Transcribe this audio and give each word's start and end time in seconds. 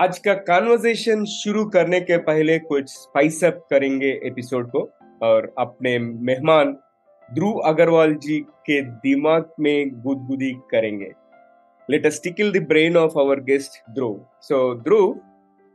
आज 0.00 0.18
का 0.18 0.32
कॉन्वर्जेशन 0.34 1.24
शुरू 1.24 1.64
करने 1.64 2.00
के 2.00 2.16
पहले 2.18 2.58
कुछ 2.58 2.84
स्पाइस 2.88 3.42
अप 3.44 3.58
करेंगे 3.70 4.10
एपिसोड 4.24 4.70
को। 4.70 4.80
और 5.22 5.52
अपने 5.58 5.98
मेहमान 5.98 6.72
ध्रुव 7.28 7.58
अग्रवाल 7.60 8.14
जी 8.14 8.38
के 8.66 8.80
दिमाग 8.82 9.50
में 9.60 9.90
गुदगुदी 10.02 10.50
करेंगे। 10.70 11.10
Let 11.88 12.06
us 12.06 12.20
tickle 12.24 12.52
the 12.52 12.62
brain 12.68 12.96
of 12.96 13.18
our 13.18 13.40
guest 13.40 13.78
Dhruv 13.94 14.16
so 14.42 14.62
Dhruv 14.80 15.12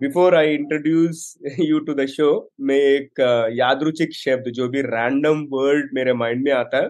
before 0.02 0.36
I 0.36 0.54
introduce 0.54 1.38
you 1.60 1.80
to 1.80 1.94
the 1.94 2.06
show 2.06 2.32
मैं 2.62 2.80
एक 2.80 3.22
यादरुचिक 3.60 4.16
शब्द, 4.16 4.52
जो 4.52 4.70
भी 4.70 4.82
रैंडम 4.82 5.48
वर्ड 5.54 5.90
मेरे 5.94 6.14
माइंड 6.14 6.44
में 6.44 6.52
आता 6.52 6.84
है, 6.84 6.90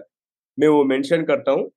मैं 0.58 0.68
वो 0.68 0.84
मेंशन 0.84 1.24
करता 1.24 1.52
हूँ। 1.52 1.70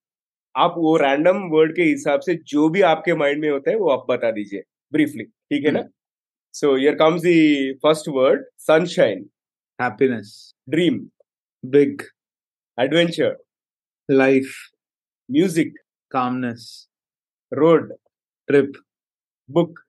आप 0.55 0.75
वो 0.77 0.97
रैंडम 0.97 1.47
वर्ड 1.51 1.75
के 1.75 1.83
हिसाब 1.83 2.19
से 2.19 2.39
जो 2.47 2.69
भी 2.69 2.81
आपके 2.87 3.15
माइंड 3.15 3.41
में 3.41 3.49
होता 3.49 3.71
है, 3.71 3.77
वो 3.77 3.89
आप 3.89 4.05
बता 4.09 4.31
दीजिए। 4.31 4.63
ब्रीफली 4.92 5.24
ठीक 5.24 5.64
है 5.66 5.70
ना 5.72 5.82
so 6.54 6.74
here 6.76 6.94
comes 6.96 7.22
the 7.22 7.78
first 7.84 8.08
word 8.16 8.44
sunshine 8.66 9.24
happiness 9.78 10.34
dream 10.70 10.98
big 11.64 12.02
adventure 12.78 13.36
life 14.08 14.54
music 15.28 15.78
calmness 16.10 16.64
road 17.52 17.92
trip 18.48 18.76
book 19.48 19.80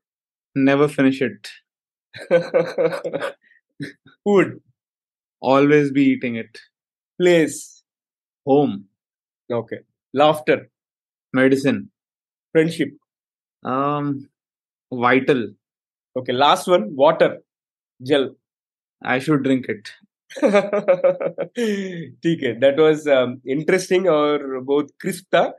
never 0.56 0.88
finish 0.88 1.22
it 1.22 1.50
food 4.26 4.54
always 5.42 5.92
be 5.98 6.06
eating 6.12 6.38
it 6.44 6.62
place 7.20 7.58
home 8.48 8.78
okay 9.50 9.76
laughter 10.14 10.66
medicine 11.34 11.82
friendship 12.56 12.98
um 13.64 14.14
vital. 14.93 15.43
Okay 16.19 16.33
last 16.33 16.69
one 16.69 16.89
water 16.95 17.41
जल 18.03 18.31
i 19.09 19.19
should 19.19 19.43
drink 19.43 19.65
it. 19.69 19.91
ठीक 22.23 22.43
है 22.43 22.61
that 22.61 22.81
was 22.81 23.05
interesting 23.49 24.07
और 24.07 24.61
बहुत 24.61 24.91
crisp 25.01 25.25
था। 25.35 25.59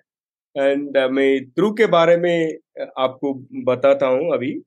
and 0.58 0.98
मैं 0.98 1.46
ध्रुव 1.46 1.74
के 1.74 1.86
बारे 1.86 2.18
में 2.18 2.58
uh, 2.82 2.88
आपको 2.98 3.34
बताता 3.64 4.08
हूँ 4.08 4.34
अभी। 4.34 4.62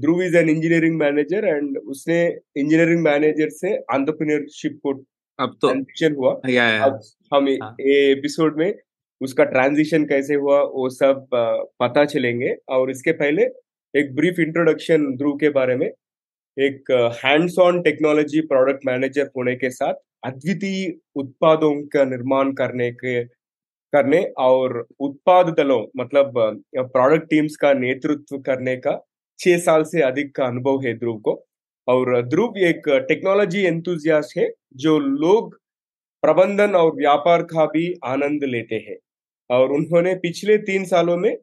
Dhruv 0.00 0.22
is 0.22 0.36
an 0.36 0.48
engineering 0.48 0.98
manager 0.98 1.44
and 1.44 1.78
उसने 1.78 2.26
इंजीनियरिंग 2.56 3.02
मैनेजर 3.02 3.48
से 3.48 3.68
एंटरप्रेन्योरशिप 3.68 4.80
को 4.82 5.04
अब 5.38 5.58
तो 5.64 5.68
हुआ। 6.14 6.40
या 6.48 6.68
या 6.68 6.84
अब 6.84 7.00
हम 7.34 7.48
हाँ। 7.62 7.76
एपिसोड 7.80 8.58
में 8.58 8.74
उसका 9.20 9.44
ट्रांजिशन 9.44 10.04
कैसे 10.04 10.34
हुआ, 10.34 10.60
वो 10.62 10.88
सब 10.90 11.26
पता 11.80 12.04
चलेंगे। 12.04 12.54
और 12.70 12.90
इसके 12.90 13.12
पहले 13.14 13.42
एक 13.94 14.14
ब्रीफ 14.16 14.38
इंट्रोडक्शन 14.40 15.06
ध्रुव 15.16 15.36
के 15.36 15.48
बारे 15.50 15.76
में। 15.76 15.86
एक 16.56 16.90
hands 17.24 17.58
on 17.58 17.80
technology 17.82 18.40
product 18.46 18.86
manager 18.86 19.30
होने 19.36 19.54
के 19.56 19.70
साथ 19.70 19.94
अद्वितीय 20.24 20.92
उत्पादों 21.16 21.72
का 21.86 22.04
निर्माण 22.04 22.52
करने 22.52 22.90
के, 22.92 23.24
करने 23.92 24.22
और 24.38 24.86
उत्पाद 25.00 25.54
दलों 25.58 25.84
मतलब 25.96 26.32
प्रोडक्ट 26.76 27.28
टीम्स 27.30 27.56
का 27.56 27.72
नेतृत्व 27.74 28.38
करने 28.38 28.76
का 28.76 29.00
छह 29.40 29.58
साल 29.58 29.82
से 29.84 30.02
अधिक 30.02 30.34
का 30.34 30.46
अनुभव 30.46 30.80
है 30.86 30.94
ध्रुव 30.98 31.18
को। 31.18 31.44
और 31.88 32.20
ध्रुव 32.22 32.56
एक 32.60 32.88
टेक्नोलॉजी 33.08 33.62
एंथुजियास्ट 33.64 34.36
है, 34.38 34.50
जो 34.76 34.98
लोग 34.98 35.54
प्रबंधन 36.22 36.74
और 36.74 36.94
व्यापार 36.96 37.42
का 37.44 37.64
भी 37.66 37.92
आनंद 38.04 38.44
लेते 38.44 38.76
हैं। 38.88 38.96
और 39.50 39.72
उन्होंने 39.72 40.14
पिछले 40.14 40.56
तीन 40.58 40.84
सालों 40.84 41.16
में 41.16 41.34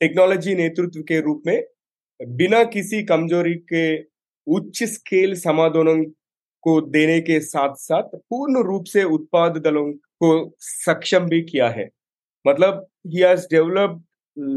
टेक्नोलॉजी 0.00 0.54
नेतृत्व 0.54 1.02
के 1.02 1.20
रूप 1.20 1.42
में 1.46 1.62
बिना 2.20 2.62
किसी 2.64 3.02
कमज़ोरी 3.04 3.54
के 3.72 3.84
उच्च 4.46 4.82
स्केल 4.84 5.34
समाधानों 5.34 6.02
को 6.64 6.80
देने 6.80 7.20
के 7.20 7.38
साथ 7.40 7.74
साथ 7.78 8.16
पूर्ण 8.30 8.62
रूप 8.64 8.84
से 8.84 9.02
उत्पाद 9.16 9.56
दलों 9.58 9.90
को 9.92 10.32
सक्षम 10.60 11.26
भी 11.28 11.40
किया 11.42 11.68
है। 11.68 11.88
मतलब 12.44 12.86
ही 13.06 13.20
has 13.20 13.46
developed 13.50 14.02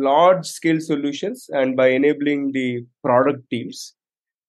large 0.04 0.46
scale 0.46 0.80
solutions 0.80 1.48
and 1.56 1.76
by 1.76 1.94
enabling 1.94 2.52
the 2.54 2.86
product 3.04 3.44
teams 3.50 3.82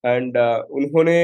and 0.05 0.37
उन्होंने 0.37 1.19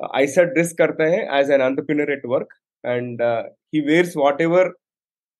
ऐसा 0.00 0.42
ड्रेस 0.44 0.72
करता 0.78 1.04
है 1.04 1.22
as 1.40 1.50
an 1.50 1.60
entrepreneur 1.62 2.12
at 2.12 2.26
work 2.26 2.54
and 2.84 3.22
he 3.22 3.80
wears 3.80 4.16
whatever 4.40 4.72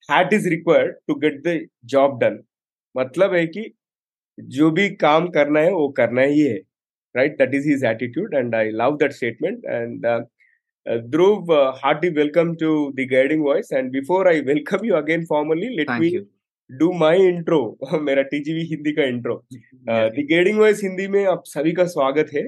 hat 0.08 0.32
is 0.34 0.48
required 0.48 0.94
to 1.08 1.14
get 1.20 1.42
the 1.46 1.60
job 1.92 2.18
done 2.20 2.38
मतलब 2.94 3.34
है 3.34 3.46
कि 3.48 3.70
जो 4.38 4.70
भी 4.70 4.88
काम 4.96 5.28
करना 5.30 5.60
है 5.60 5.72
वो 5.72 5.88
करना 5.96 6.22
ही 6.22 6.40
है। 6.40 6.58
Right 7.14 7.38
that 7.38 7.54
is 7.54 7.68
his 7.68 7.84
attitude 7.84 8.34
and 8.34 8.54
I 8.54 8.70
love 8.72 8.96
that 8.96 9.12
statement 9.12 9.64
and 9.66 10.06
Dhruv 11.10 11.52
hearty 11.84 12.08
welcome 12.16 12.54
to 12.56 12.70
the 12.92 13.06
guiding 13.10 13.42
voice 13.44 13.72
and 13.72 13.90
before 13.92 14.28
I 14.28 14.40
welcome 14.42 14.84
you 14.86 14.94
again 14.96 15.24
formally 15.26 15.68
let 15.76 15.90
me 16.00 16.10
do 16.70 16.92
my 16.98 17.26
intro 17.26 17.60
मेरा 18.00 18.22
टीजीवी 18.24 18.62
हिंदी 18.66 18.92
का 18.92 19.04
intro 19.04 19.34
the 19.52 20.22
guiding 20.24 20.58
voice 20.58 20.80
Hindi 20.82 21.06
में 21.08 21.24
आप 21.26 21.42
सभी 21.46 21.72
का 21.72 21.84
स्वागत 21.86 22.30
है। 22.34 22.42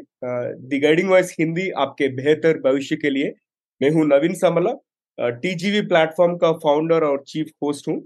दी 0.65 0.79
guiding 0.81 1.09
voice 1.11 1.35
Hindi 1.39 1.69
आपके 1.85 2.09
बेहतर 2.17 2.59
भविष्य 2.65 2.97
के 2.97 3.11
लिए। 3.11 3.33
मैं 3.81 3.91
हूँ 3.91 4.07
नवीन 4.07 4.35
समला। 4.37 4.73
टीजीवी 5.19 5.81
प्लेटफॉर्म 5.83 6.37
का 6.37 6.53
फाउंडर 6.59 7.05
और 7.05 7.23
चीफ 7.27 7.51
होस्ट 7.63 7.89
हूँ। 7.89 7.97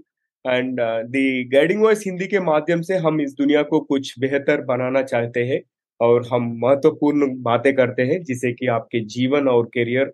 And 0.45 0.79
the 1.07 1.43
guiding 1.49 1.81
voice 1.81 2.03
Hindi 2.05 2.27
के 2.27 2.39
माध्यम 2.41 2.81
से 2.81 2.97
हम 2.97 3.21
इस 3.21 3.33
दुनिया 3.37 3.61
को 3.63 3.79
कुछ 3.81 4.13
बेहतर 4.19 4.61
बनाना 4.65 5.01
चाहते 5.03 5.43
हैं 5.45 5.59
और 5.99 6.27
हम 6.27 6.51
महत्वपूर्ण 6.63 7.27
बातें 7.43 7.73
करते 7.75 8.01
हैं 8.03 8.21
जिसे 8.23 8.51
कि 8.53 8.67
आपके 8.69 8.99
जीवन 9.07 9.47
और 9.47 9.65
करियर 9.73 10.13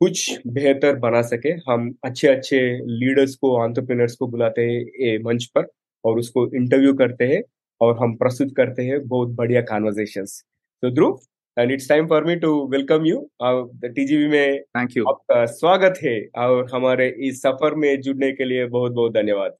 कुछ 0.00 0.40
बेहतर 0.48 0.96
बना 0.98 1.22
सके। 1.22 1.50
हम 1.68 1.94
अच्छे 2.04 2.28
अच्छे 2.28 2.60
लीडर्स 2.88 3.34
को 3.36 3.64
एंटरप्रेन्योर्स 3.64 4.14
को 4.16 4.26
बुलाते 4.28 4.62
हैं 4.62 5.18
मंच 5.24 5.44
पर 5.54 5.66
और 6.04 6.18
उसको 6.18 6.46
इंटरव्यू 6.56 6.92
करते 6.94 7.24
हैं 7.24 7.42
और 7.80 7.98
हम 7.98 8.14
प्रस्तुत 8.16 8.54
करते 8.56 8.82
हैं 8.82 9.06
बहुत 9.08 9.28
बढ़िया 9.36 9.60
कॉन्वर्जेशंस 9.64 10.42
तो 10.82 10.90
Dhruv 10.90 11.18
and 11.56 11.72
it's 11.72 11.88
time 11.88 12.06
for 12.06 12.24
me 12.24 12.36
to 12.36 12.52
welcome 12.68 13.06
you 13.06 13.18
TGV 13.42 14.26
में 14.28 14.58
thank 14.78 14.96
you. 14.96 15.04
आपका 15.08 15.44
स्वागत 15.46 15.98
है 16.04 16.18
और 16.38 16.66
हमारे 16.74 17.08
इस 17.28 17.40
सफ़र 17.42 17.74
में 17.74 18.00
जुड़ने 18.00 18.32
के 18.32 18.44
लिए 18.44 18.66
बहुत 18.66 18.92
बहुत 18.92 19.12
धन्यवाद। 19.12 19.56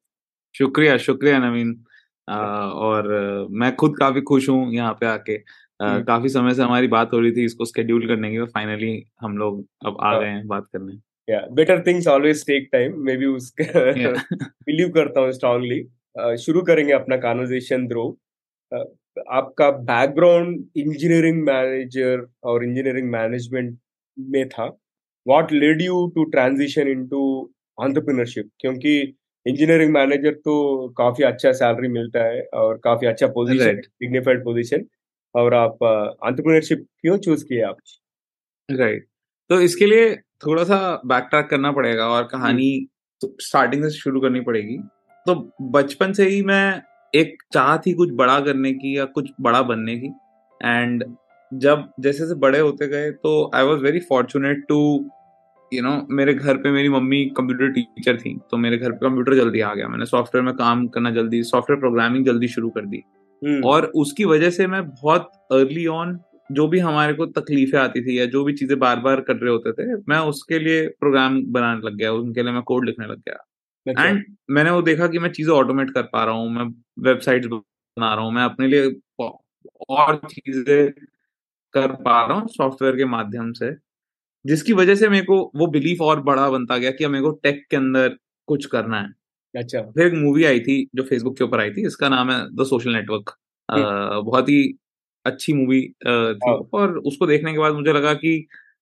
शुक्रिया 0.55 0.97
शुक्रिया 0.99 1.39
नवीन। 1.39 1.75
आ, 2.29 2.37
और 2.37 3.09
मैं 3.51 3.75
खुद 3.77 3.97
काफ़ी 3.99 4.21
खुश 4.23 4.49
हूँ 4.49 4.73
यहाँ 4.75 4.93
पे 4.93 5.07
आके। 5.07 5.37
आ, 5.37 5.89
हम्म। 5.89 6.03
काफ़ी 6.05 6.29
समय 6.29 6.55
से 6.55 6.63
हमारी 6.63 6.89
बात 6.89 7.13
हो 7.13 7.21
रही 7.21 7.33
थी 7.33 7.45
इसको 7.45 7.65
शेड्यूल 7.65 8.07
करने 8.09 8.31
की 8.31 8.45
फाइनली 8.55 8.93
हम 9.21 9.37
लोग 9.39 9.65
अब 9.87 9.97
आ। 10.01 10.19
गए 10.21 10.27
हैं 10.27 10.47
बात 10.47 10.67
करने। 10.73 10.99
या 11.29 11.41
better 11.53 11.83
things 11.87 12.07
always 12.09 12.45
take 12.47 12.69
time 12.73 12.95
maybe 13.17 13.27
उसके 13.27 13.65
बिलीव 13.65 14.89
करता 14.95 15.21
हूँ 15.21 15.33
स्ट्रांगली 15.33 15.83
शुरू 16.39 16.63
करेंगे 16.63 16.93
अपना 16.93 17.17
कॉन्वर्जेशन 17.17 17.87
ध्रुव 17.89 18.17
अ, 18.73 18.83
आपका 19.17 19.71
बैकग्राउंड 19.71 20.65
इंजीनियरिंग 20.77 21.43
मैनेजर 21.45 22.27
और 22.45 22.65
इंजीनियरिंग 22.65 23.11
मैनेजमेंट 23.11 23.79
में 24.17 24.49
था। 24.49 24.67
What 25.27 25.53
led 25.53 25.83
you 25.83 26.07
to 26.15 26.25
transition 26.31 26.89
into 26.89 27.23
entrepreneurship 27.79 28.51
क्योंकि 28.61 28.99
इंजीनियरिंग 29.47 29.93
मैनेजर 29.93 30.33
तो 30.35 30.89
काफ़ी 30.99 31.25
अच्छा 31.25 31.53
सैलरी 31.53 31.89
मिलता 31.89 32.25
है 32.25 32.43
और 32.55 32.81
काफ़ी 32.85 33.07
अच्छा 33.07 33.27
पोजीशन. 33.29 33.77
डिग्निफाइड 33.77 34.45
पोजीशन 34.45 34.85
और 35.35 35.55
आप 35.55 35.79
एंटरप्रेन्योरशिप 35.83 36.87
क्यों 37.01 37.17
चूज़ 37.19 37.45
किए 37.45 37.63
आप? 37.63 37.77
राइट 38.69 39.07
तो 39.51 39.61
इसके 39.61 39.87
लिए 39.87 40.15
थोड़ा 40.43 40.65
सा 40.65 40.79
बैक 41.07 41.27
ट्रैक 41.31 41.47
करना 41.47 41.73
पड़ेगा 41.73 42.09
और 42.09 42.25
कहानी 42.25 42.71
तो 43.21 43.35
स्टार्टिंग 43.41 43.83
से 43.85 43.91
शुरू 43.91 44.21
करनी 44.21 44.41
पड़ेगी। 44.41 44.77
तो 45.27 45.35
बचपन 45.71 46.13
से 46.13 46.27
ही 46.29 46.43
मैं 46.43 46.83
एक 47.15 47.43
चाह 47.53 47.77
थी 47.77 47.93
कुछ 47.95 48.13
बड़ा 48.15 48.39
करने 48.41 48.73
की 48.73 48.97
या 48.97 49.05
कुछ 49.07 49.31
बड़ा 49.41 49.63
बनने 49.63 49.97
की। 49.97 50.13
एंड 50.61 51.05
जब 51.53 51.89
जैसे 52.01 52.19
जैसे 52.19 52.35
बड़े 52.41 52.59
होते 52.59 52.89
गए 52.89 53.11
तो 53.13 53.51
I 53.55 53.65
was 53.65 53.81
very 53.81 54.01
fortunate 54.01 54.65
to 54.69 54.79
you 55.73 55.83
know 55.83 55.91
मेरे 56.11 56.35
घर 56.35 56.57
पे 56.57 56.71
मेरी 56.71 56.89
मम्मी 56.89 57.25
कंप्यूटर 57.37 57.71
टीचर 57.73 58.17
थी 58.17 58.37
तो 58.51 58.57
मेरे 58.57 58.79
घर 58.79 58.93
पे 58.93 59.07
कंप्यूटर 59.07 59.35
जल्दी 59.35 59.61
आ 59.61 59.75
गया। 59.75 59.89
मैंने 59.89 60.07
सॉफ्टवेयर 60.07 60.45
में 60.45 60.55
काम 60.55 60.87
करना 60.89 61.11
जल्दी 61.11 61.43
सॉफ्टवेयर 61.45 61.81
प्रोग्रामिंग 61.81 62.25
जल्दी 62.27 62.49
शुरू 62.49 62.71
कर 62.71 62.87
दी। 62.87 63.03
हम्म, 63.43 63.63
और 63.65 63.85
उसकी 63.97 64.25
वजह 64.25 64.51
से 64.51 64.67
मैं 64.67 64.83
बहुत 64.89 65.31
अर्ली 65.53 65.87
ऑन 65.89 66.19
जो 66.51 66.67
भी 66.69 66.79
हमारे 66.79 67.13
को 67.13 67.27
तकलीफें 67.29 67.79
आती 67.79 68.01
थी 68.01 68.19
या 68.19 68.25
जो 68.27 68.43
भी 68.45 68.53
चीज़ें 68.53 68.79
बार 68.79 69.01
बार 69.01 69.21
कर 69.21 69.37
रहे 69.37 69.51
होते 69.51 69.73
थे 69.73 69.95
मैं 70.09 70.19
उसके 70.29 70.59
लिए 70.59 70.87
प्रोग्राम 71.01 71.43
बनाने 71.53 71.87
लग 71.87 71.97
गया 71.97 72.13
उनके 72.13 72.43
लिए 72.43 72.53
मैं 72.53 72.63
कोड 72.63 72.87
लिखने 72.87 73.07
लग 73.07 73.19
गया। 73.19 73.37
एंड 73.87 74.25
मैंने 74.51 74.71
वो 74.71 74.83
देखा 74.83 75.07
कि 75.09 75.19
मैं 75.19 75.31
चीज़ें 75.33 75.53
ऑटोमेट 75.55 75.91
कर 75.91 76.03
पा 76.05 76.25
रहा 76.25 76.35
हूँ 76.35 76.51
मैं 76.51 76.65
वेबसाइट्स 77.05 77.47
बना 77.49 78.15
रहा 78.15 78.25
हूँ 78.25 78.33
मैं 78.33 78.43
अपने 78.45 78.67
लिए 78.69 78.91
और 79.91 80.17
चीज़ें 80.27 80.91
कर 81.75 81.93
पा 82.03 82.21
रहा 82.27 82.39
हूँ 82.39 82.49
सॉफ्टवेयर 82.49 82.97
के 82.97 83.05
माध्यम 83.07 83.53
से 83.53 83.73
जिसकी 84.45 84.73
वजह 84.75 84.95
से 84.95 85.09
मेरे 85.09 85.25
को 85.27 85.39
वो 85.57 85.67
बिलीफ 85.69 86.01
और 86.03 86.23
बड़ा 86.23 86.49
बनता 86.51 86.77
गया 86.79 86.91
कि 86.93 87.07
मेरे 87.09 87.25
को 87.25 87.31
टेक 87.43 87.67
के 87.71 87.77
अंदर 87.77 88.17
कुछ 88.49 88.67
करना 88.67 89.01
है। 89.01 89.09
अच्छा। 89.55 89.81
फिर 89.83 90.07
एक 90.07 90.15
मूवी 90.15 90.45
आई 90.45 90.61
थी 90.61 90.77
जो 90.97 91.03
फेसबुक 91.05 91.37
के 91.39 91.45
ऊपर 91.45 91.61
आई 91.61 91.71
थी 91.71 91.87
इसका 91.87 92.09
नाम 92.09 92.31
है 92.33 92.41
द 92.57 92.65
सोशल 92.67 92.93
नेटवर्क 92.93 93.35
बहुत 93.69 94.49
ही 94.49 94.63
अच्छी 95.27 95.53
मूवी 95.55 95.81
थी 95.83 96.51
हाँ। 96.51 96.57
और 96.75 96.99
उसको 97.01 97.27
देखने 97.27 97.53
के 97.53 97.59
बाद 97.59 97.75
मुझे 97.75 97.93
लगा 97.93 98.15
कि 98.15 98.37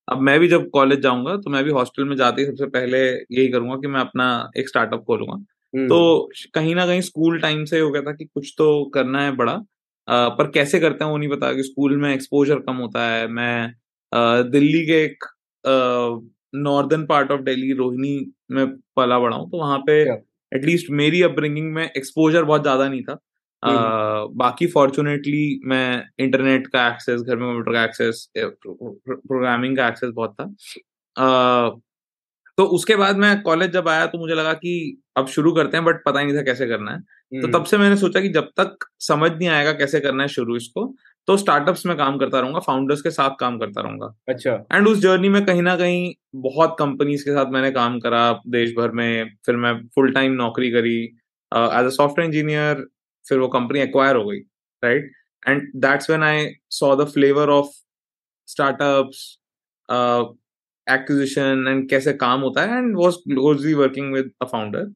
अब 0.09 0.21
मैं 0.21 0.39
भी 0.41 0.49
जब 0.49 0.69
कॉलेज 0.71 1.01
जाऊँगा 1.01 1.37
तो 1.39 1.51
मैं 1.51 1.63
भी 1.65 1.71
हॉस्टल 1.73 2.05
में 2.05 2.17
जाते 2.17 2.43
ही 2.43 2.47
सबसे 2.49 2.67
पहले 2.69 2.99
यही 3.09 3.49
करूँगा 3.49 3.77
कि 3.79 3.89
मैं 3.89 4.01
अपना 4.01 4.27
एक 4.57 4.69
स्टार्टअप 4.69 5.05
खोलूँगा। 5.07 5.35
हम्म, 5.35 5.87
तो 5.89 6.29
कहीं 6.55 6.75
ना 6.75 6.87
कहीं 6.87 7.01
स्कूल 7.03 7.41
टाइम 7.41 7.65
से 7.67 7.81
हो 7.81 7.91
गया 7.91 8.03
था 8.03 8.13
कि 8.15 8.25
कुछ 8.27 8.55
तो 8.59 8.85
करना 8.95 9.23
है 9.23 9.33
बड़ा। 9.37 9.53
अ, 9.53 10.29
पर 10.31 10.51
कैसे 10.51 10.81
करते 10.81 11.05
हैं 11.05 11.11
वो 11.11 11.17
नहीं 11.19 11.29
पता 11.31 11.53
कि 11.55 11.63
स्कूल 11.63 11.97
में 11.99 12.13
एक्सपोजर 12.15 12.59
कम 12.61 12.77
होता 12.79 13.07
है। 13.09 13.27
मैं 13.31 13.67
अ, 14.13 14.43
दिल्ली 14.45 14.85
के 14.87 15.03
एक 15.05 15.25
northern 16.57 17.05
part 17.07 17.31
of 17.31 17.41
Delhi 17.43 17.73
Rohini 17.75 18.17
में 18.51 18.67
पला 18.97 19.19
बड़ा 19.19 19.37
हूँ 19.37 19.51
तो 19.51 19.59
वहाँ 19.59 19.79
पे 19.81 20.01
अच्छा, 20.03 20.23
एटलीस्ट 20.53 20.91
मेरी 20.93 21.23
अपब्रिंगिंग 21.23 21.73
में 21.75 21.85
एक्सपोजर 21.87 22.45
बहुत 22.45 22.63
ज़्यादा 22.63 22.89
नहीं 22.89 23.03
था। 23.03 23.19
बाकी 23.63 24.67
फॉर्चुनेटली 24.67 25.61
मैं 25.65 26.05
इंटरनेट 26.19 26.67
का 26.67 26.89
एक्सेस 26.89 27.21
घर 27.21 27.37
में 27.37 27.49
कंप्यूटर 27.49 27.73
का 27.73 27.85
एक्सेस 27.85 28.29
प्रोग्रामिंग 28.37 29.77
का 29.77 29.89
एक्सेस 29.89 30.11
बहुत 30.11 30.37
था। 30.41 30.45
अ, 31.17 31.81
तो 32.59 32.65
उसके 32.65 32.97
बाद 32.97 33.17
मैं 33.17 33.41
कॉलेज 33.43 33.71
जब 33.71 33.89
आया 33.89 34.07
तो 34.07 34.19
मुझे 34.19 34.35
लगा 34.35 34.53
कि 34.53 35.03
अब 35.17 35.27
शुरू 35.27 35.53
करते 35.53 35.77
हैं 35.77 35.85
बट 35.87 36.03
पता 36.07 36.21
ही 36.21 36.27
नहीं 36.27 36.37
था 36.37 36.43
कैसे 36.43 36.67
करना 36.67 36.93
है। 36.93 37.01
तो 37.01 37.47
हम्म, 37.47 37.59
तब 37.59 37.65
से 37.65 37.79
मैंने 37.79 37.97
सोचा 37.97 38.21
कि 38.21 38.29
जब 38.29 38.49
तक 38.57 38.87
समझ 38.99 39.31
नहीं 39.33 39.49
आएगा 39.49 39.73
कैसे 39.73 40.01
करना 40.01 40.23
है 40.23 40.29
शुरू 40.29 40.57
इसको 40.57 40.95
तो 41.27 41.37
स्टार्टअप्स 41.37 41.87
में 41.87 41.97
काम 41.97 42.19
करता 42.19 42.41
रहूँगा 42.41 42.59
फाउंडर्स 42.59 43.03
के 43.03 43.11
साथ 43.11 43.31
काम 43.41 43.59
करता 43.59 43.81
रहूँगा। 43.81 44.15
अच्छा। 44.29 44.53
एंड 44.73 44.89
उस 44.89 44.99
जर्नी 44.99 45.29
में 45.29 45.45
कहीं 45.45 45.63
ना 45.63 45.77
कहीं 45.77 46.15
बहुत 46.35 46.77
कंपनीज़ 46.79 47.25
के 47.25 47.31
साथ 47.31 47.47
मैंने 47.47 47.71
काम 47.71 47.99
करा 48.01 48.41
देश 48.47 48.75
भर 48.77 48.91
में 48.91 49.31
फिर 49.47 49.57
मैं 49.57 49.87
फुल 49.95 50.13
टाइम 50.13 50.33
नौकरी 50.33 50.71
करी 50.71 51.03
एज 51.53 51.85
अ 51.85 51.89
सॉफ्टवेयर 51.89 52.31
इंजीनियर 52.31 52.87
फिर 53.29 53.39
वो 53.39 53.49
कंपनी 53.49 53.81
एक्वायर 53.81 54.17
हो 54.17 54.25
गई 54.25 54.39
right 54.83 55.13
and 55.49 55.71
that's 55.77 56.11
when 56.11 56.23
I 56.23 56.49
saw 56.71 56.95
the 56.97 57.09
flavour 57.09 57.51
of 57.51 57.71
startups 58.49 59.27
acquisition 60.87 61.65
and 61.69 61.89
कैसे 61.91 62.13
काम 62.13 62.41
होता 62.41 62.63
है 62.63 62.79
and 62.79 62.97
was 62.97 63.17
closely 63.17 63.75
working 63.75 64.13
with 64.15 64.31
a 64.43 64.45
founder 64.45 64.93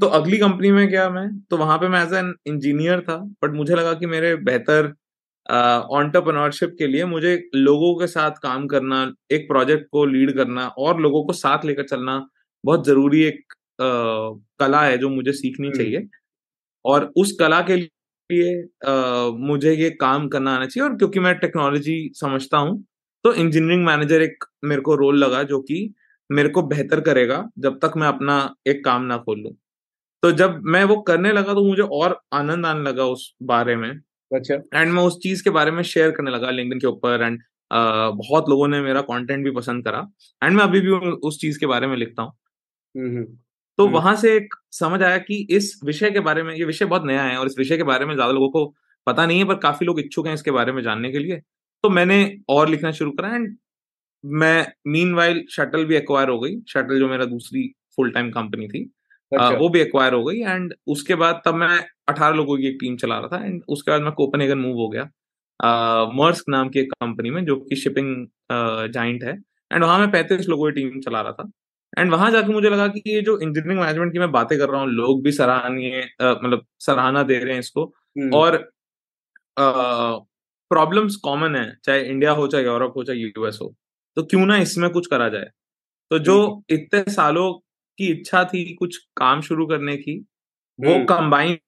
तो 0.00 0.06
अगली 0.06 0.38
कंपनी 0.38 0.70
में 0.70 0.88
क्या 0.88 1.08
मैं 1.10 1.28
तो 1.50 1.56
वहाँ 1.56 1.78
पे 1.78 1.88
मैं 1.88 2.02
एज 2.04 2.12
एन 2.12 2.34
इंजीनियर 2.46 3.00
था 3.00 3.16
बट 3.44 3.50
मुझे 3.50 3.74
लगा 3.74 3.92
कि 3.94 4.06
मेरे 4.06 4.34
बेहतर 4.36 4.92
ऑन्टरप्रनोरशिप 5.92 6.74
के 6.78 6.86
लिए 6.86 7.04
मुझे 7.04 7.34
लोगों 7.54 7.94
के 8.00 8.06
साथ 8.06 8.30
काम 8.42 8.66
करना 8.66 9.00
एक 9.30 9.48
प्रोजेक्ट 9.48 9.86
को 9.92 10.04
लीड 10.04 10.34
करना 10.36 10.66
और 10.78 11.00
लोगों 11.00 11.24
को 11.24 11.32
साथ 11.32 11.64
लेकर 11.64 11.82
चलना 11.82 12.28
बहुत 12.64 12.86
ज़रूरी 12.86 13.22
एक 13.22 13.40
uh, 13.78 14.42
कला 14.58 14.82
है 14.82 14.98
जो 14.98 15.08
मुझे 15.08 15.32
सीखनी 15.32 15.66
हम्म, 15.66 15.78
चाहिए। 15.78 16.08
और 16.84 17.12
उस 17.16 17.36
कला 17.40 17.60
के 17.60 17.76
लिए 17.76 18.62
uh, 18.86 19.34
मुझे 19.38 19.74
ये 19.74 19.90
काम 19.90 20.28
करना 20.28 20.54
आना 20.54 20.66
चाहिए 20.66 20.88
और 20.88 20.96
क्योंकि 20.96 21.20
मैं 21.20 21.34
टेक्नोलॉजी 21.38 22.10
समझता 22.14 22.58
हूँ 22.58 22.84
तो 23.24 23.32
इंजीनियरिंग 23.34 23.84
मैनेजर 23.86 24.22
एक 24.22 24.44
मेरे 24.64 24.82
को 24.82 24.94
रोल 24.94 25.18
लगा 25.18 25.42
जो 25.42 25.60
कि 25.60 25.94
मेरे 26.30 26.48
को 26.48 26.62
बेहतर 26.62 27.00
करेगा 27.00 27.44
जब 27.58 27.78
तक 27.78 27.92
मैं 27.96 28.08
अपना 28.08 28.36
एक 28.66 28.84
काम 28.84 29.02
ना 29.02 29.16
खोल। 29.16 29.40
लूँ 29.40 29.52
तो 30.22 30.32
जब 30.32 30.60
मैं 30.64 30.84
वो 30.84 30.96
करने 31.00 31.32
लगा 31.32 31.54
तो 31.54 31.64
मुझे 31.64 31.82
और 31.82 32.20
आनंद 32.32 32.66
आने 32.66 32.82
लगा 32.82 33.04
उस 33.04 33.34
बारे 33.42 33.76
में। 33.76 33.90
अच्छा। 34.30 34.54
एंड 34.74 34.92
मैं 34.92 35.02
उस 35.02 35.18
चीज़ 35.22 35.42
के 35.44 35.50
बारे 35.50 35.70
में 35.70 35.82
शेयर 35.82 36.10
करने 36.10 36.30
लगा 36.30 36.50
लिंक्डइन 36.50 36.80
के 36.80 36.86
ऊपर 36.86 37.22
एंड 37.22 37.40
बहुत 37.72 38.48
लोगों 38.48 38.68
ने 38.68 38.80
मेरा 38.80 39.00
कंटेंट 39.02 39.44
भी 39.44 39.50
पसंद 39.50 39.84
करा। 39.84 40.06
एंड 40.42 40.56
मैं 40.56 40.64
अभी 40.64 40.80
भी 40.80 40.90
उस 41.28 41.40
चीज़ 41.40 41.58
के 41.60 41.66
बारे 41.66 41.86
में 41.86 41.96
लिखता 41.96 42.22
हूँ। 42.22 42.32
तो 43.80 43.84
हम्म, 43.84 43.94
वहाँ 43.94 44.14
से 44.16 44.34
एक 44.36 44.54
समझ 44.72 45.02
आया 45.02 45.18
कि 45.20 45.36
इस 45.50 45.80
विषय 45.84 46.10
के 46.10 46.20
बारे 46.20 46.42
में 46.42 46.54
ये 46.54 46.64
विषय 46.64 46.84
बहुत 46.86 47.04
नया 47.06 47.22
है 47.22 47.36
और 47.38 47.46
इस 47.46 47.54
विषय 47.58 47.76
के 47.76 47.82
बारे 47.84 48.06
में 48.06 48.14
ज़्यादा 48.14 48.32
लोगों 48.32 48.48
को 48.50 48.64
पता 49.06 49.24
नहीं 49.26 49.38
है 49.38 49.44
पर 49.44 49.54
काफ़ी 49.58 49.86
लोग 49.86 50.00
इच्छुक 50.00 50.26
हैं 50.26 50.34
इसके 50.34 50.50
बारे 50.50 50.72
में 50.72 50.82
जानने 50.82 51.10
के 51.12 51.18
लिए। 51.18 51.36
तो 51.84 51.90
मैंने 51.90 52.18
और 52.48 52.68
लिखना 52.68 52.90
शुरू 52.92 53.10
करा 53.12 53.34
एंड 53.34 53.56
मैं 54.24 54.66
मीन 54.88 55.14
वाइल 55.14 55.44
शटल 55.50 55.84
भी 55.84 55.96
एक्वायर 55.96 56.28
हो 56.28 56.38
गई। 56.40 56.56
शटल 56.68 56.98
जो 56.98 57.08
मेरा 57.08 57.24
दूसरी 57.26 57.62
फुल 57.96 58.10
टाइम 58.10 58.30
कंपनी 58.30 58.68
थी 58.68 58.82
अच्छा। 59.32 59.48
वो 59.50 59.68
भी 59.68 59.80
एक्वायर 59.80 60.14
हो 60.14 60.24
गई 60.24 60.40
एंड 60.40 60.74
उसके 60.88 61.14
बाद 61.14 61.40
तब 61.44 61.54
मैं 61.54 61.68
अठारह 62.08 62.34
लोगों 62.36 62.56
की 62.58 62.68
एक 62.68 62.76
टीम 62.80 62.96
चला 62.96 63.18
रहा 63.18 63.38
था 63.38 63.44
एंड 63.46 63.62
उसके 63.68 63.90
बाद 63.90 64.02
मैं 64.02 64.12
कोपनहेगन 64.14 64.58
मूव 64.58 64.76
हो 64.76 64.88
गया। 64.90 65.04
मर्स्क 66.16 66.48
नाम 66.48 66.68
की 66.68 66.80
एक 66.80 66.92
कंपनी 66.94 67.30
में 67.30 67.44
जो 67.46 67.56
कि 67.60 67.76
शिपिंग 67.76 68.26
जाइंट 68.92 69.24
है। 69.24 69.36
एंड 69.70 69.84
वहाँ 69.84 69.98
मैं 69.98 70.10
पैंतीस 70.12 70.48
लोगों 70.48 70.70
की 70.70 70.80
टीम 70.80 71.00
चला 71.00 71.20
रहा 71.20 71.32
था। 71.32 71.50
एंड 71.98 72.10
वहाँ 72.10 72.30
जाके 72.30 72.52
मुझे 72.52 72.70
लगा 72.70 72.86
कि 72.88 73.02
ये 73.06 73.20
जो 73.22 73.38
इंजीनियरिंग 73.38 73.80
मैनेजमेंट 73.80 74.12
की 74.12 74.18
मैं 74.18 74.30
बातें 74.32 74.58
कर 74.58 74.68
रहा 74.70 74.80
हूँ 74.80 74.88
लोग 74.90 75.22
भी 75.24 75.32
सराहनीय 75.32 76.00
मतलब 76.22 76.64
सराहना 76.80 77.22
दे 77.22 77.38
रहे 77.38 77.52
हैं 77.52 77.60
इसको। 77.60 77.84
हम्म, 77.84 78.34
और 78.34 78.56
प्रॉब्लम्स 80.70 81.16
कॉमन 81.16 81.56
है 81.56 81.64
चाहे 81.84 82.02
इंडिया 82.02 82.32
हो 82.32 82.46
चाहे 82.46 82.64
यूरोप 82.64 82.96
हो 82.96 83.04
चाहे 83.04 83.18
यूएस 83.18 83.58
हो। 83.62 83.74
तो 84.16 84.22
क्यों 84.22 84.46
ना 84.46 84.56
इसमें 84.58 84.88
कुछ 84.90 85.06
करा 85.06 85.28
जाए? 85.28 85.50
तो 86.10 86.18
जो 86.18 86.36
हम्म, 86.44 86.62
इतने 86.70 87.12
सालों 87.12 87.52
की 87.98 88.06
इच्छा 88.06 88.44
थी 88.44 88.64
कुछ 88.74 88.96
काम 89.16 89.40
शुरू 89.40 89.66
करने 89.66 89.96
की 89.96 90.18
वो 90.78 90.94
हम्म, 90.94 91.04
कंबाइंड 91.04 91.58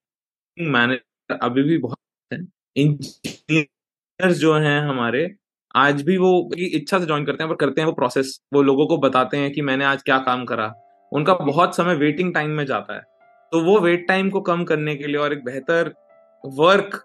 मैनेजर 0.56 1.38
अभी 1.42 1.62
भी 1.62 1.78
बहुत 1.78 1.98
है। 2.32 2.38
इंजीनियर्स 2.76 4.36
जो 4.38 4.54
हैं 4.54 4.80
हमारे 4.80 5.24
आज 5.76 6.02
भी 6.02 6.16
वो 6.16 6.50
इच्छा 6.58 6.98
से 6.98 7.06
ज्वाइन 7.06 7.24
करते 7.24 7.42
हैं 7.42 7.50
पर 7.50 7.56
करते 7.56 7.80
हैं 7.80 7.86
वो 7.86 7.92
प्रोसेस 7.92 8.40
वो 8.52 8.62
लोगों 8.62 8.86
को 8.86 8.98
बताते 8.98 9.36
हैं 9.36 9.52
कि 9.52 9.62
मैंने 9.62 9.84
आज 9.84 10.02
क्या 10.02 10.18
काम 10.18 10.44
करा। 10.44 10.74
उनका 11.12 11.34
बहुत 11.34 11.76
समय 11.76 11.94
वेटिंग 11.94 12.34
टाइम 12.34 12.50
में 12.50 12.66
जाता 12.66 12.94
है। 12.94 13.00
तो 13.52 13.60
वो 13.60 13.80
वेट 13.80 14.08
टाइम 14.08 14.30
को 14.30 14.40
कम 14.40 14.64
करने 14.64 14.96
के 14.96 15.06
लिए 15.06 15.16
और 15.16 15.32
एक 15.32 15.44
बेहतर 15.44 15.94
वर्क 16.46 17.04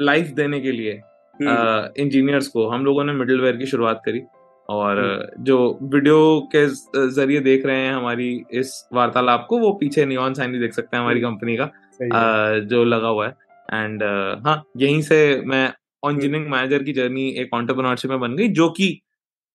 लाइफ 0.00 0.26
देने 0.26 0.60
के 0.60 0.72
लिए 0.72 1.00
हम्म, 1.42 2.02
इंजीनियर्स 2.02 2.48
को 2.48 2.68
हम 2.68 2.84
लोगों 2.84 3.04
ने 3.04 3.12
मिडलवेयर 3.12 3.56
की 3.56 3.66
शुरुआत 3.66 4.02
करी। 4.04 4.20
और 4.68 4.98
हम्म, 4.98 5.44
जो 5.44 5.78
वीडियो 5.82 6.48
के 6.56 6.66
ज़रिए 7.10 7.40
देख 7.40 7.66
रहे 7.66 7.76
हैं 7.76 7.92
हमारी 7.92 8.42
इस 8.52 8.88
वार्तालाप 8.92 9.46
को 9.50 9.58
वो 9.58 9.72
पीछे 9.72 10.06
नियॉन 10.06 10.34
साइन 10.34 10.52
भी 10.52 10.58
देख 10.58 10.74
सकते 10.74 10.96
हैं 10.96 11.04
हमारी 11.04 11.20
हम्म, 11.20 11.34
कंपनी 11.34 11.56
का 11.56 11.66
सही 11.66 12.10
है। 12.14 12.56
अ, 12.56 12.64
जो 12.64 12.84
लगा 12.84 13.08
हुआ 13.08 13.26
है। 13.26 13.34
एंड 13.72 14.02
हाँ 14.46 14.64
यहीं 14.76 15.02
से 15.02 15.42
मैं 15.46 15.64
हम्म, 15.64 15.81
इंजीनियरिंग 16.02 16.50
मैनेजर 16.50 16.82
की 16.82 16.92
जर्नी 16.92 17.28
एक 17.40 17.54
ऑन्टरप्रनोरशिप 17.54 18.10
में 18.10 18.20
बन 18.20 18.36
गई 18.36 18.48
जो 18.48 18.68
कि 18.70 18.90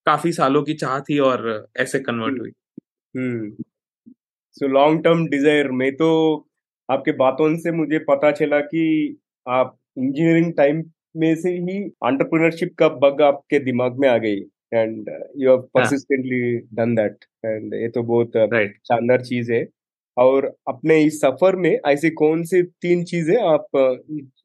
काफ़ी 0.05 0.31
सालों 0.31 0.63
की 0.63 0.73
चाह 0.73 0.99
थी 0.99 1.19
और 1.19 1.67
ऐसे 1.77 1.99
कन्वर्ट 1.99 2.33
हम्म, 2.33 2.41
हुई। 2.41 2.51
हम्म। 3.15 3.63
सो 4.57 4.67
लॉन्ग 4.67 5.03
टर्म 5.03 5.25
डिज़ायर 5.27 5.71
में 5.71 5.91
तो 5.95 6.09
आपके 6.89 7.11
बातों 7.11 7.55
से 7.57 7.71
मुझे 7.71 7.99
पता 7.99 8.31
चला 8.31 8.59
कि 8.59 8.83
आप 9.47 9.77
इंजीनियरिंग 9.97 10.53
टाइम 10.53 10.83
में 11.17 11.35
से 11.35 11.49
ही 11.49 11.77
एंटरप्रेन्योरशिप 11.77 12.75
का 12.79 12.89
बग 12.89 13.21
आपके 13.21 13.59
दिमाग 13.59 13.99
में 13.99 14.07
आ 14.09 14.17
गई 14.17 14.39
and 14.73 15.09
you 15.37 15.49
have 15.49 15.61
persistently 15.73 16.57
done 16.73 16.95
that 16.95 17.25
and 17.45 17.73
ये 17.73 17.89
तो 17.89 18.03
बहुत 18.03 18.31
राइट 18.35 18.77
शानदार 18.83 19.21
चीज़ 19.21 19.51
है। 19.51 19.63
और 20.17 20.45
अपने 20.69 20.99
इस 21.03 21.19
सफ़र 21.21 21.55
में 21.55 21.71
ऐसी 21.87 22.09
कौन 22.11 22.43
सी 22.43 22.61
तीन 22.63 23.03
चीज़ें 23.05 23.35
आप 23.43 23.67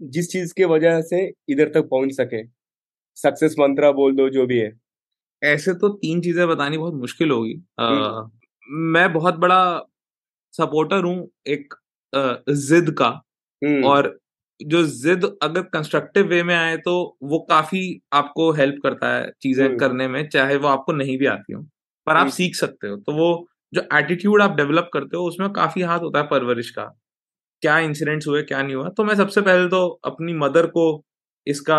जिस 0.09 0.31
चीज़ 0.33 0.53
के 0.57 0.65
वजह 0.67 1.01
से 1.03 1.25
इधर 1.49 1.69
तक 1.75 1.89
पहुँच 1.91 2.13
सके? 2.13 2.43
सक्सेस 3.17 3.55
मंत्रा 3.61 3.91
बोल 3.93 4.15
दो 4.17 4.29
जो 4.31 4.47
भी 4.47 4.59
है। 4.59 4.73
ऐसे 5.43 5.75
तो 5.75 5.89
तीन 5.97 6.21
चीज़ें 6.21 6.47
बतानी 6.49 6.79
बहुत 6.79 6.95
मुश्किल 6.95 7.31
होगी। 7.31 7.55
हम्म। 7.81 8.85
मैं 8.93 9.13
बहुत 9.13 9.37
बड़ा 9.37 9.63
सपोर्टर 10.55 11.05
हूँ 11.05 11.29
एक 11.49 11.75
जिद 12.13 12.91
का। 12.99 13.09
हम्म। 13.63 13.85
और 13.85 14.19
जो 14.61 14.83
जिद 14.87 15.25
अगर 15.43 15.63
कंस्ट्रक्टिव 15.73 16.27
वे 16.27 16.43
में 16.43 16.55
आए 16.55 16.77
तो 16.79 16.95
वो 17.25 17.39
काफ़ी 17.51 17.83
आपको 18.15 18.51
हेल्प 18.53 18.77
करता 18.83 19.15
है 19.17 19.31
चीज़ें 19.43 19.65
हम्म। 19.67 19.79
करने 19.79 20.09
में 20.09 20.29
चाहे 20.29 20.57
वो 20.57 20.69
आपको 20.69 20.93
नहीं 20.93 21.19
भी 21.19 21.27
आती 21.29 21.53
हो 21.53 21.63
पर 22.07 22.17
आप 22.17 22.29
सीख 22.31 22.57
सकते 22.57 22.89
हो। 22.89 22.97
तो 22.99 23.13
वो 23.13 23.29
जो 23.73 23.83
एटीट्यूड 23.95 24.43
आप 24.43 24.57
डेवलप 24.57 24.91
करते 24.95 25.17
हो 25.17 25.25
उसमें 25.29 25.49
काफ़ी 25.55 25.83
हाथ 25.83 26.01
होता 26.01 26.19
है 26.19 26.27
परवरिश 26.29 26.71
का। 26.73 26.85
क्या 27.63 27.79
इंसिडेंट्स 27.81 28.29
हुए 28.29 28.43
क्या 28.45 28.63
नहीं 28.63 28.75
हुआ? 28.77 28.89
तो 28.91 29.05
मैं 29.05 29.15
सबसे 29.17 29.41
पहले 29.43 29.69
तो 29.71 29.87
अपनी 30.07 30.35
मदर 30.37 30.67
को 30.69 30.87
इसका 31.47 31.79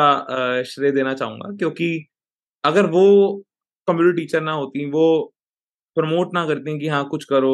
श्रेय 0.65 0.91
देना 0.93 1.13
चाहूँगा 1.15 1.55
क्योंकि 1.57 1.89
अगर 2.63 2.85
वो 2.91 3.05
कंप्यूटर 3.87 4.15
टीचर 4.17 4.41
ना 4.43 4.51
होती 4.53 4.85
वो 4.91 5.05
प्रमोट 5.97 6.33
ना 6.33 6.45
करती 6.47 6.79
कि 6.79 6.87
हाँ 6.89 7.05
कुछ 7.09 7.25
करो 7.25 7.53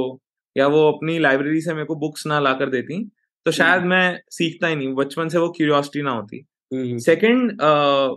या 0.56 0.68
वो 0.70 0.82
अपनी 0.92 1.18
लाइब्रेरी 1.20 1.62
से 1.62 1.74
मेरे 1.74 1.86
को 1.86 1.96
बुक्स 1.98 2.26
ना 2.28 2.40
ला 2.42 2.54
कर 2.56 2.70
देती 2.70 3.04
तो 3.46 3.52
शायद 3.54 3.84
मैं 3.86 4.04
सीखता 4.32 4.68
ही 4.68 4.76
नहीं 4.76 4.94
बचपन 4.96 5.30
से 5.30 5.38
वो 5.40 5.50
क्यूरियोसिटी 5.52 6.02
ना 6.04 6.12
होती। 6.12 6.46
हम्म 6.72 6.98
सेकंड 7.00 7.62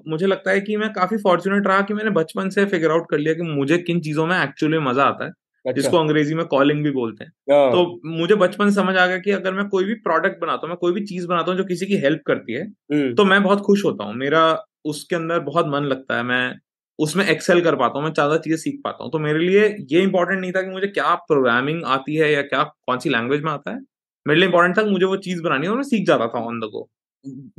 मुझे 0.09 0.27
लगता 0.27 0.51
है 0.51 0.61
कि 0.63 0.77
मैं 0.79 0.93
काफ़ी 0.95 1.17
फॉर्चुनेट 1.19 1.67
रहा 1.69 1.81
कि 1.83 1.95
मैंने 1.95 2.11
बचपन 2.13 2.51
से 2.51 2.65
फिगर 2.67 2.91
आउट 2.91 3.11
कर 3.11 3.19
लिया 3.19 3.35
कि 3.35 3.43
मुझे 3.51 3.79
किन 3.81 4.01
चीज़ों 4.03 4.27
में 4.27 4.37
एक्चुअली 4.39 4.79
मज़ा 4.81 5.05
आता 5.07 5.25
है। 5.27 5.33
अच्छा। 5.67 5.73
जिसको 5.73 5.97
अंग्रेज़ी 5.97 6.35
में 6.35 6.45
कॉलिंग 6.47 6.83
भी 6.85 6.91
बोलते 6.91 7.25
हैं। 7.25 7.33
हाँ। 7.51 7.71
तो 7.73 8.01
मुझे 8.13 8.35
बचपन 8.37 8.69
से 8.69 8.75
समझ 8.75 8.97
आ 8.97 9.07
गया 9.07 9.19
कि 9.19 9.31
अगर 9.31 9.55
मैं 9.55 9.69
कोई 9.69 9.85
भी 9.85 9.95
प्रोडक्ट 10.03 10.41
बनाता 10.41 10.61
हूँ 10.63 10.69
मैं 10.69 10.77
कोई 10.77 10.93
भी 10.93 11.05
चीज़ 11.07 11.27
बनाता 11.29 11.51
हूँ 11.51 11.59
जो 11.59 11.65
किसी 11.65 11.87
की 11.87 11.97
हेल्प 11.99 12.23
करती 12.27 12.53
है 12.53 12.63
हम्म। 12.63 13.15
तो 13.15 13.25
मैं 13.25 13.43
बहुत 13.43 13.61
खुश 13.61 13.85
होता 13.85 14.05
हूँ। 14.05 14.15
मेरा 14.17 14.43
उसके 14.85 15.17
अंदर 15.17 15.41
बहुत 15.41 15.67
मन 15.69 15.85
लगता 15.85 16.17
है 16.17 16.23
मैं 16.23 16.55
उसमें 16.99 17.25
एक्सेल 17.27 17.61
कर 17.61 17.77
पाता 17.77 17.99
हूँ 17.99 18.05
मैं 18.05 18.13
ज़्यादा 18.13 18.37
चीज़ें 18.39 18.57
सीख 18.59 18.81
पाता 18.85 19.05
हूँ। 19.05 19.13
तो 19.13 19.19
मेरे 19.19 19.39
लिए 19.39 19.67
ये 19.91 20.03
इंपॉर्टेंट 20.03 20.41
नहीं 20.41 20.53
था 20.53 20.63
कि 20.63 20.71
मुझे 20.71 20.87
क्या 20.89 21.15
प्रोग्रामिंग 21.29 21.83
आती 21.89 22.17
है 22.17 22.33
या 22.33 22.43
क्या 22.45 22.63
कौन 22.87 22.99
सी 22.99 23.11
लैंग्वेज 23.11 23.43
में 23.43 23.51
आता 23.53 23.71
है। 23.71 23.79
मेरे 24.27 24.41
लिए 24.41 24.49
इंपॉर्टेंट 24.49 24.77
था 24.79 24.83
कि 24.83 24.91
मुझे 24.91 25.07
वो 25.07 25.17
चीज़ 25.19 25.43
बनानी 25.43 25.67
है 25.67 25.71
और 25.71 25.77
मैं 25.77 25.85
सीख 25.85 26.07
जाता 26.07 26.27
था 26.29 26.41
ऑन 26.41 26.61
द 26.61 26.65
गो 26.73 26.89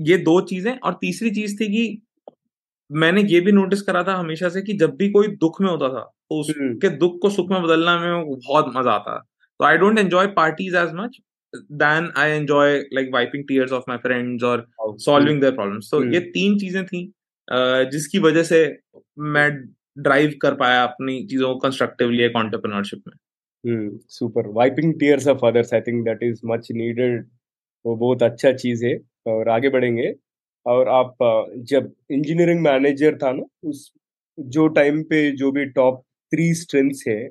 ये 0.01 0.17
दो 0.19 0.39
चीज़ें 0.43 0.77
और 0.77 0.93
तीसरी 1.01 1.29
चीज़ 1.31 1.55
थी 1.61 1.67
कि 1.67 2.01
मैंने 2.91 3.21
ये 3.23 3.39
भी 3.41 3.51
नोटिस 3.51 3.81
करा 3.81 4.03
था 4.03 4.15
हमेशा 4.15 4.49
से 4.49 4.61
कि 4.61 4.73
जब 4.73 4.95
भी 4.95 5.09
कोई 5.11 5.27
दुख 5.35 5.61
में 5.61 5.69
होता 5.69 5.89
था 5.89 6.01
तो 6.01 6.41
हम्म। 6.41 6.69
उसके 6.71 6.89
दुख 6.97 7.19
को 7.21 7.29
सुख 7.29 7.51
में 7.51 7.61
बदलना 7.63 7.97
में 7.99 8.25
बहुत 8.25 8.71
मज़ा 8.75 8.91
आता 8.91 9.17
तो 9.59 9.65
I 9.65 9.77
don't 9.77 9.99
enjoy 9.99 10.27
parties 10.27 10.75
as 10.77 10.91
much 10.95 11.19
then 11.53 12.11
I 12.17 12.31
enjoy 12.31 12.77
like 12.93 13.09
wiping 13.13 13.43
tears 13.47 13.71
of 13.71 13.83
my 13.89 13.97
friends 13.97 14.43
और 14.43 14.65
सॉल्विंग 14.99 15.41
देयर 15.41 15.53
प्रॉब्लम्स 15.53 15.89
तो 15.91 16.03
ये 16.05 16.19
तीन 16.31 16.57
चीज़ें 16.59 16.85
थी 16.85 17.05
जिसकी 17.91 18.19
वजह 18.19 18.43
से 18.43 18.65
मैं 19.33 19.49
ड्राइव 19.97 20.33
कर 20.41 20.53
पाया 20.55 20.83
अपनी 20.83 21.23
चीज़ों 21.25 21.53
को 21.53 21.59
कंस्ट्रक्टिवली 21.59 22.23
एक 22.23 22.35
ऑन्टरप्रेन्योरशिप 22.35 23.03
में। 23.07 23.89
Super 24.09 24.47
wiping 24.53 24.93
tears 24.99 25.27
of 25.27 25.45
others 25.45 25.73
I 25.73 25.81
think 25.81 26.03
that 26.05 26.23
is 26.23 26.41
much 26.45 26.67
needed 26.71 27.25
वो 27.85 27.95
बहुत 27.95 28.23
अच्छा 28.23 28.51
चीज़ 28.53 28.85
है 28.85 28.97
और 29.27 29.49
आगे 29.49 29.69
बढ़ेंगे। 29.69 30.13
और 30.65 30.87
आप 30.87 31.15
जब 31.57 31.93
इंजीनियरिंग 32.11 32.61
मैनेजर 32.61 33.17
था 33.17 33.31
ना 33.31 33.43
उस 33.63 33.91
जो 34.39 34.67
टाइम 34.67 35.03
पे 35.03 35.31
जो 35.31 35.51
भी 35.51 35.65
टॉप 35.65 36.01
थ्री 36.33 36.53
स्ट्रेंथ्स 36.53 37.03
है 37.07 37.29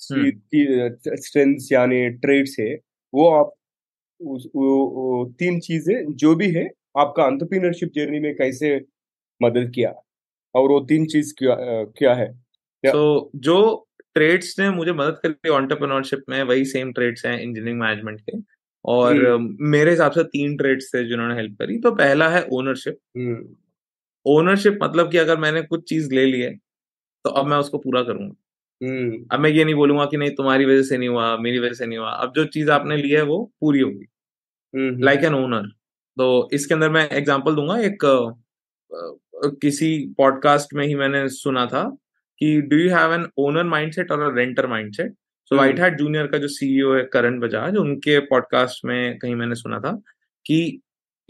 स्ट्रेंथ्स 0.00 1.72
यानी 1.72 2.08
ट्रेड्स 2.10 2.56
है 2.60 2.74
वो 3.14 3.28
आप 3.28 3.52
उस 4.20 4.48
वो, 4.56 4.86
वो 4.86 5.34
तीन 5.38 5.60
चीज़ें 5.60 6.12
जो 6.12 6.34
भी 6.34 6.50
है 6.50 6.68
आपका 6.98 7.24
अंतरप्रीनरशिप 7.24 7.92
जर्नी 7.94 8.20
में 8.20 8.34
कैसे 8.34 8.80
मदद 9.42 9.72
किया 9.74 9.94
और 10.54 10.68
वो 10.70 10.80
तीन 10.80 11.06
चीज़ 11.06 11.34
क्या 11.38 11.56
क्या 11.84 12.14
है? 12.14 12.32
तो 12.84 13.30
so, 13.34 13.40
जो 13.40 13.88
ट्रेड्स 14.14 14.58
ने 14.58 14.70
मुझे 14.70 14.92
मदद 14.92 15.20
करी 15.22 15.50
ऑन्टरप्रेन्योरशिप 15.50 16.24
में 16.28 16.42
वही 16.42 16.64
सेम 16.64 16.92
ट्रेड्स 16.92 17.26
हैं 17.26 17.40
इंजीनियरिंग 17.40 17.80
मैनेजमेंट 17.80 18.20
के। 18.20 18.55
और 18.86 19.24
हम्म। 19.26 19.68
मेरे 19.70 19.90
हिसाब 19.90 20.12
से 20.12 20.22
तीन 20.24 20.56
ट्रेड्स 20.56 20.90
थे 20.94 21.04
जिन्होंने 21.08 21.34
हेल्प 21.34 21.56
करी। 21.58 21.78
तो 21.78 21.90
पहला 21.92 22.28
है 22.28 22.42
ओनरशिप 22.52 22.98
हम्म। 23.16 23.44
ओनरशिप 24.26 24.78
मतलब 24.82 25.10
कि 25.10 25.18
अगर 25.18 25.38
मैंने 25.38 25.62
कुछ 25.62 25.88
चीज़ 25.88 26.12
ले 26.14 26.24
ली 26.24 26.40
है 26.40 26.54
तो 27.24 27.30
अब 27.30 27.46
मैं 27.46 27.56
उसको 27.56 27.78
पूरा 27.78 28.02
करूँगा। 28.02 28.34
हम्म। 28.80 29.24
अब 29.32 29.40
मैं 29.40 29.50
ये 29.50 29.64
नहीं 29.64 29.74
बोलूँगा 29.74 30.04
कि 30.04 30.16
नहीं 30.16 30.30
तुम्हारी 30.34 30.64
वजह 30.64 30.82
से 30.82 30.98
नहीं 30.98 31.08
हुआ 31.08 31.36
मेरी 31.38 31.58
वजह 31.58 31.74
से 31.74 31.86
नहीं 31.86 31.98
हुआ। 31.98 32.10
अब 32.10 32.32
जो 32.36 32.44
चीज़ 32.46 32.70
आपने 32.70 32.96
ली 32.96 33.10
है 33.10 33.22
वो 33.24 33.42
पूरी 33.60 33.80
होगी। 33.80 34.06
हम्म 34.74 35.02
लाइक 35.04 35.24
एन 35.24 35.34
ओनर 35.34 35.68
तो 36.16 36.48
इसके 36.52 36.74
अंदर 36.74 36.90
मैं 36.90 37.08
एग्ज़ाम्पल 37.10 37.54
दूँगा। 37.54 37.78
एक 37.80 37.98
किसी 39.62 39.88
पॉडकास्ट 40.18 40.74
में 40.74 40.86
ही 40.86 40.94
मैंने 40.94 41.28
सुना 41.28 41.64
था 41.66 41.82
कि 42.40 42.60
do 42.62 42.76
you 42.76 42.90
have 42.90 43.12
an 43.14 43.26
owner 43.38 43.64
mindset 43.64 44.10
और 44.12 44.20
a 44.22 44.34
renter 44.36 44.66
mindset 44.66 45.14
so. 45.50 45.56
White 45.56 45.80
hat 45.80 45.96
junior 45.98 46.26
का 46.26 46.38
जो 46.38 46.48
सीईओ 46.48 46.94
है 46.94 47.02
करण 47.04 47.38
बजाज 47.40 47.76
उनके 47.76 48.18
पॉडकास्ट 48.20 48.84
में 48.84 49.18
कहीं 49.18 49.34
मैंने 49.34 49.54
सुना 49.54 49.78
था 49.80 49.92
कि 50.46 50.80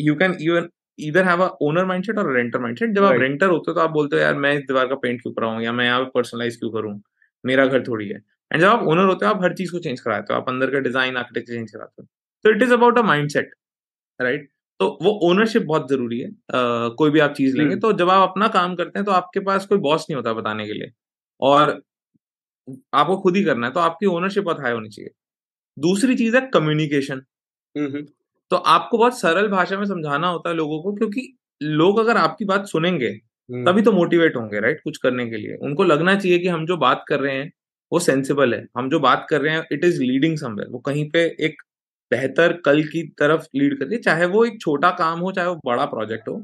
you 0.00 0.14
can 0.14 0.36
you 0.40 0.60
either 0.98 1.24
have 1.24 1.42
a 1.44 1.48
owner 1.62 1.84
mindset 1.84 2.18
और 2.18 2.32
रेंटर 2.34 2.58
माइंडसेट 2.58 2.90
जब 2.90 3.04
आप 3.04 3.20
रेंटर 3.20 3.48
होते 3.48 3.70
हो 3.70 3.74
तो 3.74 3.80
आप 3.80 3.90
बोलते 3.90 4.16
हो 4.16 4.22
यार 4.22 4.34
मैं 4.34 4.52
इस 4.54 4.60
दीवार 4.60 4.86
का 4.86 4.94
पेंट 4.94 5.22
क्यों 5.22 5.32
कराऊं? 5.34 5.60
या 5.60 5.72
मैं 5.72 5.84
यहाँ 5.84 6.00
पे 6.00 6.10
पर्सनलाइज 6.14 6.56
क्यों 6.56 6.70
करूँ? 6.70 7.00
मेरा 7.44 7.66
घर 7.66 7.82
थोड़ी 7.82 8.08
है. 8.08 8.20
एंड 8.52 8.60
जब 8.60 8.68
आप 8.68 8.82
ओनर 8.82 9.04
होते 9.04 9.26
हो 9.26 9.32
आप 9.32 9.42
हर 9.42 9.54
चीज़ 9.54 9.72
को 9.72 9.78
चेंज 9.78 10.00
कराते 10.00 10.34
हो। 10.34 10.40
आप 10.40 10.48
अंदर 10.48 10.70
का 10.70 10.78
डिज़ाइन 10.78 11.16
आर्किटेक्चर 11.16 11.54
चेंज 11.54 11.70
कराते 11.72 12.02
हो। 12.02 12.06
तो 12.44 12.50
it 12.50 12.62
is 12.62 12.72
about 12.72 12.98
a 12.98 13.02
mindset 13.02 13.50
right 14.20 14.48
तो 14.80 14.98
वो 15.02 15.10
ओनरशिप 15.30 15.62
बहुत 15.62 15.90
ज़रूरी 15.90 16.20
है। 16.20 16.28
अ, 16.28 16.32
कोई 16.98 17.10
भी 17.10 17.20
आप 17.20 17.32
चीज़ 17.32 17.56
लेंगे 17.56 17.72
हम्म। 17.72 17.80
तो 17.80 17.92
जब 17.92 18.10
आप 18.10 18.28
अपना 18.30 18.48
काम 18.48 18.74
करते 18.74 18.98
हैं 18.98 19.04
तो 19.06 19.12
आपके 19.12 19.40
पास 19.40 19.66
कोई 19.66 19.78
बॉस 19.78 20.06
नहीं 20.10 20.16
होता 20.16 20.32
बताने 20.32 20.66
के 20.66 20.72
लिए। 20.72 20.90
और 21.40 21.82
आपको 22.68 23.16
खुद 23.16 23.36
ही 23.36 23.44
करना 23.44 23.66
है 23.66 23.72
तो 23.72 23.80
आपकी 23.80 24.06
ओनरशिप 24.06 24.44
बहुत 24.44 24.60
हाई 24.60 24.72
होनी 24.72 24.88
चाहिए। 24.88 25.10
दूसरी 25.76 26.14
चीज़ 26.14 26.36
है 26.36 26.40
कम्युनिकेशन 26.54 27.22
हम्म 27.74 28.04
तो 28.50 28.56
आपको 28.56 28.98
बहुत 28.98 29.18
सरल 29.20 29.48
भाषा 29.48 29.78
में 29.78 29.84
समझाना 29.86 30.28
होता 30.28 30.50
है 30.50 30.56
लोगों 30.56 30.82
को 30.82 30.92
क्योंकि 30.94 31.32
लोग 31.60 31.98
अगर 31.98 32.16
आपकी 32.16 32.44
बात 32.44 32.66
सुनेंगे 32.66 33.08
हम्म। 33.08 33.64
तभी 33.66 33.82
तो 33.82 33.92
मोटिवेट 33.92 34.36
होंगे 34.36 34.60
राइट 34.60 34.80
कुछ 34.84 34.96
करने 34.98 35.26
के 35.30 35.36
लिए। 35.36 35.56
उनको 35.58 35.84
लगना 35.84 36.14
चाहिए 36.14 36.38
कि 36.38 36.48
हम 36.48 36.66
जो 36.66 36.76
बात 36.76 37.04
कर 37.08 37.20
रहे 37.20 37.34
हैं 37.34 37.50
वो 37.92 37.98
सेंसिबल 38.00 38.54
है। 38.54 38.64
हम 38.76 38.90
जो 38.90 39.00
बात 39.00 39.26
कर 39.30 39.40
रहे 39.40 39.54
हैं 39.54 39.66
इट 39.72 39.84
इज़ 39.84 40.00
लीडिंग 40.02 40.36
समवेयर 40.38 40.70
वो 40.70 40.78
कहीं 40.80 41.08
पे 41.10 41.24
एक 41.40 41.62
बेहतर 42.10 42.52
कल 42.64 42.82
की 42.84 43.02
तरफ़ 43.18 43.46
लीड 43.56 43.78
कर 43.78 43.84
रही 43.84 43.94
है। 43.94 44.02
चाहे 44.02 44.26
वो 44.26 44.44
एक 44.44 44.60
छोटा 44.60 44.90
काम 44.98 45.20
हो 45.20 45.32
चाहे 45.32 45.48
वो 45.48 45.60
बड़ा 45.66 45.84
प्रोजेक्ट 45.86 46.28
हो 46.28 46.34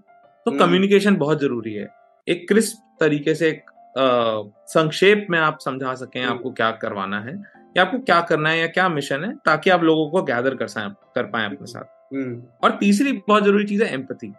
तो 0.47 0.51
हम्म। 0.51 0.59
कम्युनिकेशन 0.59 1.17
बहुत 1.17 1.41
ज़रूरी 1.41 1.75
है। 1.75 1.89
एक 2.27 2.49
क्रिस्प 2.49 2.97
तरीके 3.01 3.35
से 3.35 3.49
एक 3.49 3.71
संक्षेप 3.97 5.27
में 5.31 5.39
आप 5.39 5.59
समझा 5.61 5.95
सकें 5.95 6.23
हम्म। 6.23 6.35
आपको 6.35 6.51
क्या 6.51 6.71
करवाना 6.71 7.21
है 7.21 7.35
या 7.77 7.83
आपको 7.83 7.99
क्या 7.99 8.21
करना 8.21 8.51
है 8.51 8.59
या 8.59 8.67
क्या 8.67 8.89
मिशन 8.89 9.25
है 9.25 9.35
ताकि 9.37 9.71
आप 9.71 9.83
लोगों 9.83 10.09
को 10.11 10.23
गैदर 10.23 10.55
कर 10.55 10.67
कर 11.15 11.27
पाए 11.27 11.47
अपने 11.47 11.67
साथ 11.67 12.15
हम्म 12.15 12.43
और 12.63 12.77
तीसरी 12.77 13.13
बहुत 13.13 13.45
ज़रूरी 13.45 13.65
चीज़ 13.65 13.83
है 13.83 13.93
एम्पथी 13.95 14.33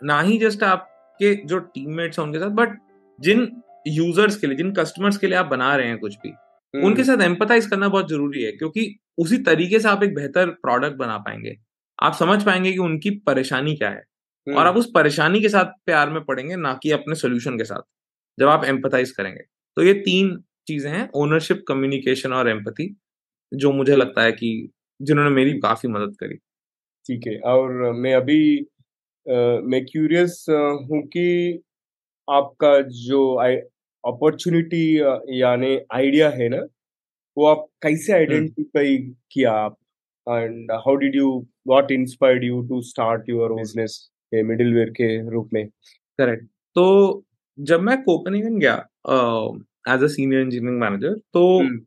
ना 0.00 0.20
ही 0.20 0.38
जस्ट 0.38 0.62
आपके 0.62 1.34
जो 1.44 1.58
टीममेट्स 1.58 2.18
हैं 2.18 2.26
उनके 2.26 2.38
साथ 2.38 2.50
बट 2.50 2.78
जिन 3.18 3.48
यूज़र्स 3.88 4.36
के 4.36 4.46
लिए 4.46 4.56
जिन 4.56 4.72
कस्टमर्स 4.72 5.16
के 5.16 5.26
लिए 5.26 5.36
आप 5.38 5.46
बना 5.46 5.74
रहे 5.76 5.88
हैं 5.88 5.98
कुछ 5.98 6.16
भी 6.16 6.28
हम्म। 6.28 6.86
उनके 6.86 7.04
साथ 7.04 7.22
एम्पथाइज 7.22 7.66
करना 7.66 7.88
बहुत 7.88 8.08
ज़रूरी 8.08 8.42
है 8.42 8.52
क्योंकि 8.52 8.94
उसी 9.18 9.38
तरीके 9.42 9.78
से 9.80 9.88
आप 9.88 10.02
एक 10.02 10.14
बेहतर 10.14 10.50
प्रोडक्ट 10.62 10.96
बना 10.96 11.16
पाएँगे 11.18 11.56
आप 11.98 12.14
समझ 12.14 12.42
पाएँगे 12.42 12.72
कि 12.72 12.78
उनकी 12.78 13.10
परेशानी 13.26 13.74
क्या 13.76 13.88
है 13.88 14.02
हम्म। 14.46 14.58
और 14.58 14.66
आप 14.66 14.76
उस 14.76 14.90
परेशानी 14.94 15.40
के 15.40 15.48
साथ 15.48 15.72
प्यार 15.86 16.10
में 16.10 16.22
पड़ेंगे 16.24 16.56
ना 16.56 16.72
कि 16.82 16.90
अपने 16.90 17.14
सोल्यूशन 17.14 17.56
के 17.58 17.64
साथ 17.64 17.82
जब 18.38 18.48
आप 18.48 18.64
एम्पथाइज 18.66 19.10
करेंगे। 19.12 19.42
तो 19.76 19.82
ये 19.84 19.94
तीन 20.02 20.36
चीज़ें 20.68 20.90
हैं 20.92 21.08
ओनरशिप 21.16 21.64
कम्युनिकेशन 21.68 22.32
और 22.34 22.48
एम्पथी 22.50 22.94
जो 23.52 23.72
मुझे 23.72 23.96
लगता 23.96 24.22
है 24.22 24.32
कि 24.34 24.50
जिन्होंने 25.00 25.30
मेरी 25.32 25.58
काफ़ी 25.60 25.88
मदद 25.90 26.16
करी। 26.20 26.36
ठीक 27.06 27.26
है 27.28 27.38
और 27.50 27.92
मैं 27.96 28.14
अभी 28.14 28.40
अ, 29.26 29.34
मैं 29.64 29.84
क्यूरियस 29.86 30.44
हूँ 30.50 31.02
कि 31.08 31.26
आपका 32.28 32.80
जो 33.00 33.20
अपॉर्चुनिटी 34.04 34.82
यानी 35.40 35.76
आइडिया 35.94 36.28
है 36.30 36.48
ना 36.48 36.58
वो 37.36 37.46
आप 37.46 37.66
कैसे 37.82 38.12
आइडेंटिफाई 38.14 38.96
किया 39.32 39.52
आप? 39.54 39.76
And 40.26 40.72
how 40.86 40.94
did 40.96 41.16
you 41.16 41.30
what 41.68 41.90
inspired 41.92 42.44
you 42.44 42.62
to 42.68 42.80
start 42.84 43.28
your 43.30 43.54
business 43.54 43.98
middleware 44.32 44.90
के 45.00 45.08
रूप 45.30 45.50
में? 45.54 45.66
करेक्ट 46.18 46.46
तो 46.76 47.24
जब 47.58 47.80
मैं 47.80 47.96
कोपेनिगन 48.02 48.58
गया 48.58 48.74
as 49.88 50.02
a 50.02 50.06
senior 50.06 50.40
engineering 50.42 50.80
manager 50.80 51.14
तो 51.32 51.42
हम्म, 51.60 51.78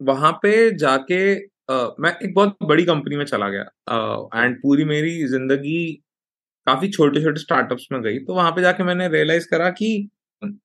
वहाँ 0.00 0.32
पे 0.42 0.52
जाके 0.78 1.34
अ, 1.34 1.94
मैं 2.00 2.10
एक 2.24 2.34
बहुत 2.34 2.56
बड़ी 2.62 2.84
कंपनी 2.84 3.16
में 3.16 3.24
चला 3.24 3.48
गया 3.48 3.62
एंड 4.36 4.56
पूरी 4.62 4.84
मेरी 4.84 5.12
ज़िंदगी 5.28 5.82
काफ़ी 6.66 6.88
छोटे 6.88 7.22
छोटे 7.22 7.40
स्टार्टअप्स 7.40 7.86
में 7.92 8.00
गई। 8.02 8.18
तो 8.18 8.34
वहाँ 8.34 8.50
पे 8.52 8.62
जाके 8.62 8.82
मैंने 8.84 9.08
रियलाइज़ 9.08 9.46
करा 9.48 9.68
कि 9.72 9.90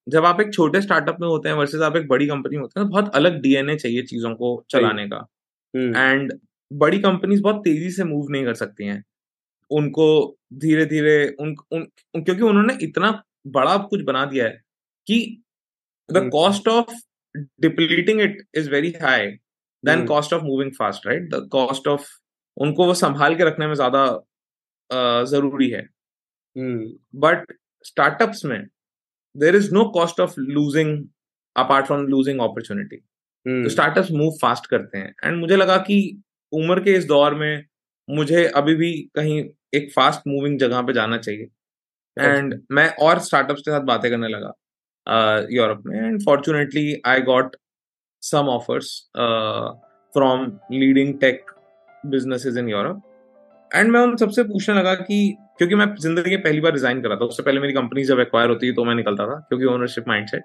जब 0.08 0.26
आप 0.26 0.42
एक 0.42 0.54
छोटे 0.54 0.82
स्टार्टअप 0.82 1.18
में 1.22 1.28
होते 1.28 1.50
हैं 1.50 1.56
वर्सेस 1.56 1.82
आप 1.82 1.96
एक 1.98 2.08
बड़ी 2.08 2.28
कंपनी 2.28 2.56
में 2.58 2.62
होते 2.62 2.80
हैं 2.80 2.88
तो 2.88 2.92
बहुत 2.92 3.16
अलग 3.16 3.42
डीएनए 3.42 3.76
चाहिए 3.76 4.02
चीज़ों 4.04 4.34
को 4.36 4.52
चलाने 4.70 5.08
का। 5.10 5.18
हम्म, 5.74 5.96
एंड 5.98 6.34
बड़ी 6.72 7.00
कंपनीज़ 7.00 7.42
बहुत 7.42 7.62
तेज़ी 7.64 7.90
से 7.92 8.04
मूव 8.04 8.32
नहीं 8.32 8.46
कर 8.46 8.54
सकती 8.56 8.86
हैं। 8.86 9.04
उनको 9.72 10.08
धीरे 10.56 10.86
धीरे 10.86 11.18
उन, 11.40 11.56
उन, 11.72 11.88
उन 12.16 12.24
क्योंकि 12.24 12.44
उन्होंने 12.44 12.78
इतना 12.82 13.12
बड़ा 13.46 13.78
कुछ 13.78 14.02
बना 14.02 14.26
दिया 14.26 14.46
है 14.46 14.62
कि 15.08 15.44
the 16.10 16.18
hmm, 16.18 16.30
cost 16.30 16.68
of 16.68 16.94
depleting 17.62 18.22
it 18.22 18.42
is 18.56 18.70
very 18.72 18.92
high 19.02 19.28
then 19.28 19.98
hmm, 19.98 20.08
cost 20.08 20.34
of 20.34 20.44
moving 20.44 20.72
fast 20.72 21.08
right 21.08 21.30
the 21.30 21.48
cost 21.52 21.88
of 21.88 22.08
उनको 22.58 22.86
वो 22.86 22.94
संभाल 22.94 23.36
के 23.36 23.44
रखने 23.44 23.68
में 23.68 23.74
ज़्यादा 23.74 24.06
ज़रूरी 25.26 25.70
है। 25.70 25.82
हम्म, 26.56 26.86
बट 27.20 27.54
स्टार्टअप्स 27.86 28.46
में 28.46 28.62
there 29.36 29.56
is 29.56 29.74
no 29.74 29.84
cost 29.90 30.20
of 30.20 30.34
losing 30.40 30.98
apart 31.56 31.86
from 31.86 32.06
losing 32.08 32.40
opportunity 32.40 32.98
तो 32.98 33.52
हम्म, 33.52 33.68
स्टार्टअप्स 33.68 34.12
मूव 34.12 34.38
फास्ट 34.42 34.66
करते 34.66 34.98
हैं। 34.98 35.14
एंड 35.24 35.40
मुझे 35.40 35.56
लगा 35.56 35.78
कि 35.78 35.98
उम्र 36.54 36.80
के 36.84 36.94
इस 36.98 37.06
दौर 37.06 37.36
में 37.36 37.66
मुझे 38.10 38.46
अभी 38.48 38.76
भी 38.76 38.92
कहीं 39.16 39.44
एक 39.74 39.92
फास्ट 39.96 40.28
मूविंग 40.28 40.60
जगह 40.60 40.82
पे 40.82 40.94
जाना 40.94 41.18
चाहिए। 41.18 41.48
एंड 42.18 42.60
मैं 42.72 42.90
और 43.02 43.20
स्टार्टअप्स 43.20 43.62
के 43.62 43.72
साथ 43.72 43.82
बातें 43.86 44.10
करने 44.12 44.28
लगा 44.28 44.52
यूरोप 45.52 45.82
में। 45.86 45.98
And 45.98 46.22
fortunately 46.26 47.02
I 47.06 47.22
got 47.22 47.56
some 48.24 48.50
offers 48.50 48.92
from 50.14 50.46
leading 50.72 51.14
tech 51.20 51.52
businesses 52.06 52.58
in 52.58 52.70
Europe 52.70 53.02
and 53.72 53.92
मैं 53.92 54.02
उन 54.02 54.16
सबसे 54.18 54.44
पूछने 54.44 54.76
लगा 54.76 54.94
कि 54.96 55.38
क्योंकि 55.58 55.76
मैं 55.76 55.86
ज़िंदगी 55.96 56.36
में 56.36 56.44
पहली 56.44 56.62
बार 56.62 56.74
रिजाइन 56.74 57.02
करा 57.02 57.16
था 57.16 57.26
उससे 57.26 57.44
पहले 57.44 57.60
मेरी 57.60 57.74
कंपनी 57.74 58.04
जब 58.04 58.20
एक्वायर 58.20 58.50
होती 58.50 58.68
है 58.68 58.74
तो 58.74 58.84
मैं 58.86 58.96
निकलता 58.96 59.26
था 59.28 59.40
क्योंकि 59.50 59.66
ओनरशिप 59.66 60.08
माइंडसेट 60.08 60.44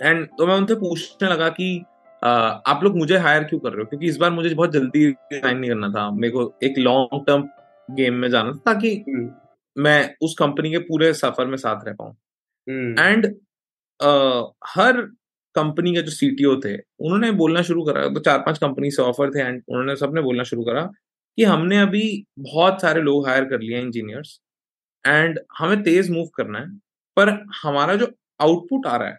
एंड 0.00 0.26
तो 0.38 0.46
मैं 0.46 0.54
उनसे 0.54 0.74
पूछने 0.74 1.28
लगा 1.28 1.48
कि 1.48 1.66
uh, 2.22 2.60
आप 2.66 2.80
लोग 2.84 2.96
मुझे 2.96 3.16
हायर 3.18 3.44
क्यों 3.44 3.58
कर 3.60 3.70
रहे 3.70 3.80
हो? 3.80 3.86
क्योंकि 3.86 4.06
इस 4.06 4.16
बार 4.16 4.30
मुझे 4.30 4.54
बहुत 4.54 4.72
जल्दी 4.72 5.06
रिजाइन 5.06 5.58
नहीं 5.58 5.70
करना 5.70 5.88
था। 5.88 6.10
मेरे 6.10 6.32
को 6.32 6.52
एक 6.62 6.78
लॉन्ग 6.78 7.24
टर्म 7.26 7.48
गेम 7.88 8.14
में 8.14 8.28
जाना 8.30 8.52
था 8.52 8.72
ताकि 8.72 8.94
हम्म, 9.08 9.30
मैं 9.80 10.14
उस 10.22 10.34
कंपनी 10.38 10.70
के 10.70 10.78
पूरे 10.84 11.12
सफ़र 11.14 11.46
में 11.46 11.56
साथ 11.56 11.86
रह 11.86 11.94
पाऊँ। 11.94 12.14
एंड 13.00 13.26
हर 14.68 15.00
कंपनी 15.54 15.94
के 15.94 16.02
जो 16.02 16.10
सीटीओ 16.10 16.56
थे 16.60 16.74
उन्होंने 16.76 17.30
बोलना 17.32 17.62
शुरू 17.62 17.82
करा। 17.84 18.08
तो 18.08 18.20
चार 18.20 18.38
पाँच 18.38 18.58
कंपनी 18.58 18.90
से 18.90 19.02
ऑफ़र 19.02 19.30
थे 19.30 19.40
एंड 19.40 19.62
उन्होंने 19.68 19.96
सबने 19.96 20.20
बोलना 20.22 20.42
शुरू 20.42 20.62
करा 20.64 20.82
कि 21.38 21.44
हमने 21.44 21.78
अभी 21.78 22.04
बहुत 22.40 22.80
सारे 22.82 23.02
लोग 23.02 23.26
हायर 23.28 23.44
कर 23.44 23.60
लिए 23.60 23.80
इंजीनियर्स 23.80 24.40
एंड 25.04 25.40
हमें 25.58 25.82
तेज 25.82 26.10
मूव 26.10 26.26
करना 26.36 26.58
है 26.58 26.66
पर 27.16 27.28
हमारा 27.62 27.94
जो 27.94 28.06
आउटपुट 28.40 28.86
आ 28.86 28.96
रहा 28.96 29.08
है 29.08 29.18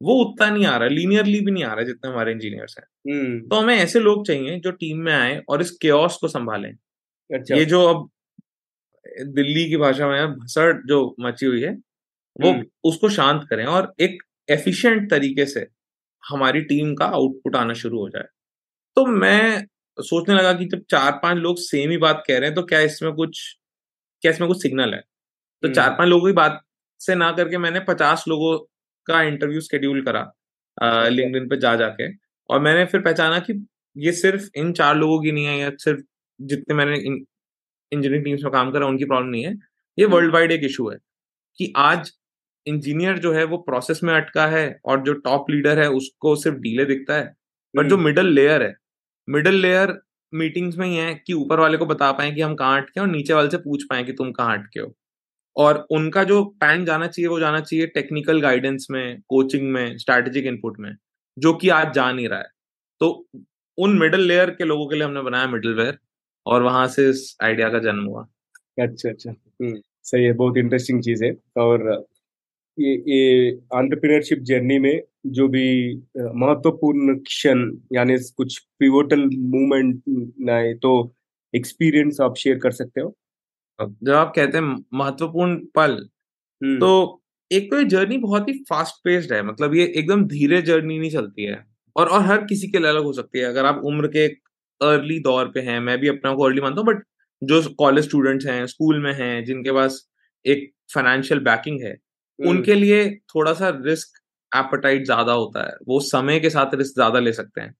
वो 0.00 0.14
उतना 0.24 0.48
नहीं 0.50 0.64
आ 0.66 0.76
रहा 0.76 0.88
है 0.88 0.94
लीनियरली 0.94 1.40
भी 1.40 1.52
नहीं 1.52 1.64
आ 1.64 1.68
रहा 1.68 1.80
है 1.80 1.84
जितने 1.86 2.10
हमारे 2.10 2.32
इंजीनियर्स 2.32 2.74
हैं। 2.78 3.12
हम्म। 3.12 3.40
तो 3.40 3.56
हमें 3.56 3.76
ऐसे 3.76 4.00
लोग 4.00 4.26
चाहिए 4.26 4.58
जो 4.60 4.70
टीम 4.72 4.98
में 4.98 5.12
आए 5.12 5.42
और 5.48 5.60
इस 5.60 5.70
केओस 5.82 6.16
को 6.20 6.28
संभालें। 6.28 6.72
अच्छा। 7.30 7.54
ये 7.56 7.64
जो 7.64 7.82
अब 7.84 8.08
दिल्ली 9.18 9.68
की 9.68 9.76
भाषा 9.76 10.08
में 10.08 10.32
भसड़ 10.34 10.72
जो 10.86 11.16
मची 11.20 11.46
हुई 11.46 11.62
है 11.62 11.72
वो 12.40 12.50
हम्म, 12.50 12.64
उसको 12.84 13.08
शांत 13.08 13.46
करें 13.50 13.64
और 13.66 13.94
एक 14.00 14.22
एफिशिएंट 14.50 15.10
तरीके 15.10 15.46
से 15.46 15.66
हमारी 16.30 16.60
टीम 16.60 16.94
का 16.94 17.06
आउटपुट 17.06 17.56
आना 17.56 17.74
शुरू 17.74 18.00
हो 18.00 18.08
जाए। 18.08 18.24
तो 18.96 19.06
मैं 19.06 19.66
सोचने 19.98 20.34
लगा 20.34 20.52
कि 20.52 20.64
जब 20.64 20.82
चार 20.90 21.12
पाँच 21.12 21.38
लोग 21.38 21.56
सेम 21.58 21.90
ही 21.90 21.96
बात 21.96 22.24
कह 22.28 22.38
रहे 22.38 22.48
हैं 22.48 22.54
तो 22.54 22.62
क्या 22.62 22.80
इसमें 22.80 23.12
कुछ 23.12 23.58
क्या 24.22 24.32
इसमें 24.32 24.48
कुछ 24.48 24.62
सिग्नल 24.62 24.94
है? 24.94 25.00
तो 25.00 25.68
हम्म, 25.68 25.74
चार 25.74 25.90
पाँच 25.90 26.08
लोगों 26.08 26.26
की 26.26 26.32
बात 26.32 26.60
से 27.00 27.14
ना 27.14 27.32
करके 27.32 27.58
मैंने 27.58 27.80
पचास 27.80 28.24
लोगों 28.28 28.58
का 29.06 29.22
इंटरव्यू 29.22 29.60
शेड्यूल 29.60 30.02
करा 30.02 30.20
अच्छा। 30.20 31.08
लिंक्डइन 31.08 31.48
पे 31.48 31.56
जा 31.56 31.76
जाके 31.76 32.08
और 32.50 32.60
मैंने 32.60 32.84
फिर 32.84 33.00
पहचाना 33.00 33.38
कि 33.38 33.66
ये 33.96 34.12
सिर्फ़ 34.12 34.48
इन 34.56 34.72
चार 34.72 34.96
लोगों 34.96 35.22
की 35.22 35.32
नहीं 35.32 35.46
है 35.46 35.58
या 35.58 35.70
सिर्फ़ 35.70 36.00
जितने 36.40 36.74
मैंने 36.74 36.96
इंजीनियरिंग 37.92 38.24
टीम्स 38.24 38.42
में 38.44 38.52
काम 38.52 38.70
करा 38.72 38.86
उनकी 38.86 39.04
प्रॉब्लम 39.04 39.30
नहीं 39.30 39.44
है। 39.44 39.52
ये 39.98 40.04
हम्म, 40.04 40.14
वर्ल्ड 40.14 40.34
वाइड 40.34 40.52
एक 40.52 40.64
इशू 40.64 40.88
है 40.90 40.96
कि 41.58 41.72
आज 41.76 42.12
इंजीनियर 42.66 43.18
जो 43.18 43.32
है 43.32 43.44
वो 43.44 43.56
प्रोसेस 43.60 44.00
में 44.04 44.14
अटका 44.14 44.46
है 44.46 44.80
और 44.84 45.02
जो 45.02 45.12
टॉप 45.14 45.50
लीडर 45.50 45.78
है 45.78 45.88
उसको 45.90 46.34
सिर्फ़ 46.36 46.58
डीले 46.58 46.84
दिखता 46.84 47.14
है। 47.14 47.34
बट 47.74 47.86
जो 47.86 47.96
हम्म, 47.96 48.04
मिडल 48.04 48.26
लेयर 48.26 48.62
है 48.62 48.74
मिडल 49.28 49.54
लेयर 49.54 49.98
मीटिंग्स 50.32 50.76
में 50.78 50.86
ही 50.86 50.96
है 50.96 51.14
कि 51.26 51.32
ऊपर 51.32 51.60
वाले 51.60 51.76
को 51.78 51.86
बता 51.86 52.10
पाए 52.12 52.30
कि 52.30 52.40
हम 52.40 52.54
कहाँ 52.54 52.80
अटके 52.80 53.00
और 53.00 53.06
नीचे 53.06 53.34
वाले 53.34 53.50
से 53.50 53.56
पूछ 53.56 53.82
पाए 53.90 54.02
कि 54.04 54.12
तुम 54.12 54.32
कहाँ 54.32 54.58
अटके 54.58 54.80
हो। 54.80 54.94
और 55.56 55.86
उनका 55.90 56.24
जो 56.24 56.42
पैन 56.60 56.84
जाना 56.84 57.06
चाहिए 57.06 57.28
वो 57.28 57.38
जाना 57.40 57.60
चाहिए 57.60 57.86
टेक्निकल 57.86 58.40
गाइडेंस 58.40 58.86
में 58.90 59.20
कोचिंग 59.28 59.70
में 59.72 59.96
स्ट्रैटेजिक 59.98 60.46
इनपुट 60.46 60.78
में 60.80 60.90
जो 61.36 61.52
कि 61.54 61.68
आज 61.68 61.92
जा 61.94 62.10
नहीं 62.12 62.28
रहा 62.28 62.38
है। 62.38 62.48
तो 63.00 63.28
उन 63.78 63.98
मिडिल 63.98 64.20
लेयर 64.20 64.50
के 64.50 64.64
लोगों 64.64 64.86
के 64.86 64.96
लिए 64.96 65.04
हमने 65.04 65.22
बनाया 65.22 65.46
मिडिल 65.46 65.74
वेयर 65.74 65.98
और 66.46 66.62
वहाँ 66.62 66.86
से 66.88 67.08
इस 67.10 67.36
आइडिया 67.42 67.68
का 67.70 67.78
जन्म 67.80 68.04
हुआ। 68.04 68.26
अच्छा 68.80 69.08
अच्छा। 69.10 69.30
हम्म, 69.30 69.80
सही 70.04 70.24
है 70.24 70.32
बहुत 70.34 70.56
इंटरेस्टिंग 70.58 71.02
चीज़ 71.02 71.24
है। 71.24 71.32
और 71.58 71.88
ये 72.78 72.94
ये 73.08 73.48
एंटरप्रेन्योरशिप 73.48 74.38
जर्नी 74.44 74.78
में 74.78 75.00
जो 75.28 75.46
भी 75.48 75.66
महत्वपूर्ण 76.36 77.16
क्षण 77.20 77.60
यानी 77.92 78.16
कुछ 78.36 78.58
पिवोटल 78.80 79.24
मूवमेंट 79.26 80.02
नहीं 80.08 80.74
तो 80.78 80.92
एक्सपीरियंस 81.54 82.20
आप 82.22 82.36
शेयर 82.38 82.58
कर 82.58 82.70
सकते 82.72 83.00
हो? 83.00 83.14
जब 83.78 84.12
आप 84.14 84.32
कहते 84.36 84.58
हैं 84.58 84.64
महत्वपूर्ण 84.94 85.56
पल 85.76 85.92
हम्म। 86.62 86.78
तो 86.80 87.22
एक 87.50 87.70
तो 87.70 87.78
ये 87.78 87.84
जर्नी 87.86 88.18
बहुत 88.18 88.48
ही 88.48 88.54
फास्ट 88.70 88.96
पेस्ड 89.04 89.32
है 89.32 89.42
मतलब 89.44 89.74
ये 89.74 89.86
एकदम 89.98 90.24
धीरे 90.28 90.60
जर्नी 90.62 90.98
नहीं 90.98 91.10
चलती 91.10 91.44
है। 91.44 91.64
और 91.96 92.08
और 92.08 92.22
हर 92.22 92.44
किसी 92.44 92.68
के 92.68 92.78
लिए 92.78 92.88
अलग 92.90 93.04
हो 93.04 93.12
सकती 93.12 93.38
है। 93.38 93.44
अगर 93.46 93.66
आप 93.66 93.80
उम्र 93.86 94.06
के 94.08 94.28
अर्ली 94.80 95.18
दौर 95.20 95.48
पे 95.48 95.60
हैं। 95.60 95.78
मैं 95.80 95.98
भी 95.98 96.08
अपने 96.08 96.34
को 96.36 96.44
अर्ली 96.44 96.60
मानता 96.60 96.80
हूँ 96.80 96.86
बट 96.88 97.02
जो 97.42 97.62
कॉलेज 97.78 98.04
स्टूडेंट्स 98.04 98.46
हैं 98.46 98.66
स्कूल 98.66 99.02
में 99.02 99.12
हैं 99.12 99.44
जिनके 99.44 99.72
पास 99.72 100.06
एक 100.44 100.70
फाइनेंशियल 100.94 101.40
बैकिंग 101.40 101.80
है 101.82 101.90
हम्म, 101.90 102.50
उनके 102.50 102.74
लिए 102.74 103.10
थोड़ा 103.34 103.52
सा 103.52 103.68
रिस्क 103.84 104.20
एपेटाइट 104.56 105.04
ज़्यादा 105.04 105.32
होता 105.32 105.66
है। 105.66 105.76
वो 105.88 106.00
समय 106.00 106.40
के 106.40 106.50
साथ 106.50 106.74
रिस्क 106.74 106.94
ज़्यादा 106.94 107.18
ले 107.18 107.32
सकते 107.32 107.60
हैं। 107.60 107.74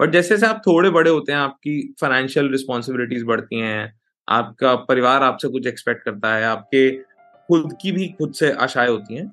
बट 0.00 0.12
जैसे 0.12 0.28
जैसे 0.28 0.46
आप 0.46 0.62
थोड़े 0.66 0.90
बड़े 0.90 1.10
होते 1.10 1.32
हैं 1.32 1.38
आपकी 1.38 1.94
फाइनेंशियल 2.00 2.50
रिस्पॉन्सिबिलिटीज 2.50 3.22
बढ़ती 3.22 3.60
हैं 3.60 3.92
आपका 4.28 4.74
परिवार 4.74 5.22
आपसे 5.22 5.48
कुछ 5.48 5.66
एक्सपेक्ट 5.66 6.04
करता 6.04 6.34
है 6.34 6.44
आपके 6.44 6.90
खुद 7.48 7.76
की 7.82 7.92
भी 7.92 8.08
खुद 8.08 8.32
से 8.32 8.52
आशाएँ 8.52 8.88
होती 8.88 9.14
हैं 9.14 9.26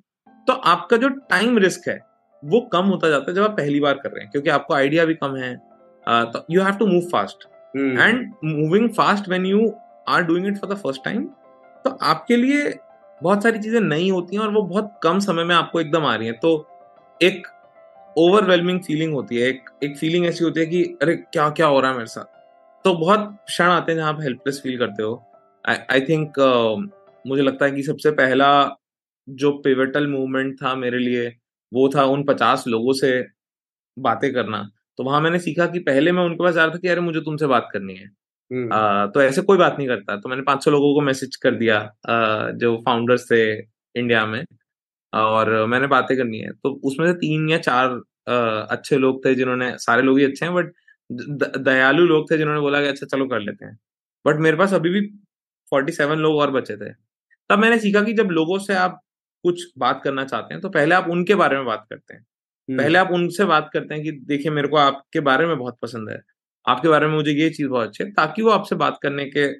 तो 0.47 0.53
आपका 0.53 0.97
जो 0.97 1.09
टाइम 1.09 1.57
रिस्क 1.57 1.87
है 1.87 1.99
वो 2.43 2.59
कम 2.73 2.85
होता 2.85 3.09
जाता 3.09 3.31
है 3.31 3.35
जब 3.35 3.43
आप 3.43 3.51
पहली 3.51 3.79
बार 3.79 3.93
कर 3.93 4.09
रहे 4.09 4.21
हैं 4.23 4.31
क्योंकि 4.31 4.49
आपको 4.49 4.73
आइडिया 4.73 5.05
भी 5.05 5.13
कम 5.13 5.35
है 5.35 5.53
तो 6.07 6.45
you 6.51 6.61
have 6.61 6.75
to 6.75 6.87
move 6.87 7.09
fast 7.11 7.47
and 7.77 8.33
moving 8.43 8.89
fast 8.89 9.29
when 9.29 9.45
you 9.45 9.73
are 10.09 10.23
doing 10.23 10.47
it 10.47 10.57
for 10.57 10.73
the 10.73 10.77
first 10.77 11.03
time 11.03 11.23
तो 11.85 11.97
आपके 12.01 12.35
लिए 12.35 12.73
बहुत 13.23 13.43
सारी 13.43 13.59
चीज़ें 13.59 13.79
नई 13.81 14.09
होती 14.09 14.35
हैं 14.35 14.43
और 14.43 14.51
वो 14.53 14.61
बहुत 14.61 14.99
कम 15.03 15.19
समय 15.19 15.43
में 15.43 15.55
आपको 15.55 15.81
एकदम 15.81 16.05
आ 16.05 16.15
रही 16.15 16.27
हैं। 16.27 16.39
तो 16.39 16.67
एक 17.21 17.47
ओवरवेलमिंग 18.17 18.79
फीलिंग 18.83 19.13
होती 19.13 19.37
है। 19.37 19.47
एक 19.47 19.69
एक 19.83 19.97
फीलिंग 19.97 20.25
ऐसी 20.25 20.43
होती 20.43 20.59
है 20.59 20.65
कि 20.65 20.83
अरे 21.01 21.15
क्या 21.15 21.49
क्या 21.49 21.67
हो 21.67 21.79
रहा 21.79 21.91
है 21.91 21.97
मेरे 21.97 22.07
साथ? 22.07 22.25
तो 22.85 22.93
बहुत 22.93 23.37
क्षण 23.45 23.65
आते 23.65 23.91
हैं 23.91 23.99
जहाँ 23.99 24.13
आप 24.13 24.21
हेल्पलेस 24.21 24.59
फील 24.63 24.77
करते 24.77 25.03
हो। 25.03 25.23
आई 25.65 26.01
थिंक 26.01 26.39
uh, 26.39 26.89
मुझे 27.27 27.41
लगता 27.41 27.65
है 27.65 27.71
कि 27.71 27.83
सबसे 27.83 28.11
पहला 28.11 28.49
जो 29.29 29.51
पिवटल 29.51 30.07
मूवमेंट 30.07 30.55
था 30.63 30.75
मेरे 30.75 30.99
लिए 30.99 31.27
वो 31.73 31.89
था 31.95 32.03
उन 32.05 32.23
पचास 32.23 32.63
लोगों 32.67 32.93
से 32.93 33.25
बातें 33.97 34.33
करना। 34.33 34.69
तो 34.97 35.03
वहाँ 35.03 35.21
मैंने 35.21 35.39
सीखा 35.39 35.65
कि 35.67 35.79
पहले 35.81 36.11
मैं 36.11 36.23
उनके 36.23 36.43
पास 36.43 36.53
जा 36.55 36.65
रहा 36.65 36.73
था 36.75 36.79
कि 36.79 36.87
अरे 36.87 37.01
मुझे 37.01 37.21
तुमसे 37.21 37.47
बात 37.47 37.69
करनी 37.73 37.95
है। 37.95 38.05
हम्म, 38.05 38.73
आ, 38.73 39.05
तो 39.07 39.21
ऐसे 39.21 39.41
कोई 39.41 39.57
बात 39.57 39.75
नहीं 39.77 39.87
करता। 39.87 40.15
तो 40.17 40.29
मैंने 40.29 40.41
500 40.43 40.71
लोगों 40.71 40.93
को 40.95 41.01
मैसेज 41.01 41.35
कर 41.37 41.55
दिया 41.55 41.77
आ, 42.09 42.51
जो 42.51 42.75
फाउंडर्स 42.85 43.31
थे 43.31 43.41
इंडिया 43.95 44.25
में 44.25 44.43
और 45.13 45.49
मैंने 45.67 45.87
बातें 45.87 46.17
करनी 46.17 46.39
है। 46.39 46.51
तो 46.53 46.69
उसमें 46.85 47.07
से 47.07 47.13
तीन 47.19 47.49
या 47.49 47.57
चार 47.59 48.01
आ, 48.29 48.33
अच्छे 48.67 48.97
लोग 48.97 49.25
थे 49.25 49.35
जिन्होंने 49.35 49.71
सारे 49.79 50.01
लोग 50.01 50.19
ही 50.19 50.25
अच्छे 50.25 50.45
हैं 50.45 50.53
बट 50.55 50.73
दयालु 51.59 52.05
लोग 52.05 52.31
थे 52.31 52.37
जिन्होंने 52.37 52.61
बोला 52.61 52.81
कि 52.81 52.87
अच्छा 52.87 53.05
चलो 53.07 53.27
कर 53.27 53.39
लेते 53.41 53.65
हैं। 53.65 53.77
बट 54.25 54.39
मेरे 54.41 54.57
पास 54.57 54.73
अभी 54.73 54.89
भी 54.91 55.01
फोर्टी 55.71 55.91
सेवन 55.93 56.19
लोग 56.19 56.37
और 56.37 56.51
बचे 56.51 56.77
थे। 56.77 56.91
तब 57.49 57.59
मैंने 57.59 57.79
सीखा 57.79 58.01
कि 58.03 58.13
जब 58.13 58.29
लोगों 58.31 58.59
से 58.59 58.75
आप 58.75 59.01
कुछ 59.43 59.63
बात 59.79 60.01
करना 60.03 60.25
चाहते 60.25 60.53
हैं 60.53 60.61
तो 60.61 60.69
पहले 60.69 60.95
आप 60.95 61.07
उनके 61.11 61.35
बारे 61.35 61.57
में 61.57 61.65
बात 61.65 61.85
करते 61.91 62.15
हैं। 62.15 62.25
पहले 62.69 62.99
आप 62.99 63.11
उनसे 63.11 63.45
बात 63.45 63.69
करते 63.73 63.93
हैं 63.93 64.03
कि 64.03 64.11
देखिए 64.11 64.51
मेरे 64.51 64.67
को 64.67 64.77
आपके 64.77 65.19
बारे 65.19 65.45
में 65.45 65.57
बहुत 65.57 65.77
पसंद 65.81 66.09
है। 66.09 66.21
आपके 66.67 66.89
बारे 66.89 67.07
में 67.07 67.13
मुझे 67.15 67.31
ये 67.31 67.49
चीज़ 67.49 67.67
बहुत 67.67 67.87
अच्छी 67.87 68.03
है। 68.03 68.11
ताकि 68.11 68.41
वो 68.41 68.49
आपसे 68.49 68.75
बात 68.75 68.99
करने 69.01 69.25
के 69.25 69.51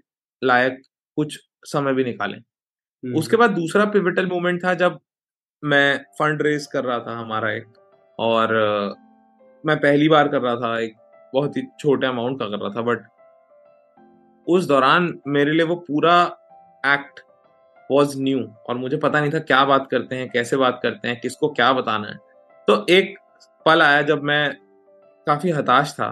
लायक 0.44 0.82
कुछ 1.16 1.40
समय 1.64 1.94
भी 1.94 2.04
निकालें। 2.04 2.40
उसके 3.16 3.38
बाद 3.38 3.50
दूसरा 3.52 3.86
पिवटल 3.86 4.28
मोमेंट 4.28 4.64
था 4.66 4.74
जब 4.74 5.00
मैं 5.64 5.98
फंड 6.20 6.42
रेज 6.42 6.68
कर 6.68 6.84
रहा 6.84 7.00
था 7.00 7.18
हमारा 7.18 7.52
एक 7.52 7.66
और 8.20 8.54
मैं 9.66 9.78
पहली 9.78 10.10
बार 10.10 10.28
कर 10.28 10.42
रहा 10.42 10.56
था 10.56 10.80
एक 10.80 10.96
बहुत 11.34 11.58
ही 11.58 11.62
छोटे 11.80 12.08
अमाउंट 12.08 12.40
का 12.40 12.46
कर 12.46 12.58
रहा 12.58 12.70
था 12.70 12.82
बट 12.82 13.08
उस 14.50 14.66
दौरान 14.66 15.20
मेरे 15.28 15.52
लिए 15.52 15.66
वो 15.66 15.76
पूरा 15.76 16.24
एक्ट 16.86 17.20
वॉज़ 17.92 18.22
न्यू 18.22 18.44
और 18.70 18.78
मुझे 18.78 18.98
पता 18.98 19.22
नहीं 19.22 19.32
था 19.32 19.40
क्या 19.40 19.66
बात 19.66 19.88
करते 19.92 20.16
हैं 20.16 20.30
कैसे 20.30 20.58
बात 20.58 20.80
करते 20.84 21.08
हैं 21.08 21.20
किसको 21.20 21.50
क्या 21.50 21.74
बताना 21.74 22.08
है। 22.08 22.27
तो 22.68 22.86
एक 22.90 23.18
पल 23.66 23.82
आया 23.82 24.02
जब 24.02 24.24
मैं 24.24 24.54
काफ़ी 25.28 25.52
हताश 25.52 25.92
था 25.94 26.06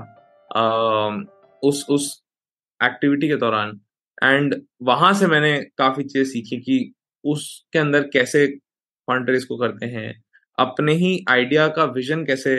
अम, 0.52 1.26
उस 1.64 1.86
उस 1.90 2.06
एक्टिविटी 2.80 3.28
के 3.28 3.36
दौरान। 3.36 3.80
एंड 4.24 4.56
वहाँ 4.82 5.14
से 5.14 5.28
मैंने 5.28 5.58
काफ़ी 5.78 6.04
चीज़ें 6.04 6.32
सीखी 6.32 6.58
कि 6.58 6.94
उसके 7.24 7.80
अंदर 7.80 8.04
कैसे 8.04 8.46
फंड 9.08 9.30
रेज 9.30 9.46
को 9.46 9.58
करते 9.58 9.86
हैं 9.86 10.14
अपने 10.58 10.94
ही 10.94 11.26
आइडिया 11.30 11.68
का 11.68 11.84
विजन 11.86 12.24
कैसे 12.26 12.56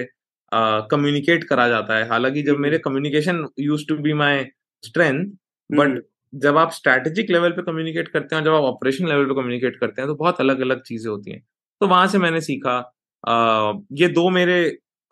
कम्युनिकेट 0.52 1.42
uh, 1.42 1.48
करा 1.48 1.68
जाता 1.68 1.96
है। 1.96 2.08
हालाँकि 2.08 2.42
जब 2.42 2.58
मेरे 2.58 2.78
communication 2.78 3.46
used 3.58 3.86
to 3.88 3.96
be 3.96 4.12
my 4.12 4.44
strength 4.84 5.24
but 5.70 6.02
जब 6.32 6.58
आप 6.58 6.72
स्ट्रैटेजिक 6.72 7.30
लेवल 7.30 7.50
पे 7.50 7.62
कम्युनिकेट 7.62 8.08
करते 8.08 8.34
हैं 8.34 8.42
और 8.42 8.44
जब 8.44 8.54
आप 8.54 8.74
ऑपरेशन 8.74 9.08
लेवल 9.08 9.24
पे 9.24 9.34
कम्युनिकेट 9.34 9.76
करते 9.76 10.02
हैं 10.02 10.08
तो 10.08 10.14
बहुत 10.14 10.40
अलग 10.40 10.60
अलग 10.60 10.82
चीज़ें 10.82 11.10
होती 11.10 11.30
हैं। 11.30 11.42
तो 11.80 11.86
वहाँ 11.86 12.06
से 12.06 12.18
मैंने 12.18 12.40
सीखा 12.40 12.78
ये 13.26 14.08
दो 14.10 14.28
मेरे 14.30 14.58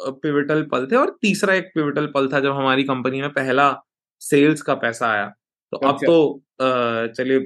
पिविटल 0.00 0.62
पल 0.72 0.87
थे 0.87 0.96
और 0.96 1.16
तीसरा 1.22 1.55
एक 1.55 1.70
पिविटल 1.74 2.07
पल 2.14 2.29
था 2.29 2.40
जब 2.40 2.53
हमारी 2.53 2.85
कंपनी 2.85 3.20
में 3.20 3.31
पहला 3.33 3.74
सेल्स 4.22 4.62
का 4.62 4.74
पैसा 4.77 5.09
आया। 5.09 5.27
तो 5.72 5.77
अब 5.79 5.94
अच्छा। 5.94 6.07
तो 6.07 6.42
चलिए 7.14 7.38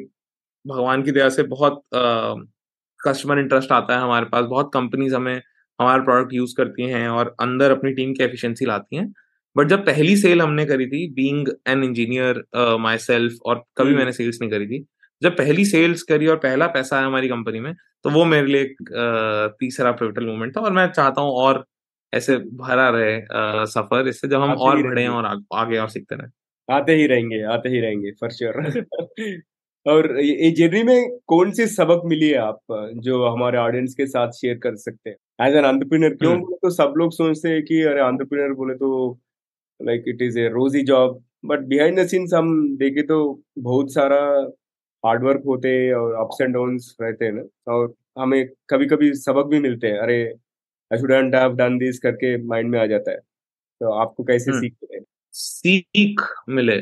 भगवान 0.64 1.02
की 1.02 1.12
दया 1.12 1.28
से 1.28 1.42
बहुत 1.44 1.82
कस्टमर 3.00 3.38
इंटरेस्ट 3.38 3.72
आता 3.72 3.96
है 3.96 4.02
हमारे 4.02 4.26
पास। 4.26 4.44
बहुत 4.46 4.70
कंपनीज़ 4.74 5.14
हमें 5.14 5.40
हमारा 5.78 6.02
प्रोडक्ट 6.04 6.32
यूज़ 6.34 6.54
करती 6.56 6.88
हैं 6.90 7.08
और 7.08 7.34
अंदर 7.40 7.70
अपनी 7.70 7.92
टीम 7.94 8.12
की 8.14 8.24
एफिशिएंसी 8.24 8.66
लाती 8.66 8.96
हैं। 8.96 9.12
बट 9.56 9.68
जब 9.68 9.84
पहली 9.86 10.16
सेल 10.16 10.42
हमने 10.42 10.64
करी 10.66 10.86
थी 10.86 11.06
being 11.14 11.48
an 11.68 11.84
engineer 11.84 12.42
my 12.80 12.98
self 13.00 13.38
और 13.46 13.64
कभी 13.78 13.94
मैंने 13.94 14.12
सेल्स 14.12 14.38
नहीं 14.40 14.50
करी 14.50 14.66
थी 14.66 14.84
जब 15.22 15.36
पहली 15.36 15.64
सेल्स 15.64 16.02
करी 16.02 16.26
और 16.26 16.36
पहला 16.36 16.66
पैसा 16.66 16.96
आया 16.96 17.06
हमारी 17.06 17.28
कंपनी 17.28 17.60
में 17.60 17.72
तो 18.04 18.10
वो 18.10 18.24
मेरे 18.24 18.46
लिए 18.46 18.62
एक 18.62 18.76
तीसरा 19.60 19.92
पिवटल 19.92 20.26
मोमेंट 20.26 20.56
था 20.56 20.60
और 20.60 20.72
मैं 20.72 20.86
चाहता 20.92 21.20
हूँ 21.20 21.30
और 21.36 21.64
ऐसे 22.12 22.36
भरा 22.36 22.88
रहे 22.88 23.20
सफ़र। 23.66 24.08
इससे 24.08 24.28
जब 24.28 24.40
हम 24.40 24.52
और 24.52 24.82
बढ़े 24.82 25.06
और 25.06 25.26
आग- 25.26 25.44
आगे 25.54 25.78
और 25.78 25.88
सीखते 25.88 26.14
रहे। 26.14 26.74
आते 26.74 26.94
ही 26.94 27.06
रहेंगे 27.06 27.42
आते 27.52 27.68
ही 27.68 27.80
रहेंगे 27.80 28.10
फॉर 28.10 28.30
श्योर 28.30 28.54
और 29.86 30.20
ये 30.20 30.50
जर्नी 30.50 30.82
में 30.82 31.18
कौन 31.26 31.50
सी 31.52 31.66
सबक 31.66 32.02
मिली 32.04 32.28
है 32.28 32.38
आप 32.38 32.58
जो 32.96 33.24
हमारे 33.26 33.58
ऑडियंस 33.58 33.94
के 33.94 34.06
साथ 34.06 34.30
शेयर 34.30 34.58
कर 34.58 34.76
सकते 34.76 35.10
हैं? 35.10 35.16
एज 35.46 35.54
एन 35.54 35.64
एंटरप्रेन्योर 35.64 36.14
क्यों 36.14 36.32
हम्म। 36.32 36.42
बोले 36.42 36.56
तो 36.56 36.70
सब 36.70 36.94
लोग 36.96 37.12
सोचते 37.12 37.48
हैं 37.48 37.62
कि 37.62 37.80
अरे 37.82 38.02
एंटरप्रेन्योर 38.02 38.54
बोले 38.54 38.74
तो 38.74 38.90
like 39.80 40.04
it 40.08 40.22
is 40.22 40.38
a 40.38 40.48
rosy 40.48 40.82
job 40.84 41.22
but 41.44 41.60
behind 41.66 41.98
the 42.00 42.06
scenes 42.06 42.34
हम 42.34 42.76
देखे 42.76 43.02
तो 43.02 43.18
बहुत 43.58 43.92
सारा 43.92 44.20
हार्डवर्क 45.04 45.42
होते 45.46 45.68
हैं 45.78 45.94
और 45.94 46.14
अप्स 46.14 46.42
एंड 46.42 46.54
डाउन्स 46.54 46.96
रहते 47.02 47.24
हैं 47.24 47.32
ना। 47.32 47.72
और 47.74 47.94
हमें 48.18 48.46
कभी 48.70 48.86
कभी 48.86 49.12
सबक 49.14 49.46
भी 49.46 49.60
मिलते 49.60 49.86
हैं। 49.88 49.98
अरे 49.98 50.22
I 50.90 50.98
should 50.98 51.12
have 51.36 51.54
done 51.56 51.78
this 51.78 51.98
करके 52.00 52.36
माइंड 52.46 52.70
में 52.70 52.80
आ 52.80 52.86
जाता 52.86 53.10
है। 53.12 53.18
तो 53.60 53.92
आपको 53.94 54.24
कैसे 54.24 54.50
हम्म। 54.50 54.60
सीख 54.62 54.74
मिले 54.84 55.00
सीख 55.34 56.22
मिले। 56.50 56.76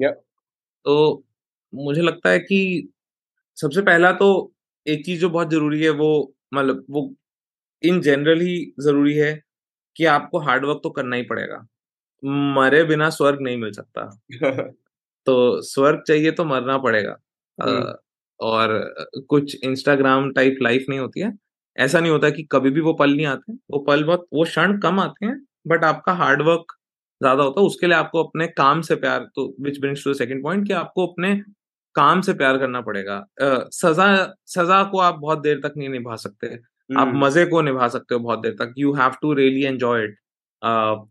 या 0.00 0.10
तो 0.86 1.24
मुझे 1.74 2.02
लगता 2.02 2.30
है 2.30 2.38
कि 2.40 2.90
सबसे 3.56 3.82
पहला 3.82 4.12
तो 4.12 4.28
एक 4.86 5.06
चीज़ 5.06 5.20
जो 5.20 5.30
बहुत 5.30 5.50
ज़रूरी 5.50 5.84
है 5.84 5.90
वो 5.90 6.10
मतलब 6.54 6.84
वो 6.90 7.14
इन 7.82 8.00
जनरल 8.02 8.40
ही 8.40 8.56
ज़रूरी 8.80 9.14
है 9.16 9.40
कि 9.96 10.06
आपको 10.06 10.38
हार्डवर्क 10.40 10.80
तो 10.84 10.90
करना 10.90 11.16
ही 11.16 11.22
पड़ेगा। 11.22 11.66
मरे 12.56 12.84
बिना 12.84 13.10
स्वर्ग 13.10 13.38
नहीं 13.42 13.56
मिल 13.58 13.72
सकता। 13.72 14.10
तो 15.26 15.62
स्वर्ग 15.62 16.02
चाहिए 16.08 16.32
तो 16.32 16.44
मरना 16.44 16.78
पड़ेगा। 16.78 17.16
और 18.40 18.72
कुछ 19.28 19.56
इंस्टाग्राम 19.64 20.30
टाइप 20.32 20.58
लाइफ 20.62 20.84
नहीं 20.88 20.98
होती 20.98 21.20
है। 21.20 21.32
ऐसा 21.76 22.00
नहीं 22.00 22.12
होता 22.12 22.30
कि 22.30 22.42
कभी 22.52 22.70
भी 22.70 22.80
वो 22.80 22.92
पल 22.94 23.14
नहीं 23.16 23.26
आते। 23.26 23.52
वो 23.52 23.78
पल 23.84 24.04
बहुत 24.04 24.26
वो 24.34 24.44
क्षण 24.44 24.78
कम 24.78 25.00
आते 25.00 25.26
हैं 25.26 25.36
बट 25.68 25.84
आपका 25.84 26.12
हार्डवर्क 26.14 26.72
ज़्यादा 27.20 27.42
होता 27.42 27.60
है। 27.60 27.66
उसके 27.66 27.86
लिए 27.86 27.96
आपको 27.96 28.22
अपने 28.24 28.46
काम 28.48 28.80
से 28.80 28.94
प्यार 28.96 29.24
तो 29.36 29.54
which 29.62 29.80
brings 29.80 30.04
to 30.04 30.14
second 30.14 30.42
point 30.42 30.66
कि 30.66 30.72
आपको 30.74 31.06
अपने 31.06 31.34
काम 31.94 32.20
से 32.20 32.32
प्यार 32.34 32.58
करना 32.58 32.80
पड़ेगा। 32.80 33.24
सजा 33.42 34.08
सजा 34.48 34.82
को 34.82 34.98
आप 35.00 35.18
बहुत 35.18 35.40
देर 35.42 35.60
तक 35.60 35.74
नहीं 35.76 35.88
निभा 35.88 36.16
सकते। 36.16 36.54
आप 36.54 36.58
हम्म, 36.90 37.24
मज़े 37.24 37.44
को 37.46 37.60
निभा 37.62 37.88
सकते 37.88 38.14
हो 38.14 38.20
बहुत 38.20 38.38
देर 38.38 38.52
तक। 38.60 38.74
You 38.78 38.92
have 38.94 39.12
to 39.22 39.32
really 39.32 39.64
enjoy 39.64 40.04
it 40.04 40.16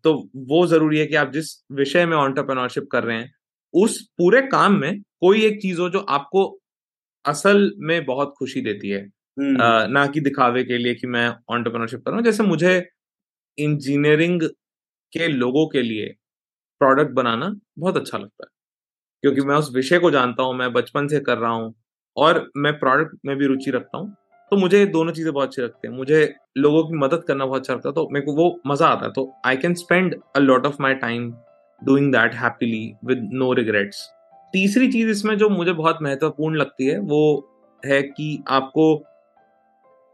तो 0.03 0.13
वो 0.47 0.65
ज़रूरी 0.67 0.99
है 0.99 1.05
कि 1.05 1.15
आप 1.15 1.31
जिस 1.31 1.51
विषय 1.71 2.05
में 2.05 2.15
ऑन्टरप्रेन्योरशिप 2.17 2.87
कर 2.91 3.03
रहे 3.03 3.17
हैं 3.17 3.31
उस 3.73 4.01
पूरे 4.17 4.41
काम 4.41 4.73
में 4.79 5.01
कोई 5.01 5.45
एक 5.45 5.61
चीज़ 5.61 5.81
हो 5.81 5.89
जो 5.89 5.99
आपको 5.99 6.59
असल 7.25 7.73
में 7.77 8.05
बहुत 8.05 8.33
खुशी 8.39 8.61
देती 8.61 8.89
है। 8.89 9.01
हम्म, 9.39 9.55
अ, 9.63 9.87
ना 9.87 10.07
कि 10.07 10.19
दिखावे 10.19 10.63
के 10.63 10.77
लिए 10.77 10.95
कि 10.95 11.07
मैं 11.07 11.29
ऑन्टरप्रेन्योरशिप 11.29 11.99
कर 11.99 12.11
रहा 12.11 12.17
हूँ। 12.17 12.25
जैसे 12.25 12.43
मुझे 12.43 12.89
इंजीनियरिंग 13.57 14.41
के 15.13 15.27
लोगों 15.27 15.67
के 15.67 15.81
लिए 15.81 16.05
प्रोडक्ट 16.79 17.11
बनाना 17.11 17.55
बहुत 17.79 17.97
अच्छा 17.97 18.17
लगता 18.17 18.45
है। 18.45 18.49
क्योंकि 19.21 19.41
मैं 19.41 19.55
उस 19.55 19.71
विषय 19.75 19.99
को 19.99 20.11
जानता 20.11 20.43
हूँ 20.43 20.55
मैं 20.55 20.73
बचपन 20.73 21.07
से 21.07 21.19
कर 21.19 21.37
रहा 21.37 21.51
हूँ 21.51 21.73
और 22.17 22.51
मैं 22.57 22.79
प्रोडक्ट 22.79 23.17
में 23.25 23.37
भी 23.37 23.45
रुचि 23.45 23.71
रखता 23.71 23.97
हूँ। 23.97 24.15
तो 24.51 24.57
मुझे 24.57 24.79
ये 24.79 24.85
दोनों 24.85 25.13
चीज़ें 25.13 25.33
बहुत 25.33 25.47
अच्छी 25.47 25.61
लगती 25.61 25.87
हैं। 25.87 25.95
मुझे 25.95 26.33
लोगों 26.57 26.83
की 26.83 26.97
मदद 26.97 27.23
करना 27.27 27.45
बहुत 27.45 27.61
अच्छा 27.61 27.73
लगता 27.73 27.89
है। 27.89 27.93
तो 27.93 28.09
मेरे 28.11 28.25
को 28.25 28.33
वो 28.33 28.61
मज़ा 28.67 28.87
आता 28.87 29.05
है। 29.05 29.11
तो 29.11 29.33
I 29.45 29.57
can 29.57 29.73
spend 29.73 30.15
a 30.35 30.39
lot 30.39 30.65
of 30.65 30.75
my 30.81 30.93
time 30.93 31.33
doing 31.83 32.11
that 32.11 32.33
happily 32.33 32.93
with 33.05 33.29
no 33.33 33.53
regrets 33.53 34.09
तीसरी 34.53 34.91
चीज़ 34.91 35.09
इसमें 35.09 35.37
जो 35.37 35.49
मुझे 35.49 35.73
बहुत 35.73 35.99
महत्वपूर्ण 36.01 36.55
लगती 36.55 36.85
है 36.85 36.99
वो 36.99 37.21
है 37.85 38.01
कि 38.01 38.43
आपको 38.47 39.05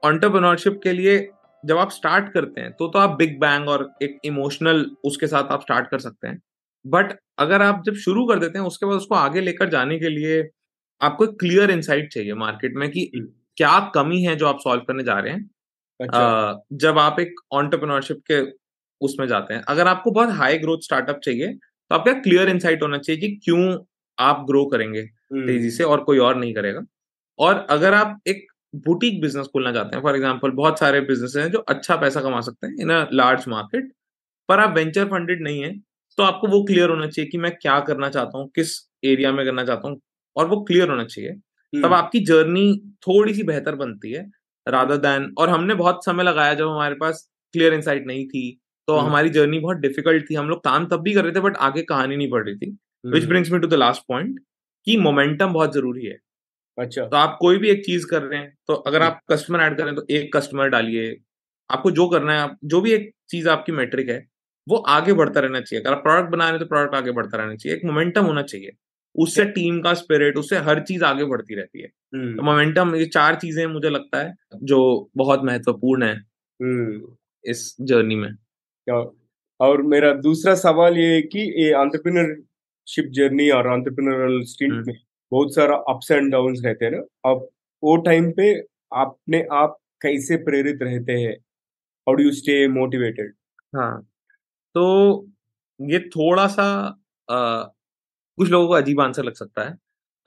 ऑन्टरप्रनोरशिप 0.03 0.79
के 0.83 0.91
लिए 0.91 1.31
जब 1.65 1.77
आप 1.77 1.91
स्टार्ट 1.91 2.33
करते 2.33 2.61
हैं 2.61 2.71
तो 2.71 2.87
तो 2.87 2.99
आप 2.99 3.09
बिग 3.09 3.39
बैंग 3.39 3.69
और 3.69 3.93
एक 4.01 4.19
इमोशनल 4.25 4.91
उसके 5.03 5.27
साथ 5.27 5.43
आप 5.43 5.61
स्टार्ट 5.61 5.87
कर 5.87 5.99
सकते 5.99 6.27
हैं। 6.27 6.41
बट 6.87 7.17
अगर 7.39 7.61
आप 7.61 7.83
जब 7.85 7.93
शुरू 7.93 8.25
कर 8.25 8.39
देते 8.39 8.59
हैं 8.59 8.65
उसके 8.65 8.85
बाद 8.85 8.95
उसको 8.95 9.15
आगे 9.15 9.41
लेकर 9.41 9.69
जाने 9.69 9.99
के 9.99 10.09
लिए 10.09 10.49
आपको 11.01 11.23
एक 11.23 11.29
क्लियर 11.29 11.71
इंसाइट 11.71 12.13
चाहिए 12.13 12.33
मार्केट 12.33 12.73
में 12.75 12.89
कि 12.91 13.11
हम्म, 13.15 13.27
क्या 13.57 13.79
कमी 13.95 14.21
है 14.21 14.35
जो 14.35 14.47
आप 14.47 14.59
सॉल्व 14.59 14.81
करने 14.81 15.03
जा 15.03 15.19
रहे 15.19 15.33
हैं। 15.33 15.49
अच्छा। 16.01 16.51
अ, 16.51 16.63
जब 16.73 16.99
आप 16.99 17.19
एक 17.19 17.35
ऑन्टरप्रनोरशिप 17.51 18.21
के 18.31 18.41
उसमें 19.01 19.27
जाते 19.27 19.53
हैं। 19.53 19.61
अगर 19.67 19.87
आपको 19.87 20.11
बहुत 20.11 20.29
हाई 20.33 20.57
ग्रोथ 20.57 20.83
स्टार्टअप 20.83 21.19
चाहिए 21.23 21.53
तो 21.53 21.95
आपका 21.95 22.13
क्लियर 22.21 22.49
इंसाइट 22.49 22.83
होना 22.83 22.97
चाहिए 22.97 23.21
कि 23.21 23.35
क्यों 23.45 23.77
आप 24.17 24.45
ग्रो 24.47 24.65
करेंगे 24.65 24.99
हम्म, 24.99 25.45
तेज़ी 25.47 25.69
से 25.71 25.83
और 25.83 26.03
कोई 26.03 26.17
और 26.19 26.35
नहीं 26.35 26.53
करेगा। 26.53 26.81
और 27.39 27.65
अगर 27.69 27.93
आप 27.93 28.19
एक 28.27 28.45
बुटीक 28.85 29.19
बिज़नेस 29.21 29.47
खोलना 29.47 29.71
चाहते 29.73 29.95
हैं 29.95 30.03
फॉर 30.03 30.15
एग्ज़ाम्पल 30.15 30.51
बहुत 30.53 30.79
सारे 30.79 31.01
बिज़नेस 31.01 31.33
हैं 31.37 31.49
जो 31.51 31.59
अच्छा 31.69 31.95
पैसा 31.95 32.21
कमा 32.21 32.39
सकते 32.41 32.67
हैं 32.67 32.75
इन 32.81 32.89
अ 32.91 33.05
लार्ज 33.13 33.45
मार्केट 33.47 33.91
पर 34.49 34.59
आप 34.59 34.75
वेंचर 34.75 35.05
फंडेड 35.05 35.43
नहीं 35.43 35.61
है 35.63 35.71
तो 36.17 36.23
आपको 36.23 36.47
वो 36.47 36.63
क्लियर 36.63 36.89
होना 36.89 37.07
चाहिए 37.07 37.29
कि 37.31 37.37
मैं 37.37 37.51
क्या 37.55 37.79
करना 37.81 38.09
चाहता 38.09 38.37
हूँ 38.37 38.49
किस 38.55 38.73
एरिया 39.05 39.31
में 39.31 39.45
करना 39.45 39.63
चाहता 39.65 39.87
हूँ 39.87 39.99
और 40.35 40.47
वो 40.47 40.61
क्लियर 40.63 40.89
होना 40.89 41.03
चाहिए। 41.05 41.31
तब 41.31 41.85
हम्म, 41.85 41.93
आपकी 41.93 42.19
जर्नी 42.25 42.73
थोड़ी 43.03 43.33
सी 43.33 43.43
बेहतर 43.43 43.75
बनती 43.75 44.11
है 44.11 44.25
राधा 44.67 44.95
दैन 44.97 45.33
और 45.37 45.49
हमने 45.49 45.73
बहुत 45.75 46.05
समय 46.05 46.23
लगाया 46.23 46.53
जब 46.53 46.67
हमारे 46.67 46.95
पास 46.95 47.27
क्लियर 47.53 47.73
इंसाइट 47.73 48.05
नहीं 48.07 48.25
थी 48.27 48.45
तो 48.87 48.95
हम्म, 48.95 49.07
हमारी 49.07 49.29
जर्नी 49.29 49.59
बहुत 49.59 49.77
डिफ़िकल्ट 49.77 50.29
थी। 50.29 50.35
हम 50.35 50.49
लोग 50.49 50.63
काम 50.63 50.85
तब 50.87 51.01
भी 51.01 51.13
कर 51.13 51.23
रहे 51.23 51.33
थे 51.33 51.39
बट 51.39 51.57
आगे 51.59 51.81
कहानी 51.83 52.15
नहीं 52.17 52.29
बढ़ 52.29 52.43
रही 52.45 52.55
थी। 52.55 52.77
Which 53.03 53.25
brings 53.25 53.51
me 53.51 53.59
to 53.59 53.67
the 53.67 53.73
last 53.75 54.03
point 54.07 54.39
कि 54.87 54.97
मोमेंटम 54.97 55.53
बहुत 55.53 55.73
ज़रूरी 55.73 56.05
है। 56.05 56.17
अच्छा। 56.77 57.05
तो 57.05 57.17
आप 57.17 57.37
कोई 57.41 57.57
भी 57.57 57.69
एक 57.69 57.85
चीज़ 57.85 58.05
कर 58.07 58.21
रहे 58.21 58.39
हैं 58.39 58.53
तो 58.67 58.73
अगर 58.73 59.01
हम्म, 59.01 59.07
आप 59.07 59.19
कस्टमर 59.31 59.59
ऐड 59.61 59.77
कर 59.77 59.83
रहे 59.83 59.91
हैं 59.91 59.95
तो 59.97 60.05
एक 60.15 60.35
कस्टमर 60.35 60.69
डालिए। 60.69 61.15
आपको 61.69 61.91
जो 61.91 62.07
करना 62.09 62.33
है 62.33 62.39
आप 62.39 62.57
जो 62.65 62.81
भी 62.81 62.91
एक 62.93 63.11
चीज़ 63.29 63.49
आपकी 63.49 63.71
मेट्रिक 63.71 64.09
है 64.09 64.25
वो 64.67 64.77
आगे 64.89 65.13
बढ़ता 65.13 65.39
रहना 65.39 65.61
चाहिए। 65.61 65.81
अगर 65.83 65.93
आप 65.93 66.03
प्रोडक्ट 66.03 66.31
बना 66.31 66.43
रहे 66.43 66.51
हैं 66.51 66.59
तो 66.59 66.65
प्रोडक्ट 66.65 66.95
आगे 66.95 67.11
बढ़ता 67.11 67.37
रहना 67.37 67.55
चाहिए। 67.55 67.77
एक 67.77 67.85
मोमेंटम 67.85 68.25
होना 68.25 68.41
चाहिए। 68.43 68.71
उससे 69.15 69.45
टीम 69.47 69.79
का 69.81 69.93
स्पिरिट 69.93 70.37
उससे 70.37 70.57
हर 70.59 70.79
चीज़ 70.79 71.03
आगे 71.03 71.25
बढ़ती 71.25 71.55
रहती 71.55 71.81
है। 71.81 71.87
तो 71.87 72.17
हम्म, 72.17 72.45
मोमेंटम 72.45 72.95
ये 72.95 73.05
चार 73.07 73.35
चीज़ें 73.35 73.65
मुझे 73.67 73.89
लगता 73.89 74.23
है 74.23 74.33
जो 74.63 74.79
बहुत 75.17 75.43
महत्वपूर्ण 75.43 76.03
है 76.03 76.15
इस 77.45 77.75
जर्नी 77.81 78.15
में। 78.15 78.29
और 79.59 79.81
मेरा 79.85 80.11
दूसरा 80.21 80.53
सवाल 80.55 80.97
ये 80.97 81.13
है 81.15 81.21
कि 81.23 81.39
ये 81.57 81.69
एंटरप्रेन्योरशिप 81.71 83.09
जर्नी 83.13 83.49
और 83.51 83.67
एंटरप्रेन्योरल 83.69 84.41
स्टिंट 84.45 84.71
हम्म, 84.73 84.83
में 84.87 84.95
बहुत 85.31 85.55
सारा 85.55 85.75
अप्स 85.89 86.11
एंड 86.11 86.31
डाउन्स 86.31 86.61
रहते 86.65 86.85
हैं 86.85 86.91
ना। 86.91 86.99
अब 87.25 87.47
वो 87.83 87.95
टाइम 88.03 88.31
पे 88.33 88.53
अपने 88.97 89.43
आप 89.55 89.77
कैसे 90.01 90.37
प्रेरित 90.43 90.79
रहते 90.83 91.13
हैं? 91.13 91.33
How 92.07 92.15
do 92.15 92.23
you 92.23 92.31
stay 92.33 92.67
motivated 92.71 93.33
हाँ 93.73 93.91
तो 94.75 95.27
ये 95.79 95.99
थोड़ा 96.09 96.47
सा 96.49 96.63
अ, 97.27 97.35
कुछ 98.37 98.49
लोगों 98.49 98.67
को 98.67 98.73
अजीब 98.73 99.01
आंसर 99.01 99.23
लग 99.23 99.33
सकता 99.35 99.63
है। 99.63 99.77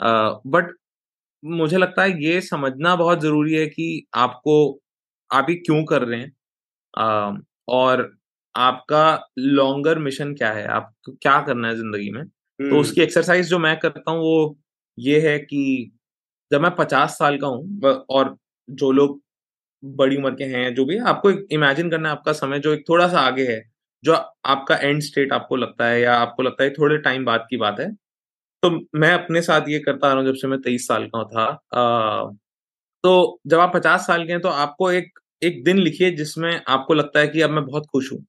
आ, 0.00 0.30
बट 0.48 0.74
मुझे 1.42 1.78
लगता 1.78 2.02
है 2.02 2.22
ये 2.24 2.40
समझना 2.42 2.94
बहुत 2.96 3.20
ज़रूरी 3.22 3.54
है 3.54 3.66
कि 3.68 3.86
आपको 4.16 4.56
आप 5.30 5.50
ये 5.50 5.56
क्यों 5.58 5.84
कर 5.86 6.02
रहे 6.04 6.20
हैं? 6.20 6.32
अ, 6.94 7.42
और 7.70 8.02
आपका 8.54 9.02
लॉन्गर 9.40 9.98
मिशन 10.00 10.34
क्या 10.34 10.52
है? 10.52 10.66
आपको 10.68 11.12
क्या 11.14 11.40
करना 11.42 11.68
है 11.68 11.76
ज़िंदगी 11.76 12.10
में? 12.10 12.24
तो 12.24 12.64
हम्म। 12.64 12.78
उसकी 12.78 13.00
एक्सरसाइज 13.02 13.48
जो 13.48 13.58
मैं 13.60 13.78
करता 13.80 14.10
हूँ 14.10 14.20
वो 14.20 14.56
ये 14.98 15.20
है 15.22 15.38
कि 15.40 15.90
जब 16.50 16.60
मैं 16.62 16.74
पचास 16.76 17.18
साल 17.18 17.38
का 17.38 17.46
हूँ 17.46 18.04
और 18.10 18.36
जो 18.68 18.90
लोग 18.92 19.20
बड़ी 19.82 20.16
उम्र 20.16 20.30
के 20.34 20.44
हैं 20.46 20.74
जो 20.74 20.84
भी 20.86 20.98
आपको 21.08 21.30
इमेजिन 21.52 21.90
करना 21.90 22.08
है 22.08 22.16
आपका 22.16 22.32
समय 22.34 22.58
जो 22.60 22.72
एक 22.74 22.84
थोड़ा 22.88 23.08
सा 23.08 23.20
आगे 23.22 23.44
है 23.46 23.60
जो 24.04 24.14
आपका 24.46 24.76
एंड 24.78 25.02
स्टेट 25.02 25.32
आपको 25.32 25.56
लगता 25.56 25.86
है 25.86 26.00
या 26.02 26.14
आपको 26.16 26.42
लगता 26.42 26.64
है 26.64 26.70
थोड़े 26.72 26.98
टाइम 27.00 27.24
बाद 27.24 27.46
की 27.50 27.56
बात 27.58 27.80
है 27.80 27.90
तो 28.62 28.70
मैं 28.96 29.12
अपने 29.14 29.42
साथ 29.42 29.68
ये 29.68 29.80
करता 29.80 30.08
आ 30.08 30.12
रहा 30.12 30.22
हूँ 30.22 30.28
जब 30.28 30.36
से 30.36 30.48
मैं 30.48 30.60
तेईस 30.62 30.88
साल 30.88 31.06
का 31.08 31.24
था। 31.26 31.46
अ, 32.26 32.32
तो 33.04 33.40
जब 33.46 33.60
आप 33.60 33.72
पचास 33.74 34.06
साल 34.06 34.26
के 34.26 34.32
हैं 34.32 34.40
तो 34.42 34.48
आपको 34.50 34.90
एक 34.92 35.18
एक 35.42 35.64
दिन 35.64 35.78
लिखिए 35.78 36.10
जिसमें 36.12 36.52
आपको 36.68 36.94
लगता 36.94 37.20
है 37.20 37.28
कि 37.28 37.40
अब 37.42 37.50
मैं 37.50 37.64
बहुत 37.66 37.86
खुश 37.92 38.12
हूँ। 38.12 38.24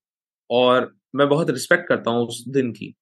और 0.49 0.91
मैं 1.15 1.27
बहुत 1.29 1.49
रिस्पेक्ट 1.49 1.88
करता 1.88 2.12
हूँ 2.12 2.27
उस 2.27 2.43
दिन 2.47 2.71
की। 2.71 2.93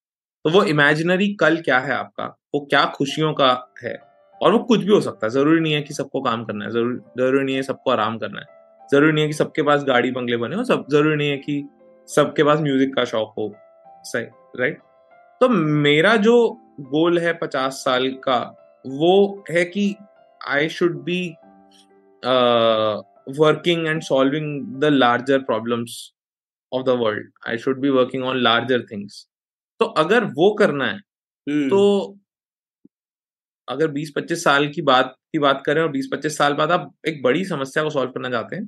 तो 0.45 0.49
वो 0.49 0.63
इमेजिनरी 0.65 1.27
कल 1.36 1.57
क्या 1.62 1.79
है 1.79 1.93
आपका? 1.93 2.25
वो 2.55 2.60
क्या 2.65 2.86
खुशियों 2.95 3.33
का 3.33 3.49
है? 3.83 3.95
और 4.41 4.51
वो 4.51 4.60
कुछ 4.60 4.79
भी 4.79 4.91
हो 4.91 4.99
सकता 5.01 5.25
है। 5.27 5.31
ज़रूरी 5.31 5.60
नहीं 5.60 5.73
है 5.73 5.81
कि 5.81 5.93
सबको 5.93 6.21
काम 6.21 6.43
करना 6.45 6.65
है। 6.65 6.71
ज़रूरी 6.71 6.97
ज़रूरी 7.19 7.43
नहीं 7.45 7.55
है 7.55 7.62
सबको 7.63 7.91
आराम 7.91 8.17
करना 8.17 8.39
है। 8.39 8.88
ज़रूरी 8.89 9.12
नहीं 9.12 9.23
है 9.23 9.27
कि 9.27 9.33
सबके 9.33 9.63
पास 9.63 9.83
गाड़ी 9.83 10.12
बंगले 10.12 10.38
बने 10.38 10.55
हो। 10.55 10.63
सब, 10.63 10.86
ज़रूरी 10.91 11.15
नहीं 11.15 11.29
है 11.29 11.38
कि 11.38 11.63
सबके 12.07 12.43
पास 12.43 12.60
म्यूज़िक 12.60 12.95
का 12.95 13.05
शौक 13.05 13.33
हो। 13.38 13.53
सही 14.03 14.25
राइट 14.60 14.79
तो 15.41 15.49
मेरा 15.49 16.15
जो 16.17 16.36
गोल 16.81 17.17
है 17.19 17.33
पचास 17.33 17.73
साल 17.75 18.10
का, 18.23 18.38
वो 18.86 19.43
है 19.49 19.63
कि 19.65 19.95
I 20.41 20.69
should 20.69 21.03
be 21.03 21.21
working 23.39 23.88
and 23.88 24.01
solving 24.01 24.79
the 24.79 24.86
larger 24.86 25.39
problems 25.39 25.97
of 26.71 26.84
the 26.84 26.89
world 26.99 27.32
I 27.47 27.58
should 27.58 27.82
be 27.82 27.89
working 27.89 28.23
on 28.23 28.38
larger 28.38 28.86
things 28.91 29.27
तो 29.80 29.86
अगर 29.97 30.23
वो 30.34 30.53
करना 30.53 30.86
है 30.88 30.99
तो 31.69 31.80
हम्म 31.80 32.19
अगर 33.67 33.88
20-25 33.88 34.43
साल 34.43 34.67
की 34.69 34.82
बात 34.82 35.15
की 35.34 35.39
बात 35.39 35.63
करें 35.65 35.82
और 35.82 35.89
20-25 35.91 36.38
साल 36.38 36.53
बाद 36.53 36.71
आप 36.71 36.91
एक 37.08 37.21
बड़ी 37.23 37.45
समस्या 37.45 37.84
को 37.84 37.89
सॉल्व 37.89 38.12
करना 38.12 38.30
चाहते 38.30 38.56
हैं 38.56 38.65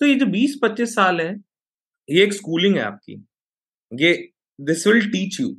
तो 0.00 0.06
ये 0.06 0.14
जो 0.14 0.26
20-25 0.26 0.94
साल 0.94 1.20
है 1.20 1.34
ये 2.08 2.22
एक 2.24 2.32
स्कूलिंग 2.32 2.76
है 2.76 2.82
आपकी। 2.82 3.14
ये 3.92 4.12
this 4.60 4.86
will 4.86 5.10
teach 5.10 5.40
you 5.40 5.56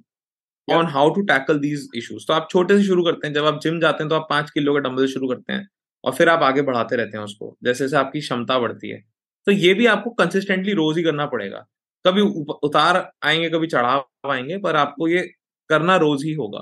on 0.68 0.86
how 0.88 1.10
to 1.16 1.22
tackle 1.24 1.60
these 1.60 1.88
issues 1.96 2.26
तो 2.28 2.34
आप 2.34 2.48
छोटे 2.52 2.78
से 2.78 2.86
शुरू 2.86 3.04
करते 3.04 3.28
हैं 3.28 3.34
जब 3.34 3.46
आप 3.46 3.60
जिम 3.64 3.80
जाते 3.80 4.04
हैं 4.04 4.10
तो 4.10 4.16
आप 4.16 4.28
पाँच 4.30 4.52
किलो 4.52 4.74
के 4.74 4.82
डंबल 4.82 5.06
से 5.08 5.14
शुरू 5.14 5.30
करते 5.30 5.54
हैं 5.54 5.68
और 6.04 6.14
फिर 6.14 6.30
आप 6.30 6.44
आगे 6.44 6.62
बढ़ाते 6.64 6.96
रहते 6.96 7.18
हैं 7.18 7.24
उसको 7.26 7.58
जैसे 7.64 7.84
जैसे 7.86 7.98
आपकी 7.98 8.20
क्षमता 8.20 8.60
बढ़ती 8.60 8.90
है। 8.90 9.04
तो 9.50 9.54
ये 9.54 9.74
भी 9.74 9.86
आपको 9.88 10.10
कंसिस्टेंटली 10.14 10.74
रोज 10.74 10.98
ही 10.98 11.04
करना 11.04 11.26
पड़ेगा। 11.28 11.60
कभी 12.06 12.22
उतार 12.64 12.98
आएँगे 13.26 13.50
कभी 13.50 13.68
चढ़ाव 13.68 14.32
आएँगे 14.32 14.58
पर 14.60 14.76
आपको 14.78 15.08
ये 15.08 15.22
करना 15.70 15.96
रोज 15.98 16.24
ही 16.26 16.34
होगा। 16.34 16.60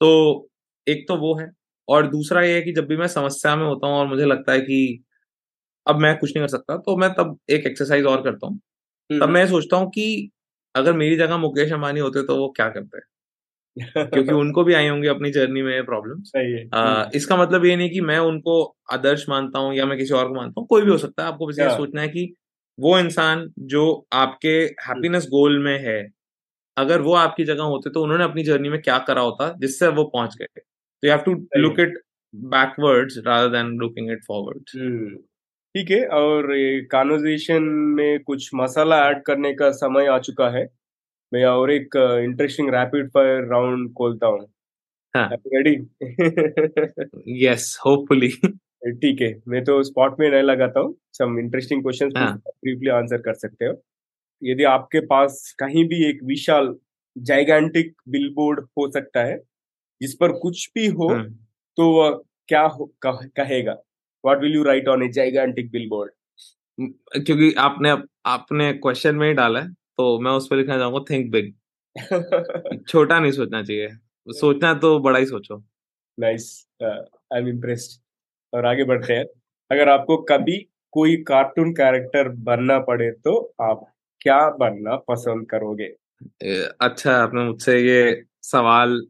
तो 0.00 0.48
एक 0.86 1.04
तो 1.08 1.16
वो 1.16 1.34
है 1.40 1.50
और 1.88 2.06
दूसरा 2.08 2.42
ये 2.42 2.54
है 2.54 2.62
कि 2.62 2.72
जब 2.72 2.86
भी 2.88 2.96
मैं 2.96 3.06
समस्या 3.08 3.54
में 3.56 3.66
होता 3.66 3.86
हूँ 3.86 3.96
और 3.96 4.06
मुझे 4.08 4.24
लगता 4.26 4.52
है 4.52 4.60
कि 4.60 5.04
अब 5.86 5.96
मैं 5.98 6.16
कुछ 6.18 6.30
नहीं 6.30 6.42
कर 6.44 6.48
सकता 6.48 6.76
तो 6.78 6.96
मैं 6.96 7.10
तब 7.14 7.38
एक 7.50 7.66
एक्सरसाइज 7.66 8.06
और 8.06 8.22
करता 8.22 8.46
हूँ। 8.46 8.58
तब 9.10 9.22
हम्म। 9.22 9.34
मैं 9.34 9.46
सोचता 9.48 9.76
हूँ 9.76 9.90
कि 9.90 10.30
अगर 10.74 10.92
मेरी 10.94 11.16
जगह 11.16 11.38
मुकेश 11.38 11.72
अंबानी 11.72 12.00
होते 12.00 12.22
तो 12.26 12.36
वो 12.38 12.48
क्या 12.56 12.68
करते? 12.70 13.00
क्योंकि 13.80 14.32
उनको 14.32 14.64
भी 14.64 14.74
आई 14.74 14.88
होंगी 14.88 15.08
अपनी 15.08 15.30
जर्नी 15.30 15.62
में 15.62 15.72
है। 15.74 15.80
हम्म, 16.74 17.10
इसका 17.14 17.36
मतलब 17.36 17.64
ये 17.64 17.76
नहीं 17.76 17.90
कि 17.90 18.00
मैं 18.00 18.18
उनको 18.18 18.62
आदर्श 18.92 19.24
मानता 19.28 19.58
हूँ 19.58 19.74
या 19.74 19.86
मैं 19.86 19.98
किसी 19.98 20.14
और 20.14 20.28
को 20.28 20.34
मानता 20.34 20.60
हूँ 20.60 20.66
कोई 20.68 20.82
भी 20.82 20.90
हो 20.90 20.98
सकता 20.98 21.22
है। 21.22 21.28
आपको 21.28 21.46
बस 21.46 21.58
ये 21.58 21.64
सोचना 21.76 22.00
है 22.00 22.08
कि 22.08 22.34
वो 22.78 22.98
इंसान 22.98 23.50
जो 23.58 24.06
आपके 24.12 24.54
हैप्पीनेस 24.82 25.26
गोल 25.26 25.58
में 25.58 25.78
है 25.78 25.98
अगर 26.76 27.00
वो 27.00 27.14
आपकी 27.14 27.44
जगह 27.44 27.62
होते 27.62 27.90
तो 27.90 28.02
उन्होंने 28.02 28.24
अपनी 28.24 28.42
जर्नी 28.42 28.68
में 28.68 28.80
क्या 28.82 28.98
करा 28.98 29.22
होता 29.22 29.52
जिससे 29.60 29.88
वो 29.88 30.04
पहुँच 30.04 30.36
गए। 30.36 30.46
तो 30.60 31.06
you 31.06 31.12
have 31.12 31.22
to 31.24 31.34
look 31.56 31.80
it 31.80 31.98
backwards 32.34 33.18
rather 33.26 33.48
than 33.48 33.66
looking 33.78 34.10
it 34.10 34.24
forwards 34.24 34.76
hmm. 34.76 35.16
ठीक 35.74 35.90
है 35.90 36.06
और 36.06 36.54
ये 36.56 36.80
कॉन्वर्जेशन 36.84 37.62
में 37.96 38.22
कुछ 38.22 38.50
मसाला 38.54 38.96
ऐड 39.08 39.22
करने 39.22 39.52
का 39.54 39.70
समय 39.70 40.06
आ 40.06 40.18
चुका 40.18 40.48
है। 40.48 40.64
मैं 41.32 41.44
और 41.44 41.70
एक 41.70 41.96
इंटरेस्टिंग 42.24 42.68
रैपिड 42.74 43.08
फायर 43.10 43.44
राउंड 43.50 43.92
खोलता 43.94 44.26
हूँ। 44.26 44.46
हाँ। 45.14 45.28
रेडी 45.46 45.74
यस 47.44 47.76
होपफुली 47.86 48.28
ठीक 48.92 49.20
है 49.22 49.32
मैं 49.48 49.62
तो 49.64 49.82
स्पॉट 49.82 50.18
में 50.20 50.28
नहीं 50.30 50.42
लगाता 50.42 50.80
हूँ। 50.80 50.94
सम 51.12 51.38
इंटरेस्टिंग 51.38 51.82
क्वेश्चंस 51.82 52.12
हाँ। 52.16 52.34
ब्रीफली 52.36 52.90
आंसर 52.90 53.18
कर 53.18 53.34
सकते 53.34 53.64
हो। 53.64 53.74
यदि 54.42 54.64
आपके 54.64 55.00
पास 55.06 55.54
कहीं 55.58 55.84
भी 55.88 56.04
एक 56.08 56.22
विशाल 56.24 56.74
जाइगेंटिक 57.16 57.92
बिलबोर्ड 58.08 58.60
हो 58.78 58.90
सकता 58.90 59.24
है 59.24 59.36
जिस 60.00 60.14
पर 60.14 60.32
कुछ 60.38 60.68
भी 60.74 60.86
हो 60.88 61.08
हम्म 61.08 61.34
तो 61.78 61.90
वह 61.92 62.20
क्या 62.48 62.62
हो, 62.62 62.84
कह, 63.02 63.26
कहेगा? 63.36 63.72
What 64.24 64.40
will 64.40 64.54
you 64.54 64.62
write 64.62 64.88
on 64.88 65.02
a 65.02 65.08
gigantic 65.08 65.70
billboard 65.70 66.10
क्योंकि 67.16 67.52
आपने 67.58 67.94
आपने 68.26 68.72
क्वेश्चन 68.74 69.16
में 69.16 69.26
ही 69.28 69.34
डाला 69.34 69.60
है। 69.60 69.68
तो 69.98 70.18
मैं 70.20 70.30
उस 70.30 70.46
पर 70.48 70.56
लिखना 70.56 70.78
चाहूँगा 70.78 71.04
थिंक 71.10 71.30
बिग 71.32 71.52
छोटा 72.88 73.18
नहीं 73.20 73.32
सोचना 73.32 73.62
चाहिए। 73.62 73.88
सोचना 74.28 74.72
तो 74.74 74.98
बड़ा 74.98 75.18
ही 75.18 75.26
सोचो। 75.26 75.62
नाइस 76.18 76.46
आई 76.82 77.38
एम 77.38 77.48
इम्प्रेस्ड 77.48 78.00
और 78.52 78.66
आगे 78.66 78.84
बढ़ते 78.84 79.12
हैं। 79.12 79.24
अगर 79.70 79.88
आपको 79.88 80.16
कभी 80.22 80.56
कोई 80.92 81.16
कार्टून 81.16 81.72
कैरेक्टर 81.72 82.28
बनना 82.44 82.78
पड़े 82.78 83.10
तो 83.24 83.36
आप 83.62 83.84
क्या 84.20 84.38
बनना 84.50 84.96
पसंद 85.08 85.46
करोगे? 85.50 85.86
अच्छा 86.80 87.16
आपने 87.16 87.44
मुझसे 87.44 87.78
ये 87.80 88.22
सवाल 88.42 89.00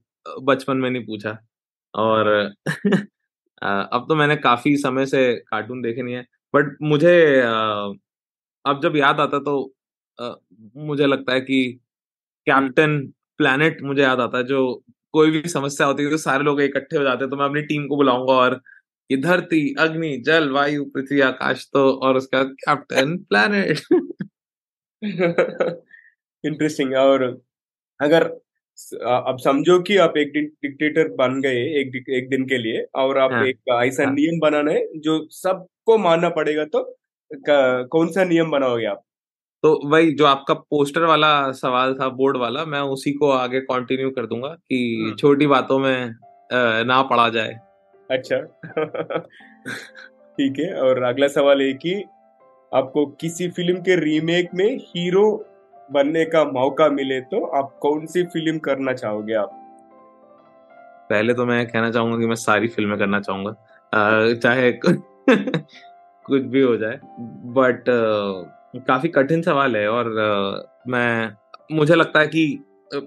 बचपन 0.42 0.76
में 0.76 0.90
नहीं 0.90 1.04
पूछा। 1.04 1.38
और 1.94 2.28
अब 3.62 4.06
तो 4.08 4.14
मैंने 4.14 4.36
काफ़ी 4.36 4.76
समय 4.76 5.06
से 5.06 5.32
कार्टून 5.48 5.82
देखे 5.82 6.02
नहीं 6.02 6.14
है। 6.14 6.26
बट 6.54 6.76
मुझे 6.82 7.40
अब 7.40 8.80
जब 8.82 8.96
याद 8.96 9.20
आता 9.20 9.38
तो 9.38 9.72
अ, 10.18 10.34
मुझे 10.78 11.06
लगता 11.06 11.32
है 11.34 11.40
कि 11.40 11.62
कैप्टन 12.46 12.98
प्लैनेट 13.38 13.82
मुझे 13.82 14.02
याद 14.02 14.20
आता 14.20 14.38
है 14.38 14.44
जो 14.44 14.60
कोई 15.14 15.30
भी 15.30 15.48
समस्या 15.48 15.86
होती 15.86 16.04
है 16.04 16.10
तो 16.10 16.16
सारे 16.18 16.44
लोग 16.44 16.60
इकट्ठे 16.62 16.96
हो 16.96 17.02
जाते 17.04 17.24
हैं 17.24 17.30
तो 17.30 17.36
मैं 17.36 17.44
अपनी 17.46 17.62
टीम 17.64 17.86
को 17.88 17.96
बुलाऊँगा 17.96 18.32
और 18.34 18.60
ये 19.10 19.16
धरती 19.18 19.60
अग्नि 19.80 20.16
जल 20.26 20.50
वायु 20.50 20.84
पृथ्वी 20.86 21.20
आकाश 21.22 21.68
तो 21.72 21.90
और 22.00 22.16
उसका 22.16 22.42
कैप्टन 22.62 23.16
प्लैनेट। 23.30 23.80
इंटरेस्टिंग 26.44 26.94
और 26.96 27.22
अगर 28.00 28.24
अब 29.06 29.38
समझो 29.44 29.78
कि 29.82 29.96
आप 29.98 30.16
एक 30.18 30.32
डिक्टेटर 30.34 31.08
बन 31.16 31.40
गए 31.42 31.62
एक 31.80 31.96
एक 32.10 32.28
दिन 32.30 32.44
के 32.46 32.58
लिए 32.58 32.84
और 32.96 33.18
आप 33.18 33.32
हाँ 33.32 33.46
एक 33.46 33.58
ऐसा 33.84 34.04
हाँ। 34.04 34.12
नियम 34.14 34.40
बनाना 34.40 34.72
है 34.72 35.00
जो 35.00 35.18
सबको 35.32 35.98
मानना 35.98 36.28
पड़ेगा 36.30 36.64
तो 36.76 36.82
कौन 37.88 38.12
सा 38.12 38.24
नियम 38.24 38.50
बनाओगे 38.50 38.86
आप? 38.86 39.02
तो 39.64 39.88
वही 39.88 40.12
जो 40.12 40.24
आपका 40.26 40.54
पोस्टर 40.54 41.02
वाला 41.02 41.52
सवाल 41.52 41.94
था 41.94 42.08
बोर्ड 42.08 42.36
वाला 42.36 42.64
मैं 42.64 42.80
उसी 42.94 43.12
को 43.12 43.30
आगे 43.30 43.60
कंटिन्यू 43.60 44.10
कर 44.10 44.26
दूँगा 44.26 44.48
कि 44.48 44.78
हम्म। 45.02 45.14
छोटी 45.16 45.46
बातों 45.46 45.78
में 45.78 46.14
ना 46.86 47.02
पड़ा 47.02 47.28
जाए। 47.28 47.54
अच्छा। 48.10 48.38
ठीक 50.38 50.58
है 50.58 50.72
और 50.80 51.02
अगला 51.02 51.28
सवाल 51.28 51.62
है 51.62 51.72
कि 51.72 51.94
आपको 52.72 53.06
किसी 53.06 53.48
फ़िल्म 53.48 53.76
के 53.76 53.96
रीमेक 53.96 54.50
में 54.54 54.76
हीरो 54.76 55.24
बनने 55.92 56.24
का 56.24 56.44
मौका 56.44 56.88
मिले 56.88 57.20
तो 57.20 57.44
आप 57.56 57.78
कौन 57.82 58.06
सी 58.06 58.22
फ़िल्म 58.24 58.58
करना 58.58 58.92
चाहोगे 58.92 59.34
आप? 59.34 59.50
पहले 61.10 61.34
तो 61.34 61.46
मैं 61.46 61.66
कहना 61.66 61.90
चाहूँगा 61.90 62.18
कि 62.18 62.26
मैं 62.26 62.34
सारी 62.34 62.68
फ़िल्में 62.68 62.98
करना 62.98 63.20
चाहूँगा। 63.20 63.54
चाहे 64.34 64.72
कुछ 66.24 66.42
भी 66.42 66.60
हो 66.60 66.76
जाए 66.76 66.98
बट 67.56 67.84
काफ़ी 68.74 69.08
कठिन 69.08 69.42
सवाल 69.42 69.76
है 69.76 69.88
और 69.88 70.16
अ, 70.18 70.82
मैं 70.88 71.32
मुझे 71.72 71.94
लगता 71.94 72.20
है 72.20 72.26
कि 72.26 72.46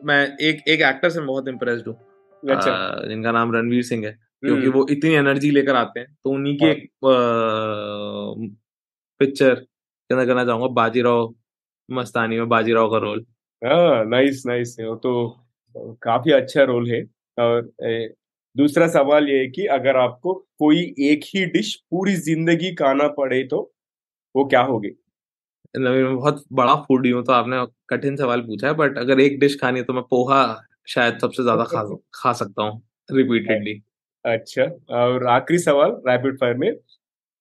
मैं 0.06 0.22
एक 0.42 0.64
एक 0.68 0.82
एक्टर 0.84 1.10
से 1.10 1.22
बहुत 1.22 1.48
इम्प्रेस्ड 1.48 1.88
हूँ। 1.88 1.96
अच्छा। 2.44 3.08
जिनका 3.08 3.32
नाम 3.32 3.54
रणवीर 3.56 3.84
सिंह 3.84 4.06
है 4.06 4.12
क्योंकि 4.12 4.66
हम्म। 4.66 4.74
वो 4.74 4.86
इतनी 4.92 5.14
एनर्जी 5.14 5.50
लेकर 5.52 5.76
आते 5.76 6.00
हैं 6.00 6.08
तो 6.24 6.30
उन्हीं 6.30 6.56
की 6.58 6.66
हाँ। 6.66 6.74
एक 6.74 6.90
पिक्चर 9.22 9.54
के 9.56 10.14
अंदर 10.14 10.26
करना 10.26 10.46
चाहूँगा 10.46 10.68
बाजीराव 10.74 11.34
मस्तानी 11.90 12.38
में 12.38 12.50
बाजीराव 12.50 12.90
का 12.92 12.98
रोल 12.98 13.26
हाँ 13.62 14.04
नाइस 14.06 14.44
नाइस 14.46 14.76
वो 14.80 14.96
तो 14.96 15.14
काफ़ी 16.04 16.32
अच्छा 16.32 16.64
रोल 16.64 16.90
है। 16.92 17.02
और 17.38 17.70
ए, 17.84 18.14
दूसरा 18.56 18.88
सवाल 18.88 19.30
ये 19.30 19.38
है 19.40 19.48
कि 19.48 19.66
अगर 19.72 19.98
आपको 19.98 20.34
कोई 20.60 20.80
एक 21.10 21.24
ही 21.26 21.46
डिश 21.46 21.74
पूरी 21.92 22.16
ज़िंदगी 22.16 22.74
खाना 22.76 23.08
पड़े 23.18 23.44
तो 23.44 23.60
वो 24.36 24.46
क्या 24.46 24.62
होगी? 24.62 24.90
मैं 25.76 26.16
बहुत 26.16 26.44
बड़ा 26.54 26.76
फूडी 26.84 27.10
हूँ 27.10 27.24
तो 27.24 27.32
आपने 27.34 27.66
कठिन 27.90 28.16
सवाल 28.16 28.42
पूछा 28.42 28.68
है 28.68 28.74
बट 28.74 28.98
अगर 28.98 29.20
एक 29.20 29.40
डिश 29.40 29.58
खानी 29.62 29.80
है 29.80 29.86
तो 29.86 29.94
मैं 29.94 30.04
पोहा 30.04 30.42
शायद 30.88 31.18
सबसे 31.20 31.44
ज़्यादा 31.44 31.64
खा 31.66 31.84
खा 32.16 32.34
सकता 32.34 32.64
हूँ 32.64 32.82
रिपीटेडली 33.10 33.82
अच्छा 34.26 34.64
और 34.98 35.26
आखिरी 35.28 35.60
सवाल 35.60 35.92
रैपिड 36.08 36.38
फायर 36.40 36.58
में। 36.58 36.72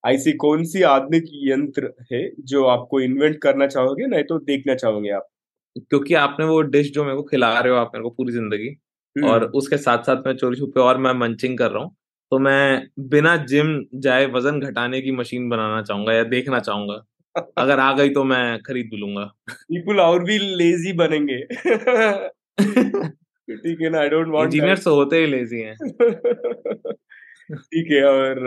ऐसी 0.05 0.33
कौन 0.35 0.65
सी 0.65 0.83
आधुनिक 0.85 1.25
यंत्र 1.45 1.93
है 2.13 2.21
जो 2.45 2.65
आपको 2.67 3.01
इन्वेंट 3.01 3.39
करना 3.43 3.67
चाहोगे 3.67 4.07
नहीं 4.07 4.25
तो 4.25 4.39
देखना 4.41 4.75
चाहोगे 4.75 5.11
आप? 5.11 5.29
क्योंकि 5.77 6.15
आपने 6.15 6.47
वो 6.47 6.61
डिश 6.65 6.93
जो 6.93 7.05
मेरे 7.05 7.17
को 7.17 7.23
खिला 7.23 7.59
रहे 7.61 7.73
हो 7.73 7.79
आप 7.79 7.91
मेरे 7.95 8.03
को 8.03 8.11
पूरी 8.11 8.33
ज़िंदगी 8.33 8.69
और 9.17 9.45
हम्म। 9.45 9.59
उसके 9.59 9.77
साथ 9.79 10.05
साथ 10.05 10.27
मैं 10.27 10.35
चोरी 10.37 10.57
छुपे 10.57 10.81
और 10.81 10.99
मैं 10.99 11.13
मंचिंग 11.15 11.59
कर 11.59 11.71
रहा 11.71 11.83
हूँ 11.83 11.95
तो 12.33 12.39
मैं 12.39 12.87
बिना 13.11 13.37
जिम 13.47 13.69
जाए 14.01 14.27
वज़न 14.29 14.61
घटाने 14.61 15.01
की 15.03 15.13
मशीन 15.13 15.49
बनाना 15.49 15.83
चाहूँगा 15.83 16.13
या 16.13 16.23
देखना 16.27 16.61
चाहूँगा। 16.61 17.03
अगर 17.59 17.81
आ 17.81 17.93
गई 17.93 18.11
तो 18.11 18.25
मैं 18.25 18.59
खरीद 18.63 18.87
भी 18.91 18.97
लूँगा। 18.97 19.25
पीपल 19.51 20.01
और 20.01 20.25
भी 20.25 20.39
लेजी 20.57 20.93
बनेंगे। 20.95 21.39
ठीक 23.57 23.81
है 23.83 23.89
ना 23.91 23.99
आई 24.01 24.09
डोंट 24.09 24.29
वांट 24.29 24.47
इंजीनियर 24.47 24.79
तो 24.79 24.95
होते 24.95 25.19
ही 25.19 25.27
लेजी 25.27 25.61
हैं। 25.61 25.77
ठीक 27.53 27.91
है 27.93 28.05
और 28.05 28.41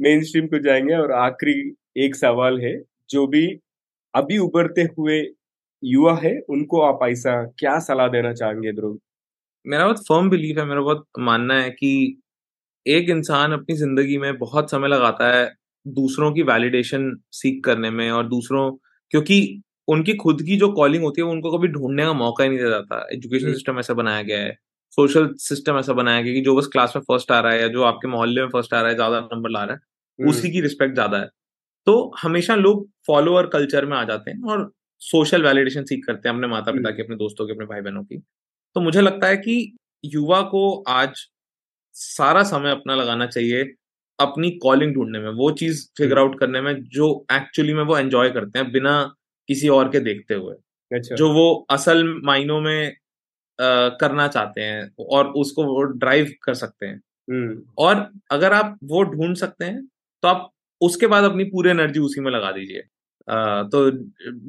मेन 0.00 0.22
स्ट्रीम 0.24 0.46
को 0.46 0.58
जाएँगे 0.58 0.94
और 0.96 1.12
आखिरी 1.12 1.54
एक 1.98 2.16
सवाल 2.16 2.60
है 2.60 2.74
जो 3.10 3.26
भी 3.26 3.46
अभी 4.14 4.38
उभरते 4.38 4.82
हुए 4.98 5.20
युवा 5.82 6.14
है 6.24 6.38
उनको 6.50 6.80
आप 6.82 7.00
ऐसा 7.10 7.42
क्या 7.58 7.78
सलाह 7.80 8.08
देना 8.08 8.32
चाहेंगे 8.34 8.72
ध्रुव? 8.72 8.98
मेरा 9.66 9.84
बहुत 9.84 10.06
फर्म 10.08 10.30
बिलीफ 10.30 10.58
है 10.58 10.64
मेरा 10.66 10.80
बहुत 10.80 11.04
मानना 11.20 11.60
है 11.62 11.70
कि 11.70 11.92
एक 12.86 13.10
इंसान 13.10 13.52
अपनी 13.52 13.76
ज़िंदगी 13.76 14.18
में 14.18 14.38
बहुत 14.38 14.70
समय 14.70 14.88
लगाता 14.88 15.32
है 15.34 15.44
दूसरों 15.86 16.32
की 16.32 16.42
वैलिडेशन 16.42 17.12
सीख 17.32 17.64
करने 17.64 17.90
में 17.90 18.10
और 18.10 18.28
दूसरों 18.28 18.70
क्योंकि 19.12 19.38
उनकी 19.88 20.14
खुद 20.14 20.42
की 20.42 20.56
जो 20.56 20.68
कॉलिंग 20.72 21.02
होती 21.04 21.20
है 21.20 21.26
उनको 21.28 21.56
कभी 21.58 21.68
ढूँढने 21.68 22.04
का 22.04 22.12
मौका 22.12 22.44
ही 22.44 22.50
नहीं 22.50 22.58
दिया 22.58 22.70
जाता। 22.70 23.06
एजुकेशन 23.12 23.52
सिस्टम 23.52 23.78
ऐसा 23.78 23.94
बनाया 23.94 24.22
गया 24.22 24.38
है 24.38 24.52
सोशल 24.98 25.28
सिस्टम 25.38 25.78
ऐसा 25.78 25.92
बनाया 25.92 26.22
गया 26.22 26.34
कि 26.34 26.40
जो 26.40 26.54
बस 26.56 26.66
क्लास 26.72 26.92
में 26.96 27.02
फ़र्स्ट 27.02 27.32
आ 27.32 27.40
रहा 27.40 27.52
है 27.52 27.60
या 27.60 27.68
जो 27.68 27.82
आपके 27.82 28.08
मोहल्ले 28.08 28.40
में 28.40 28.48
फ़र्स्ट 28.48 28.74
आ 28.74 28.80
रहा 28.80 28.90
है 28.90 28.94
ज़्यादा 28.94 29.20
नंबर 29.20 29.50
ला 29.50 29.64
रहा 29.64 29.74
है 29.74 29.80
हम्म। 30.18 30.30
उसी 30.30 30.50
की 30.50 30.60
रिस्पेक्ट 30.60 30.94
ज़्यादा 30.94 31.18
है। 31.18 31.28
तो 31.86 32.12
हमेशा 32.22 32.54
लोग 32.54 32.88
फॉलोअर 33.06 33.46
कल्चर 33.46 33.86
में 33.86 33.96
आ 33.96 34.04
जाते 34.04 34.30
हैं 34.30 34.42
और 34.42 34.70
सोशल 35.02 35.42
वैलिडेशन 35.42 35.84
सीख 35.84 36.04
करते 36.06 36.28
हैं 36.28 36.34
अपने 36.36 36.48
माता 36.48 36.72
पिता 36.72 36.88
हम्म। 36.88 36.96
की 36.96 37.02
अपने 37.02 37.16
दोस्तों 37.16 37.46
की 37.46 37.52
अपने 37.52 37.66
भाई 37.66 37.80
बहनों 37.80 38.02
की। 38.04 38.18
तो 38.76 38.80
मुझे 38.80 39.00
लगता 39.00 39.26
है 39.26 39.36
कि 39.36 39.76
युवा 40.04 40.40
को 40.42 40.62
आज 40.88 41.26
सारा 41.96 42.42
समय 42.42 42.70
अपना 42.70 42.94
लगाना 42.94 43.26
चाहिए 43.26 43.64
अपनी 44.18 44.50
कॉलिंग 44.62 44.94
ढूँढने 44.94 45.18
में 45.18 45.30
वो 45.34 45.50
चीज़ 45.52 45.86
फिगर 45.98 46.18
आउट 46.18 46.38
करने 46.40 46.60
में 46.60 46.74
जो 46.90 47.08
एक्चुअली 47.32 47.74
में 47.74 47.82
वो 47.84 47.98
एंजॉय 47.98 48.30
करते 48.30 48.58
हैं 48.58 48.70
बिना 48.72 49.00
किसी 49.48 49.68
और 49.70 49.88
के 49.90 50.00
देखते 50.00 50.34
हुए। 50.34 50.54
अच्छा। 50.90 51.14
जो 51.16 51.32
वो 51.32 51.46
असल 51.70 52.04
मायनों 52.24 52.60
में 52.60 52.88
अ, 52.88 53.88
करना 54.00 54.26
चाहते 54.28 54.60
हैं 54.60 54.90
और 55.10 55.28
उसको 55.38 55.64
वो 55.64 55.82
ड्राइव 55.98 56.32
कर 56.42 56.54
सकते 56.54 56.86
हैं। 56.86 57.00
हम्म। 57.28 57.62
और 57.78 58.08
अगर 58.32 58.52
आप 58.52 58.78
वो 58.84 59.02
ढूंढ 59.04 59.36
सकते 59.36 59.64
हैं 59.64 59.84
तो 60.22 60.28
आप 60.28 60.50
उसके 60.80 61.06
बाद 61.06 61.24
अपनी 61.24 61.44
पूरी 61.46 61.70
एनर्जी 61.70 62.00
उसी 62.00 62.20
में 62.20 62.30
लगा 62.32 62.50
दीजिए। 62.52 62.80
तो 63.68 63.90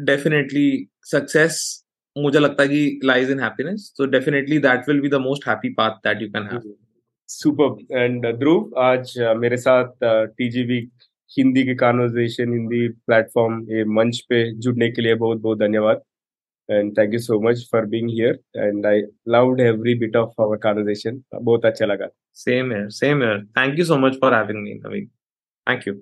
डेफिनेटली 0.06 0.66
सक्सेस 1.06 1.60
मुझे 2.16 2.40
लगता 2.40 2.64
है 2.64 2.70
कि 2.70 3.00
लाइज 3.06 3.32
इन 3.32 3.40
हैप्पीनेस 3.40 3.94
तो 3.98 4.06
definitely 4.08 4.58
that 4.60 4.90
will 4.90 5.02
be 5.02 5.10
the 5.10 5.16
most 5.22 5.48
happy 5.48 5.70
path 5.74 5.98
that 6.08 6.22
you 6.22 6.28
can 6.30 6.44
have. 6.44 6.62
Super 7.28 7.98
and 7.98 8.26
Dhruv 8.40 8.74
आज 8.80 9.14
uh, 9.20 9.36
मेरे 9.38 9.58
साथ 9.58 10.04
टीजीवी 10.38 10.80
uh, 10.82 10.90
हिंदी 11.38 11.64
के 11.66 11.76
कॉन्वर्जेशन 11.76 12.52
हिंदी 12.54 12.88
प्लेटफॉर्म 13.08 13.60
ये 13.72 13.84
मंच 14.00 14.20
पे 14.30 14.42
जुड़ने 14.66 14.90
के 14.92 15.02
लिए 15.02 15.16
बहुत 15.24 15.40
बहुत 15.42 15.60
धन्यवाद। 15.60 16.02
And 16.70 16.92
thank 16.98 17.14
you 17.14 17.20
so 17.20 17.40
much 17.48 17.68
for 17.72 17.86
being 17.86 18.10
here 18.10 18.40
and 18.58 18.86
I 18.86 19.02
loved 19.36 19.62
every 19.62 19.96
bit 20.00 20.16
of 20.16 20.42
our 20.42 20.58
conversation 20.68 21.22
बहुत 21.36 21.66
अच्छा 21.66 21.86
लगा। 21.86 22.08
सेम 22.46 22.72
है 22.72 22.88
सेम 23.00 23.24
है 23.24 23.34
thank 23.46 23.80
you 23.80 23.86
so 23.86 23.98
much 24.06 24.20
for 24.22 24.34
having 24.34 24.62
me 24.64 24.74
Naveen 24.86 25.08
thank 25.68 25.88
you 25.88 25.94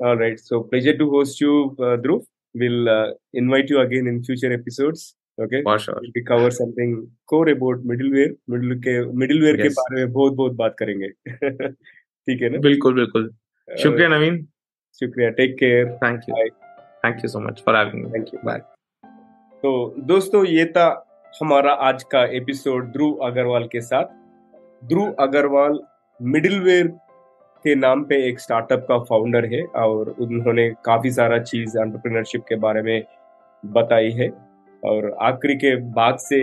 alright 0.00 0.38
so 0.38 0.60
pleasure 0.70 0.96
to 0.98 1.10
host 1.16 1.42
you 1.42 1.62
Dhruv 1.80 2.24
we'll 2.54 2.88
uh, 2.88 3.08
invite 3.34 3.70
you 3.70 3.78
again 3.80 4.06
in 4.10 4.20
future 4.26 4.50
episodes. 4.52 5.00
Okay? 5.38 5.62
for 5.62 5.78
sure 5.78 6.00
we 6.14 6.22
cover 6.22 6.50
something 6.50 6.92
core 7.32 7.48
about 7.48 7.84
middleware 7.90 8.32
middle 8.52 8.76
के 8.86 8.94
middleware 9.22 9.54
yes. 9.54 9.62
के 9.62 9.68
बारे 9.68 10.04
में 10.04 10.12
बहुत 10.12 10.32
बहुत 10.32 10.52
बात 10.52 10.76
करेंगे। 10.78 11.08
ठीक 12.28 12.42
है 12.42 12.48
ना? 12.48 12.58
बिल्कुल 12.58 12.94
बिल्कुल। 12.94 13.30
शुक्रिया 13.82 14.08
नवीन। 14.08 14.46
शुक्रिया 15.00 15.30
take 15.30 15.56
care 15.58 15.86
thank 15.86 16.20
you 16.28 16.34
thank 17.04 17.16
you 17.16 17.28
so 17.28 17.40
much 17.40 17.62
for 17.66 17.76
having 17.76 18.04
me 18.04 18.10
thank 18.10 18.28
you 18.34 18.40
bye 18.44 18.58
तो 19.62 19.94
दोस्तों 19.98 20.44
ये 20.46 20.64
था 20.64 21.04
हमारा 21.40 21.72
आज 21.72 22.02
का 22.02 22.24
एपिसोड 22.24 22.92
ध्रुव 22.92 23.14
अग्रवाल 23.14 23.64
के 23.66 23.80
साथ। 23.80 24.04
ध्रुव 24.84 25.12
अग्रवाल 25.12 25.78
मिडिलवेयर 26.22 26.86
के 27.64 27.74
नाम 27.74 28.04
पे 28.04 28.28
एक 28.28 28.40
स्टार्टअप 28.40 28.86
का 28.88 28.98
फाउंडर 28.98 29.44
है 29.44 29.62
और 29.62 30.10
उन्होंने 30.10 30.74
काफ़ी 30.84 31.10
सारा 31.10 31.38
चीज़ 31.38 31.78
एंटरप्रेन्योरशिप 31.78 32.44
के 32.48 32.56
बारे 32.56 32.82
में 32.82 33.04
बताई 33.66 34.10
है। 34.10 34.47
और 34.82 35.16
आखिरी 35.22 35.54
के 35.56 35.74
बाद 35.92 36.18
से 36.20 36.40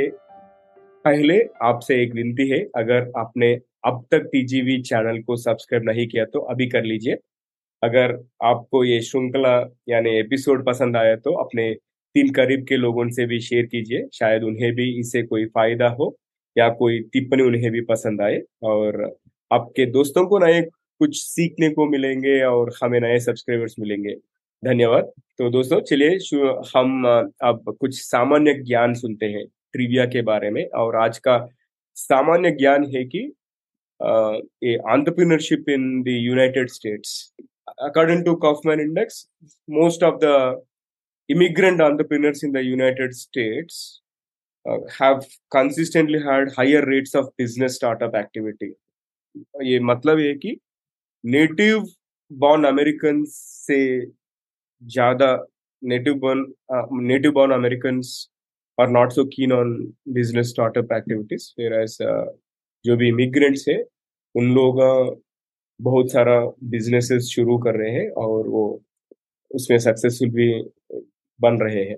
पहले 1.05 1.39
आपसे 1.63 2.01
एक 2.03 2.13
विनती 2.15 2.49
है, 2.49 2.59
अगर 2.75 3.11
आपने 3.17 3.53
अब 3.85 4.05
तक 4.11 4.29
टीजीवी 4.31 4.81
चैनल 4.81 5.21
को 5.23 5.35
सब्सक्राइब 5.37 5.83
नहीं 5.85 6.07
किया 6.07 6.25
तो 6.25 6.39
अभी 6.41 6.67
कर 6.67 6.83
लीजिए। 6.83 7.17
अगर 7.83 8.13
आपको 8.43 8.83
ये 8.83 9.01
श्रृंखला 9.01 9.57
यानी 9.89 10.17
एपिसोड 10.19 10.65
पसंद 10.65 10.97
आया 10.97 11.15
तो 11.17 11.33
अपने 11.39 11.73
तीन 12.15 12.29
करीब 12.33 12.65
के 12.65 12.77
लोगों 12.77 13.09
से 13.09 13.25
भी 13.25 13.39
शेयर 13.41 13.65
कीजिए, 13.65 14.07
शायद 14.13 14.43
उन्हें 14.43 14.71
भी 14.75 14.89
इससे 14.99 15.23
कोई 15.23 15.45
फ़ायदा 15.47 15.87
हो 15.89 16.15
या 16.55 16.69
कोई 16.71 16.99
टिप्पणी 17.13 17.43
उन्हें 17.43 17.71
भी 17.71 17.81
पसंद 17.85 18.21
आए। 18.21 18.41
और 18.63 19.03
आपके 19.51 19.85
दोस्तों 19.87 20.25
को 20.27 20.39
नए 20.39 20.61
कुछ 20.61 21.17
सीखने 21.17 21.69
को 21.69 21.85
मिलेंगे 21.85 22.41
और 22.43 22.71
हमें 22.83 22.99
नए 23.01 23.19
सब्सक्राइबर्स 23.21 23.75
मिलेंगे। 23.79 24.15
धन्यवाद 24.65 25.11
तो 25.37 25.49
दोस्तों 25.49 25.79
चलिए 25.81 26.17
हम 26.75 27.05
अब 27.43 27.75
कुछ 27.79 27.99
सामान्य 28.01 28.53
ज्ञान 28.53 28.93
सुनते 28.93 29.25
हैं 29.25 29.45
ट्रिविया 29.73 30.05
के 30.05 30.21
बारे 30.21 30.49
में 30.51 30.65
और 30.75 30.95
आज 30.95 31.17
का 31.17 31.37
सामान्य 31.97 32.51
ज्ञान 32.51 32.83
है 32.95 33.03
कि 33.05 33.19
entrepreneurship 33.99 35.69
in 35.69 36.01
the 36.03 36.07
United 36.07 36.69
States 36.69 37.13
according 37.81 38.23
to 38.25 38.35
Kauffman 38.35 38.79
index 38.79 39.27
most 39.69 40.03
of 40.03 40.15
the 40.15 40.63
entrepreneurs 41.81 42.43
in 42.43 42.51
the 42.51 42.61
United 42.63 43.13
States 43.15 44.01
uh, 44.65 44.77
have 44.99 45.25
consistently 45.51 46.19
had 46.19 46.51
higher 46.53 46.85
rates 46.85 47.15
of 47.15 47.29
business 47.37 47.75
startup 47.75 48.15
activity. 48.15 48.69
ये 49.63 49.79
मतलब 49.79 50.19
ये 50.19 50.33
कि 50.33 50.55
नेटिव 51.23 51.85
बॉर्न 52.31 52.63
अमेरिकन 52.63 53.23
से 53.27 53.79
ज़्यादा 54.81 55.35
native 55.81 56.13
born 56.19 56.45
native 57.07 57.31
born 57.31 57.51
American 57.53 58.01
are 58.77 58.89
not 58.89 59.11
so 59.11 59.25
keen 59.25 59.51
on 59.51 59.75
business 60.13 60.49
startup 60.49 60.93
activities 60.93 61.51
फिर 61.55 61.73
ऐसा 61.73 62.15
जो 62.85 62.97
भी 62.97 63.07
इमिग्रेंट्स 63.07 63.65
है 63.69 63.83
उन 64.35 64.53
लोग 64.55 64.81
uh, 64.81 65.15
बहुत 65.79 66.11
सारा 66.11 66.39
बिजनेसेस 66.63 67.23
शुरू 67.35 67.57
कर 67.57 67.75
रहे 67.75 67.91
हैं 67.91 68.09
और 68.23 68.47
वो 68.47 68.63
उसमें 69.51 69.77
सक्सेसफुल 69.77 70.29
भी 70.29 70.47
बन 71.39 71.57
रहे 71.61 71.83
हैं। 71.83 71.95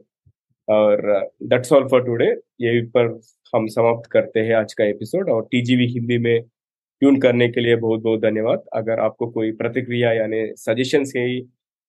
और 0.67 1.01
दैट्स 1.43 1.73
ऑल 1.73 1.87
फॉर 1.87 2.03
टुडे 2.05 2.25
यही 2.61 2.81
पर 2.95 3.07
हम 3.55 3.67
समाप्त 3.67 4.09
करते 4.11 4.39
हैं 4.39 4.55
आज 4.55 4.73
का 4.73 4.85
एपिसोड 4.85 5.29
और 5.29 5.47
टीजीवी 5.51 5.87
हिंदी 5.93 6.17
में 6.17 6.41
ट्यून 6.41 7.19
करने 7.21 7.47
के 7.49 7.61
लिए 7.61 7.75
बहुत 7.75 8.01
बहुत 8.01 8.21
धन्यवाद। 8.21 8.63
अगर 8.73 8.99
आपको 8.99 9.29
कोई 9.31 9.51
प्रतिक्रिया 9.51 10.13
यानी 10.13 10.45
सजेशन 10.57 11.03
है 11.15 11.27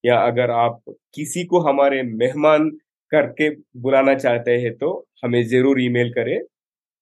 या 0.05 0.17
अगर 0.17 0.51
आप 0.51 0.81
किसी 1.15 1.43
को 1.45 1.59
हमारे 1.59 2.03
मेहमान 2.03 2.69
करके 3.11 3.49
बुलाना 3.81 4.15
चाहते 4.15 4.51
हैं 4.51 4.77
तो 4.77 5.07
हमें 5.23 5.43
ज़रूर 5.43 5.81
ईमेल 5.81 6.13
करें 6.13 6.39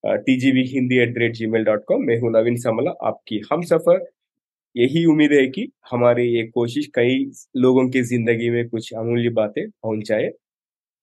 T 0.04 0.40
G 0.40 0.52
V 0.52 0.64
Hindi 0.64 0.98
at 0.98 1.14
the 1.14 1.18
rate 1.18 1.34
Gmail 1.48 1.64
dot 1.64 1.84
com 1.88 2.02
मैं 2.02 2.20
हूँ 2.20 2.32
नवीन 2.32 2.56
समला, 2.56 2.92
आपकी 2.92 3.42
हम 3.54 3.62
सफ़र। 3.62 4.06
यही 4.76 5.06
उम्मीद 5.06 5.32
है 5.34 5.46
कि 5.48 5.68
हमारी 5.92 6.24
ये 6.28 6.44
कोशिश 6.44 6.88
कई 6.96 7.32
लोगों 7.58 7.90
की 7.90 8.02
ज़िंदगी 8.02 8.50
में 8.50 8.68
कुछ 8.70 8.94
अमूल्य 8.94 9.30
बातें 9.30 9.70
पहुँचाए। 9.70 10.32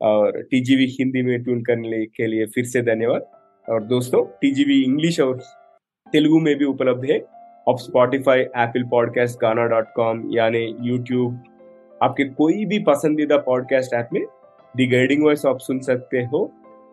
और 0.00 0.32
टी 0.32 0.40
जी 0.40 0.48
टीजीवी 0.50 0.86
हिंदी 0.98 1.22
में 1.22 1.42
ट्यून 1.42 1.62
करने 1.62 2.04
के 2.06 2.26
लिए 2.26 2.46
फिर 2.46 2.64
से 2.64 2.82
धन्यवाद। 2.82 3.26
और 3.68 3.84
दोस्तों 3.84 4.24
टी 4.24 4.50
जी 4.50 4.64
टीजीवी 4.64 4.82
इंग्लिश 4.84 5.20
और 5.20 5.40
तेलुगु 6.12 6.40
में 6.40 6.54
भी 6.58 6.64
उपलब्ध 6.64 7.10
है। 7.10 7.18
आप 7.68 7.78
Spotify 7.78 8.40
Apple 8.40 8.82
podcast 8.82 9.40
Gaana 9.40 9.66
dot 9.66 9.92
com 9.96 10.30
यानी 10.34 10.76
यूट्यूब 10.80 11.53
आपके 12.02 12.24
कोई 12.24 12.64
भी 12.64 12.78
पसंदीदा 12.78 13.36
पॉडकास्ट 13.36 13.94
ऐप 13.94 14.08
में 14.12 14.24
दी 14.76 14.86
गाइडिंग 14.86 15.24
वॉइस 15.24 15.46
आप 15.46 15.58
सुन 15.58 15.78
सकते 15.80 16.18
हो 16.18 16.52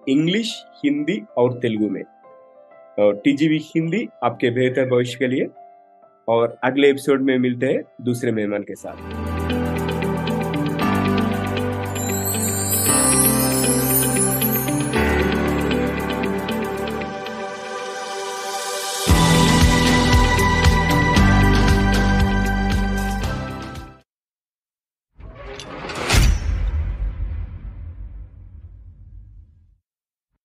इंग्लिश 0.09 0.65
हिंदी 0.85 1.21
और 1.37 1.53
तेलुगु 1.53 1.89
में। 1.89 2.03
और 2.99 3.15
टीजीवी 3.15 3.57
हिंदी 3.63 4.07
आपके 4.23 4.49
बेहतर 4.49 4.89
भविष्य 4.89 5.17
के 5.19 5.27
लिए। 5.27 5.47
और 6.27 6.57
अगले 6.63 6.89
एपिसोड 6.89 7.21
में 7.21 7.37
मिलते 7.39 7.65
हैं 7.65 7.81
दूसरे 8.01 8.31
मेहमान 8.31 8.63
के 8.63 8.75
साथ। 8.75 8.95